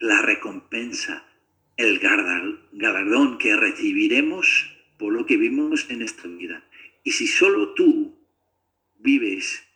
la 0.00 0.22
recompensa, 0.22 1.24
el 1.76 1.98
galardón 1.98 3.38
que 3.38 3.54
recibiremos 3.54 4.76
por 4.98 5.12
lo 5.12 5.26
que 5.26 5.36
vimos 5.36 5.88
en 5.90 6.02
esta 6.02 6.26
vida. 6.26 6.64
Y 7.02 7.12
si 7.12 7.26
solo 7.26 7.74
tú 7.74 8.16
vives 8.98 9.66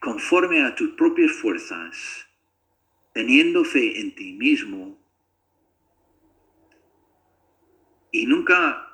conforme 0.00 0.62
a 0.62 0.74
tus 0.74 0.90
propias 0.90 1.32
fuerzas, 1.32 2.26
teniendo 3.12 3.64
fe 3.64 4.00
en 4.00 4.14
ti 4.14 4.32
mismo, 4.32 4.98
y 8.12 8.26
nunca 8.26 8.90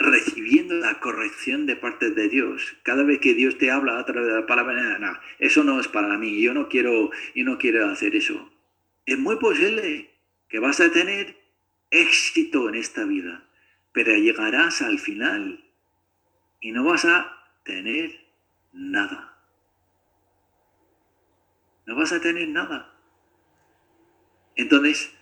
recibiendo 0.00 0.76
la 0.76 0.98
corrección 0.98 1.66
de 1.66 1.76
parte 1.76 2.10
de 2.10 2.28
Dios. 2.28 2.76
Cada 2.82 3.04
vez 3.04 3.20
que 3.20 3.34
Dios 3.34 3.58
te 3.58 3.70
habla 3.70 3.98
a 3.98 4.06
través 4.06 4.28
de 4.28 4.40
la 4.40 4.46
palabra, 4.46 5.20
eso 5.38 5.62
no 5.62 5.78
es 5.78 5.88
para 5.88 6.16
mí, 6.16 6.40
yo 6.40 6.54
no 6.54 6.68
quiero, 6.68 7.10
yo 7.34 7.44
no 7.44 7.58
quiero 7.58 7.86
hacer 7.86 8.16
eso. 8.16 8.50
Es 9.04 9.18
muy 9.18 9.36
posible 9.36 10.10
que 10.48 10.58
vas 10.58 10.80
a 10.80 10.90
tener 10.90 11.36
éxito 11.90 12.68
en 12.70 12.76
esta 12.76 13.04
vida, 13.04 13.46
pero 13.92 14.14
llegarás 14.14 14.82
al 14.82 14.98
final 14.98 15.64
y 16.60 16.72
no 16.72 16.84
vas 16.84 17.04
a 17.04 17.36
tener 17.64 18.26
nada. 18.72 19.38
No 21.86 21.96
vas 21.96 22.12
a 22.12 22.20
tener 22.20 22.48
nada. 22.48 22.94
Entonces, 24.56 25.12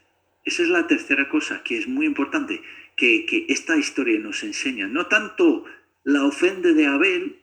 esa 0.44 0.62
es 0.62 0.68
la 0.68 0.86
tercera 0.86 1.28
cosa 1.28 1.62
que 1.62 1.78
es 1.78 1.86
muy 1.86 2.06
importante 2.06 2.62
que, 2.96 3.46
esta 3.48 3.76
historia 3.76 4.18
nos 4.18 4.42
enseña. 4.42 4.88
No 4.88 5.06
tanto 5.06 5.64
la 6.04 6.24
ofenda 6.24 6.72
de 6.72 6.86
Abel, 6.86 7.42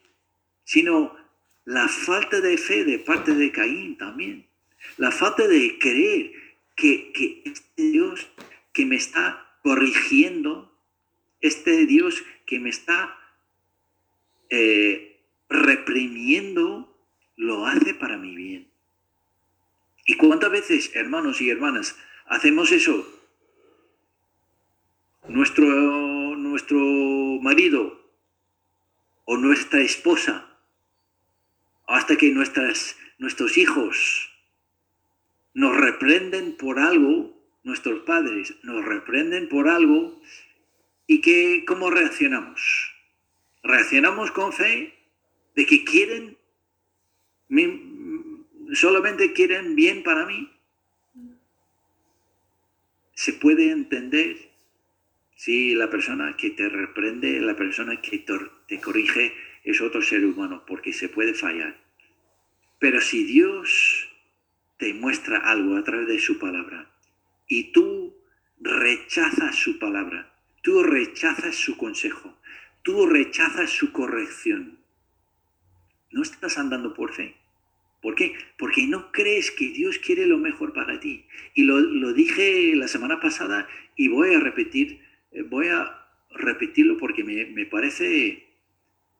sino 0.63 1.15
la 1.63 1.88
falta 1.88 2.41
de 2.41 2.57
fe 2.57 2.84
de 2.84 2.99
parte 2.99 3.34
de 3.34 3.51
Caín 3.51 3.97
también. 3.97 4.45
La 4.97 5.11
falta 5.11 5.47
de 5.47 5.80
creer 5.80 6.32
que, 6.76 7.11
que 7.13 7.41
este 7.45 7.84
Dios 7.84 8.28
que 8.73 8.86
me 8.86 8.97
está 8.97 9.57
corrigiendo, 9.63 10.74
este 11.47 11.85
Dios 11.85 12.23
que 12.45 12.59
me 12.59 12.69
está 12.69 13.17
eh, 14.49 15.19
reprimiendo, 15.49 16.97
lo 17.35 17.65
hace 17.65 17.93
para 17.93 18.17
mi 18.17 18.35
bien. 18.35 18.67
¿Y 20.05 20.15
cuántas 20.15 20.51
veces, 20.51 20.91
hermanos 20.95 21.41
y 21.41 21.49
hermanas, 21.49 21.97
hacemos 22.27 22.71
eso? 22.71 23.15
nuestro, 25.27 26.35
nuestro 26.35 26.77
marido 27.41 27.99
o 29.25 29.37
nuestra 29.37 29.81
esposa, 29.81 30.45
hasta 31.87 32.15
que 32.17 32.31
nuestras, 32.31 32.97
nuestros 33.17 33.57
hijos 33.57 34.29
nos 35.53 35.75
reprenden 35.75 36.57
por 36.57 36.79
algo, 36.79 37.33
nuestros 37.63 38.03
padres 38.03 38.55
nos 38.63 38.85
reprenden 38.85 39.49
por 39.49 39.67
algo, 39.67 40.19
y 41.07 41.21
que, 41.21 41.63
¿cómo 41.67 41.89
reaccionamos? 41.89 42.93
¿Reaccionamos 43.63 44.31
con 44.31 44.53
fe 44.53 44.93
de 45.55 45.65
que 45.65 45.83
quieren, 45.83 46.37
solamente 48.73 49.33
quieren 49.33 49.75
bien 49.75 50.03
para 50.03 50.25
mí? 50.25 50.51
¿Se 53.13 53.33
puede 53.33 53.71
entender 53.71 54.55
si 55.35 55.75
la 55.75 55.89
persona 55.89 56.35
que 56.37 56.51
te 56.51 56.69
reprende, 56.69 57.39
la 57.41 57.55
persona 57.55 58.01
que 58.01 58.25
te 58.67 58.79
corrige 58.79 59.33
es 59.63 59.81
otro 59.81 60.01
ser 60.01 60.25
humano, 60.25 60.63
porque 60.65 60.93
se 60.93 61.09
puede 61.09 61.33
fallar. 61.33 61.75
Pero 62.79 63.01
si 63.01 63.23
Dios 63.23 64.09
te 64.77 64.93
muestra 64.93 65.39
algo 65.39 65.75
a 65.75 65.83
través 65.83 66.07
de 66.07 66.19
su 66.19 66.39
palabra 66.39 66.89
y 67.47 67.71
tú 67.71 68.15
rechazas 68.59 69.55
su 69.55 69.79
palabra, 69.79 70.31
tú 70.66 70.84
rechazas 70.84 71.55
su 71.55 71.78
consejo, 71.78 72.38
tú 72.82 73.05
rechazas 73.05 73.70
su 73.70 73.93
corrección, 73.93 74.80
no 76.11 76.24
estás 76.24 76.57
andando 76.57 76.93
por 76.93 77.13
fe. 77.13 77.36
¿Por 78.01 78.16
qué? 78.16 78.36
Porque 78.57 78.86
no 78.86 79.11
crees 79.11 79.49
que 79.49 79.70
Dios 79.70 79.97
quiere 79.99 80.26
lo 80.28 80.38
mejor 80.38 80.74
para 80.74 80.99
ti. 80.99 81.26
Y 81.53 81.63
lo, 81.63 81.80
lo 81.80 82.13
dije 82.13 82.76
la 82.76 82.88
semana 82.88 83.20
pasada 83.20 83.68
y 83.95 84.09
voy 84.09 84.36
a 84.36 84.39
repetir 84.39 85.05
eh, 85.36 85.43
voy 85.43 85.68
a 85.68 86.07
repetirlo 86.30 86.97
porque 86.97 87.24
me, 87.24 87.66
parece 87.66 88.47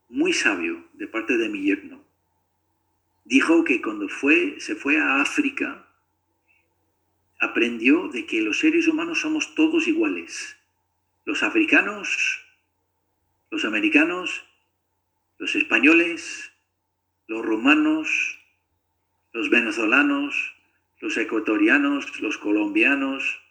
muy 0.08 0.32
sabio 0.32 0.88
de 0.94 1.08
parte 1.08 1.38
de 1.38 1.50
mi 1.50 1.62
yerno. 1.62 2.02
Dijo 3.26 3.66
que 3.66 3.82
cuando 3.82 4.08
fue, 4.08 4.56
se 4.60 4.76
fue 4.76 4.98
a 4.98 5.20
África, 5.20 5.88
aprendió 7.40 8.08
de 8.08 8.26
que 8.26 8.42
los 8.42 8.60
seres 8.60 8.88
humanos 8.88 9.20
somos 9.20 9.56
todos 9.56 9.88
iguales. 9.88 10.55
Los 11.26 11.44
africanos, 11.44 12.40
los 13.52 13.66
americanos, 13.66 14.46
los 15.38 15.56
españoles, 15.56 16.52
los 17.28 17.44
rumanos, 17.44 18.40
los 19.34 19.50
venezolanos, 19.50 20.56
los 21.02 21.18
ecuatorianos, 21.18 22.20
los 22.22 22.38
colombianos, 22.38 23.42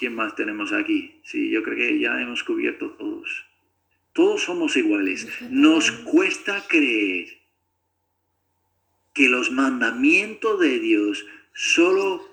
¿Quién 0.00 0.14
más 0.14 0.34
tenemos 0.34 0.72
aquí? 0.72 1.20
Sí, 1.24 1.50
yo 1.50 1.62
creo 1.62 1.76
que 1.76 1.98
ya 1.98 2.18
hemos 2.18 2.42
cubierto 2.42 2.92
todos. 2.92 3.44
Todos 4.14 4.44
somos 4.44 4.74
iguales. 4.78 5.28
Nos 5.50 5.90
cuesta 5.90 6.64
creer 6.66 7.38
que 9.12 9.28
los 9.28 9.50
mandamientos 9.50 10.58
de 10.58 10.78
Dios 10.78 11.26
solo, 11.52 12.26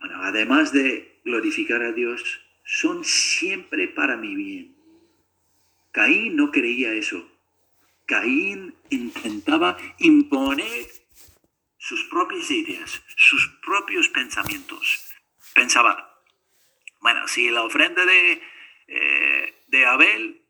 bueno, 0.00 0.22
además 0.22 0.72
de 0.72 1.20
glorificar 1.24 1.82
a 1.82 1.92
Dios, 1.92 2.40
son 2.64 3.04
siempre 3.04 3.88
para 3.88 4.16
mi 4.16 4.34
bien. 4.34 4.76
Caín 5.90 6.36
no 6.36 6.50
creía 6.50 6.92
eso. 6.94 7.28
Caín 8.06 8.74
intentaba 8.90 9.76
imponer 9.98 10.86
sus 11.78 12.04
propias 12.04 12.50
ideas, 12.50 13.02
sus 13.16 13.48
propios 13.64 14.08
pensamientos. 14.08 15.12
Pensaba, 15.54 16.22
bueno, 17.00 17.26
si 17.28 17.50
la 17.50 17.64
ofrenda 17.64 18.04
de, 18.04 18.42
eh, 18.86 19.62
de 19.66 19.86
Abel 19.86 20.42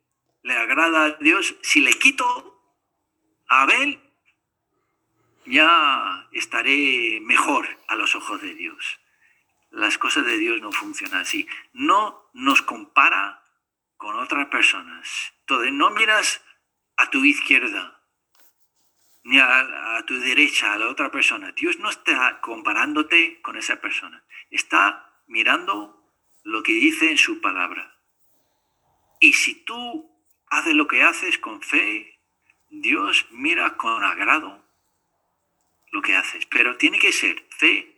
le 0.43 0.55
agrada 0.55 1.05
a 1.05 1.11
Dios, 1.13 1.57
si 1.63 1.81
le 1.81 1.93
quito 1.95 2.61
a 3.49 3.63
Abel, 3.63 4.01
ya 5.47 6.29
estaré 6.33 7.21
mejor 7.23 7.67
a 7.89 7.97
los 7.97 8.15
ojos 8.15 8.41
de 8.43 8.55
Dios. 8.55 9.01
Las 9.73 9.99
cosas 9.99 10.25
de 10.27 10.39
Dios 10.39 10.61
no 10.61 10.71
funcionan 10.71 11.23
así. 11.23 11.49
No 11.73 12.31
nos 12.35 12.63
compara 12.63 13.43
con 13.97 14.17
otras 14.17 14.47
personas. 14.49 15.33
Entonces, 15.41 15.73
no 15.73 15.91
miras 15.91 16.43
a 16.97 17.11
tu 17.11 17.25
izquierda 17.25 17.99
ni 19.25 19.39
a, 19.39 20.03
tu 20.07 20.19
derecha, 20.19 20.73
a 20.73 20.79
la 20.79 20.89
otra 20.89 21.11
persona. 21.11 21.53
Dios 21.53 21.79
no 21.79 21.91
está 21.91 22.41
comparándote 22.41 23.41
con 23.41 23.57
esa 23.57 23.81
persona. 23.81 24.23
Está 24.51 25.23
mirando 25.27 26.11
lo 26.43 26.63
que 26.63 26.73
dice 26.73 27.11
en 27.11 27.19
su 27.19 27.41
palabra. 27.41 27.97
Y 29.21 29.33
si 29.33 29.65
tú 29.65 30.11
haces 30.49 30.75
lo 30.75 30.87
que 30.89 31.03
haces 31.03 31.39
con 31.39 31.63
fe, 31.63 32.19
Dios 32.69 33.27
mira 33.31 33.77
con 33.77 34.03
agrado 34.03 34.65
lo 35.93 36.03
que 36.03 36.17
haces. 36.17 36.45
Pero 36.47 36.77
tiene 36.77 36.99
que 36.99 37.13
ser 37.13 37.47
fe 37.51 37.92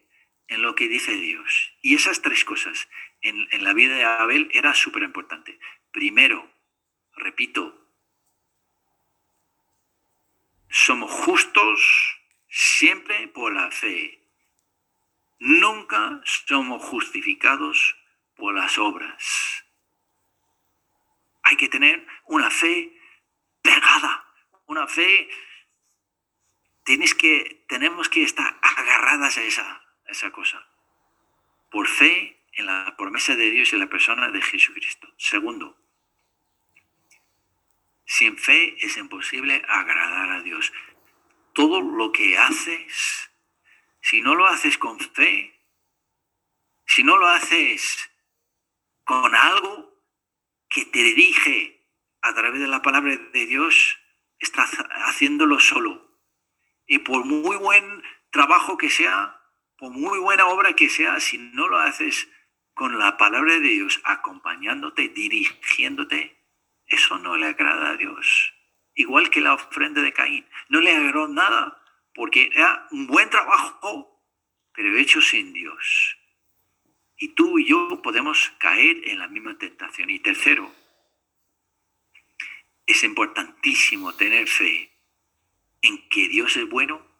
en 0.49 0.63
lo 0.63 0.75
que 0.75 0.89
dice 0.89 1.13
Dios. 1.13 1.73
Y 1.83 1.95
esas 1.95 2.23
tres 2.23 2.45
cosas 2.45 2.89
en, 3.23 3.49
en 3.51 3.65
la 3.65 3.73
vida 3.73 3.97
de 3.97 4.05
Abel 4.05 4.51
era 4.53 4.75
súper 4.75 5.03
importante. 5.03 5.59
Primero, 5.91 6.51
repito, 7.17 7.85
somos 10.69 11.11
justos 11.11 11.81
siempre 12.49 13.29
por 13.29 13.53
la 13.53 13.71
fe. 13.71 14.21
Nunca 15.39 16.21
somos 16.25 16.83
justificados 16.83 17.97
por 18.37 18.55
las 18.55 18.79
obras. 18.79 19.65
Hay 21.43 21.57
que 21.57 21.69
tener 21.69 22.07
una 22.27 22.51
fe 22.51 22.99
pegada, 23.63 24.25
una 24.67 24.87
fe. 24.87 25.29
Tienes 26.85 27.15
que, 27.15 27.65
tenemos 27.69 28.09
que 28.09 28.23
estar 28.23 28.59
agarradas 28.63 29.39
a 29.39 29.43
esa, 29.43 29.84
esa 30.15 30.31
cosa. 30.31 30.67
Por 31.71 31.87
fe 31.87 32.45
en 32.53 32.67
la 32.67 32.95
promesa 32.97 33.35
de 33.37 33.51
Dios 33.51 33.73
y 33.73 33.77
la 33.77 33.89
persona 33.89 34.31
de 34.31 34.41
Jesucristo. 34.41 35.13
Segundo, 35.19 35.77
sin 38.07 38.39
fe 38.39 38.77
es 38.79 38.97
imposible 38.97 39.63
agradar 39.69 40.31
a 40.31 40.43
Dios. 40.43 40.73
Todo 41.53 41.81
lo 41.81 42.13
que 42.13 42.39
haces, 42.39 43.31
si 44.01 44.21
no 44.23 44.35
lo 44.35 44.47
haces 44.47 44.79
con 44.79 44.99
fe, 44.99 45.61
si 46.87 47.03
no 47.03 47.17
lo 47.17 47.27
haces 47.29 48.11
con 49.05 49.35
algo 49.35 50.01
que 50.69 50.85
te 50.87 51.03
dirige 51.03 51.89
a 52.23 52.35
través 52.35 52.61
de 52.61 52.69
la 52.69 52.83
palabra 52.83 53.17
de 53.17 53.47
Dios, 53.47 53.99
estás 54.39 54.71
haciéndolo 54.91 55.59
solo. 55.59 56.19
Y 56.87 56.99
por 56.99 57.25
muy 57.25 57.57
buen 57.57 58.03
trabajo 58.31 58.77
que 58.77 58.91
sea, 58.91 59.44
por 59.85 59.93
muy 59.93 60.19
buena 60.19 60.47
obra 60.47 60.73
que 60.73 60.89
sea, 60.89 61.21
si 61.21 61.37
no 61.37 61.69
lo 61.69 61.77
haces 61.77 62.27
con 62.73 62.99
la 62.99 63.19
palabra 63.19 63.53
de 63.53 63.69
Dios 63.69 64.01
acompañándote, 64.05 65.11
dirigiéndote, 65.11 66.43
eso 66.87 67.19
no 67.19 67.37
le 67.37 67.49
agrada 67.49 67.91
a 67.91 67.97
Dios. 67.99 68.55
Igual 68.95 69.29
que 69.29 69.43
la 69.43 69.53
ofrenda 69.53 70.01
de 70.01 70.15
Caín. 70.15 70.47
No 70.71 70.81
le 70.81 70.97
agradó 70.97 71.29
nada 71.29 71.85
porque 72.15 72.49
era 72.55 72.89
un 72.93 73.07
buen 73.07 73.29
trabajo, 73.29 74.25
pero 74.73 74.97
hecho 74.97 75.21
sin 75.21 75.53
Dios. 75.53 76.17
Y 77.19 77.35
tú 77.35 77.59
y 77.59 77.67
yo 77.67 78.01
podemos 78.01 78.55
caer 78.59 79.07
en 79.07 79.19
la 79.19 79.29
misma 79.29 79.59
tentación. 79.59 80.09
Y 80.09 80.19
tercero, 80.19 80.75
es 82.87 83.05
importantísimo 83.05 84.15
tener 84.15 84.49
fe 84.49 84.97
en 85.83 86.09
que 86.09 86.27
Dios 86.29 86.57
es 86.57 86.67
bueno 86.71 87.14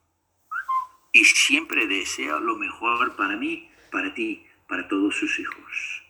y 1.15 1.25
siempre 1.25 1.87
desea 1.87 2.41
lo 2.41 2.57
mejor 2.57 3.15
para 3.15 3.37
mí, 3.37 3.71
para 3.91 4.13
ti, 4.13 4.45
para 4.69 4.89
todos 4.89 5.15
sus 5.15 5.39
hijos. 5.39 6.03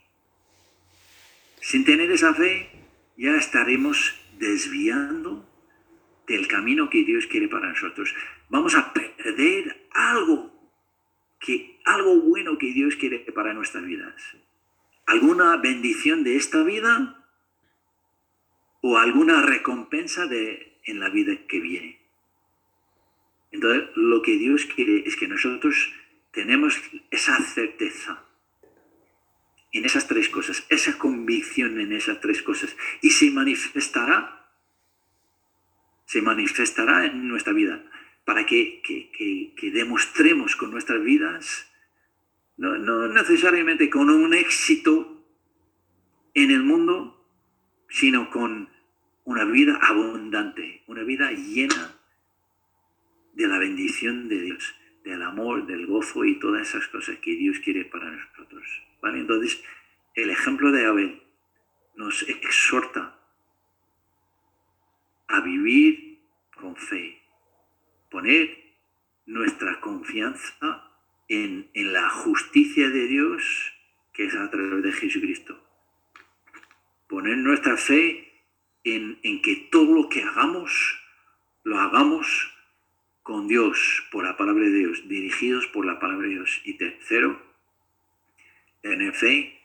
Sin 1.61 1.85
tener 1.85 2.11
esa 2.11 2.35
fe, 2.35 2.71
ya 3.17 3.37
estaremos 3.37 4.15
desviando 4.39 5.47
del 6.27 6.49
camino 6.49 6.89
que 6.89 7.05
Dios 7.05 7.27
quiere 7.27 7.49
para 7.49 7.69
nosotros. 7.69 8.15
Vamos 8.49 8.75
a 8.75 8.95
perder 8.95 9.89
algo 9.93 10.51
que 11.39 11.79
algo 11.85 12.23
bueno 12.23 12.57
que 12.57 12.73
Dios 12.73 12.97
quiere 12.97 13.19
para 13.35 13.53
nuestras 13.53 13.85
vidas. 13.85 14.15
Alguna 15.05 15.59
bendición 15.59 16.25
de 16.25 16.37
esta 16.37 16.63
vida 16.63 17.23
o 18.81 18.97
alguna 18.97 19.43
recompensa 19.43 20.27
de 20.27 20.81
en 20.87 20.99
la 20.99 21.11
vida 21.11 21.47
que 21.47 21.61
viene. 21.61 22.04
Entonces, 23.55 23.89
lo 23.95 24.21
que 24.21 24.37
Dios 24.37 24.67
quiere 24.67 25.05
es 25.07 25.15
que 25.15 25.29
nosotros 25.29 25.93
tenemos 26.33 26.77
esa 27.13 27.41
certeza 27.41 28.25
en 29.71 29.85
esas 29.85 30.09
tres 30.09 30.29
cosas, 30.29 30.67
esa 30.71 30.99
convicción 30.99 31.79
en 31.79 31.93
esas 31.93 32.21
tres 32.21 32.43
cosas, 32.43 32.77
y 33.01 33.11
se 33.11 33.31
manifestará, 33.31 34.51
se 36.05 36.21
manifestará 36.21 37.07
en 37.07 37.29
nuestra 37.29 37.53
vida, 37.53 37.81
para 38.25 38.45
que, 38.45 38.83
demostremos 39.73 40.57
con 40.57 40.73
nuestras 40.73 41.05
vidas, 41.05 41.71
no, 42.57 42.77
no 42.77 43.07
necesariamente 43.07 43.89
con 43.89 44.11
un 44.11 44.35
éxito 44.35 45.25
en 46.35 46.51
el 46.51 46.65
mundo, 46.65 47.25
sino 47.89 48.31
con 48.31 48.69
una 49.23 49.45
vida 49.45 49.79
abundante, 49.81 50.83
una 50.89 51.05
vida 51.05 51.31
llena 51.31 52.01
de 53.35 53.49
la 53.49 53.59
bendición 53.59 54.29
de 54.29 54.41
Dios, 54.41 54.75
del 55.05 55.23
amor, 55.23 55.67
del 55.67 55.87
gozo 55.87 56.25
y 56.25 56.39
todas 56.39 56.69
esas 56.69 56.89
cosas 56.89 57.19
que 57.19 57.35
Dios 57.35 57.59
quiere 57.59 57.85
para 57.85 58.11
nosotros. 58.11 58.65
Entonces, 59.03 59.63
el 60.15 60.31
ejemplo 60.31 60.73
de 60.73 60.87
Abel 60.87 61.23
nos 61.97 62.23
exhorta 62.23 63.19
a 65.29 65.41
vivir 65.41 66.21
con 66.55 66.77
fe, 66.77 67.21
poner 68.11 68.65
nuestra 69.27 69.81
confianza 69.81 70.91
en, 71.29 71.71
la 71.75 72.09
justicia 72.09 72.89
de 72.91 73.07
Dios 73.07 73.73
que 74.13 74.27
es 74.27 74.35
a 74.35 74.51
través 74.51 74.83
de 74.83 74.93
Jesucristo. 74.93 75.61
Poner 77.09 77.37
nuestra 77.39 77.77
fe 77.77 78.45
en, 78.85 79.19
en 79.23 79.43
que 79.43 79.69
todo 79.73 79.93
lo 79.95 80.09
que 80.09 80.23
hagamos, 80.23 81.01
lo 81.65 81.81
hagamos 81.81 82.54
con 83.25 83.49
Dios, 83.49 84.07
por 84.13 84.23
la 84.23 84.37
palabra 84.37 84.65
de 84.65 84.71
Dios, 84.71 85.09
dirigidos 85.09 85.67
por 85.69 85.87
la 85.87 85.99
palabra 85.99 86.29
de 86.29 86.35
Dios. 86.35 86.61
Y 86.65 86.75
tercero, 86.75 87.41
tener 88.83 89.15
fe 89.15 89.61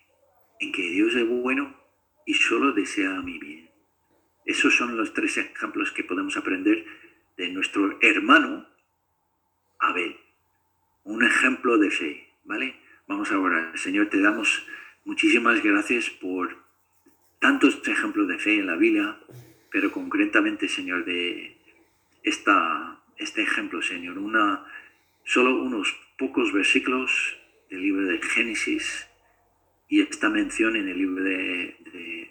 en 0.62 0.72
que 0.72 0.90
Dios 0.90 1.14
es 1.14 1.28
bueno 1.28 1.76
y 2.26 2.36
solo 2.36 2.72
desea 2.72 3.22
mi 3.22 3.38
bien. 3.38 3.70
Esos 4.46 4.76
son 4.76 4.96
los 4.96 5.14
tres 5.14 5.38
ejemplos 5.38 5.92
que 5.92 6.06
podemos 6.06 6.38
aprender 6.38 6.86
de 7.36 7.50
nuestro 7.50 8.00
hermano 8.02 8.66
Abel. 9.78 10.18
Un 11.04 11.26
ejemplo 11.26 11.78
de 11.78 11.92
fe, 11.92 12.30
¿vale? 12.46 12.78
Vamos 13.08 13.30
a 13.30 13.40
orar. 13.40 13.78
Señor, 13.78 14.08
te 14.08 14.22
damos 14.22 14.66
muchísimas 15.04 15.62
gracias 15.62 16.10
por 16.10 16.64
tantos 17.40 17.86
ejemplos 17.86 18.30
de 18.30 18.40
fe 18.40 18.56
en 18.56 18.68
la 18.68 18.78
Biblia, 18.78 19.20
pero 19.70 19.92
concretamente, 19.92 20.70
Señor, 20.70 21.04
de 21.04 21.58
esta, 22.24 22.99
este 23.20 23.44
ejemplo, 23.44 23.82
Señor, 23.82 24.18
una, 24.18 24.66
solo 25.26 25.62
unos 25.62 25.96
pocos 26.18 26.52
versículos 26.52 27.38
del 27.70 27.82
libro 27.82 28.08
de 28.08 28.22
Génesis, 28.22 29.08
y 29.90 30.02
esta 30.02 30.30
mención 30.30 30.76
en 30.76 30.88
el 30.88 30.98
libro 30.98 31.24
de, 31.24 31.76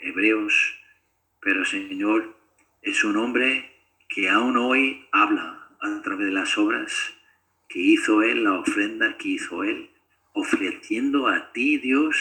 Hebreos, 0.00 0.80
pero 1.40 1.64
Señor 1.64 2.36
es 2.82 3.04
un 3.04 3.16
hombre 3.16 3.70
que 4.08 4.28
aún 4.30 4.56
hoy 4.56 5.06
habla 5.12 5.68
a 5.80 6.02
través 6.02 6.28
de 6.28 6.32
las 6.32 6.56
obras 6.56 7.14
que 7.68 7.80
hizo 7.80 8.22
Él, 8.22 8.44
la 8.44 8.54
ofrenda 8.54 9.18
que 9.18 9.28
hizo 9.28 9.64
Él, 9.64 9.90
ofreciendo 10.32 11.26
a 11.28 11.52
ti, 11.52 11.78
Dios, 11.78 12.16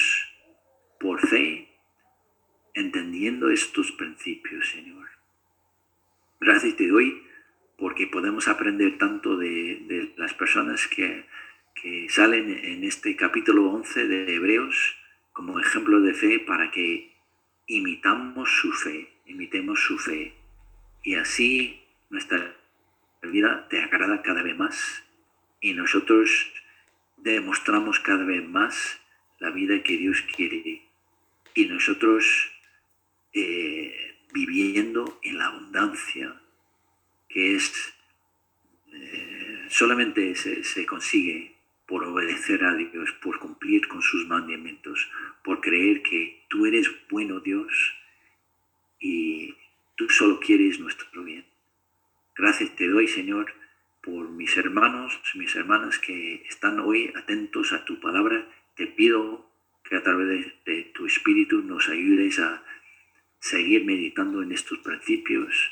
por 1.00 1.26
fe, 1.26 1.70
entendiendo 2.74 3.50
estos 3.50 3.92
principios, 3.94 4.68
Señor. 4.70 5.08
Gracias 6.40 6.76
te 6.76 6.88
doy 6.88 7.27
porque 7.78 8.08
podemos 8.08 8.48
aprender 8.48 8.98
tanto 8.98 9.38
de, 9.38 10.14
las 10.18 10.34
personas 10.34 10.88
que, 10.88 11.26
salen 12.10 12.50
en 12.50 12.84
este 12.84 13.16
capítulo 13.16 13.70
11 13.72 14.08
de 14.08 14.36
Hebreos, 14.36 14.98
como 15.32 15.60
ejemplo 15.60 16.02
de 16.02 16.14
fe 16.14 16.40
para 16.40 16.70
que 16.70 17.14
imitamos 17.68 18.50
su 18.50 18.74
fe, 18.74 19.08
imitemos 19.26 19.80
su 19.80 19.98
fe. 19.98 20.34
Y 21.04 21.16
así 21.16 21.82
nuestra 22.10 22.56
vida 23.22 23.68
te 23.70 23.82
agrada 23.82 24.22
cada 24.22 24.42
vez 24.42 24.58
más 24.58 25.04
y 25.62 25.74
nosotros 25.74 26.52
demostramos 27.16 28.00
cada 28.00 28.26
vez 28.26 28.46
más 28.46 29.00
la 29.40 29.52
vida 29.52 29.82
que 29.84 29.98
Dios 29.98 30.24
quiere. 30.36 30.82
Y 31.54 31.66
nosotros 31.66 32.52
eh, 33.34 34.18
viviendo 34.34 35.20
en 35.24 35.38
la 35.38 35.48
abundancia 35.48 36.42
que 37.30 37.56
es 37.56 37.94
eh, 38.94 39.66
solamente 39.70 40.36
se, 40.36 40.86
consigue 40.86 41.56
por 41.86 42.04
obedecer 42.04 42.64
a 42.64 42.74
Dios, 42.74 43.12
por 43.22 43.40
cumplir 43.40 43.88
con 43.88 44.02
sus 44.02 44.28
mandamientos, 44.28 45.10
por 45.44 45.62
creer 45.62 46.02
que 46.04 46.44
tú 46.50 46.66
eres 46.66 46.90
bueno 47.10 47.40
Dios 47.40 47.96
y 49.00 49.56
tú 49.96 50.10
solo 50.10 50.40
quieres 50.40 50.80
nuestro 50.80 51.24
bien. 51.24 51.46
Gracias 52.36 52.76
te 52.76 52.88
doy, 52.88 53.08
Señor, 53.08 53.54
por 54.02 54.30
mis 54.30 54.56
hermanos, 54.58 55.20
mis 55.36 55.56
hermanas 55.56 55.98
que 56.00 56.44
están 56.48 56.80
hoy 56.80 57.12
atentos 57.16 57.74
a 57.74 57.86
tu 57.86 58.00
palabra. 58.00 58.48
Te 58.76 58.88
pido 58.88 59.50
que 59.84 59.96
a 59.96 60.04
través 60.04 60.28
de, 60.28 60.54
de 60.66 60.84
tu 60.94 61.06
Espíritu 61.06 61.62
nos 61.62 61.90
ayudes 61.90 62.40
a 62.40 62.64
seguir 63.40 63.86
meditando 63.86 64.42
en 64.42 64.52
estos 64.52 64.80
principios. 64.80 65.72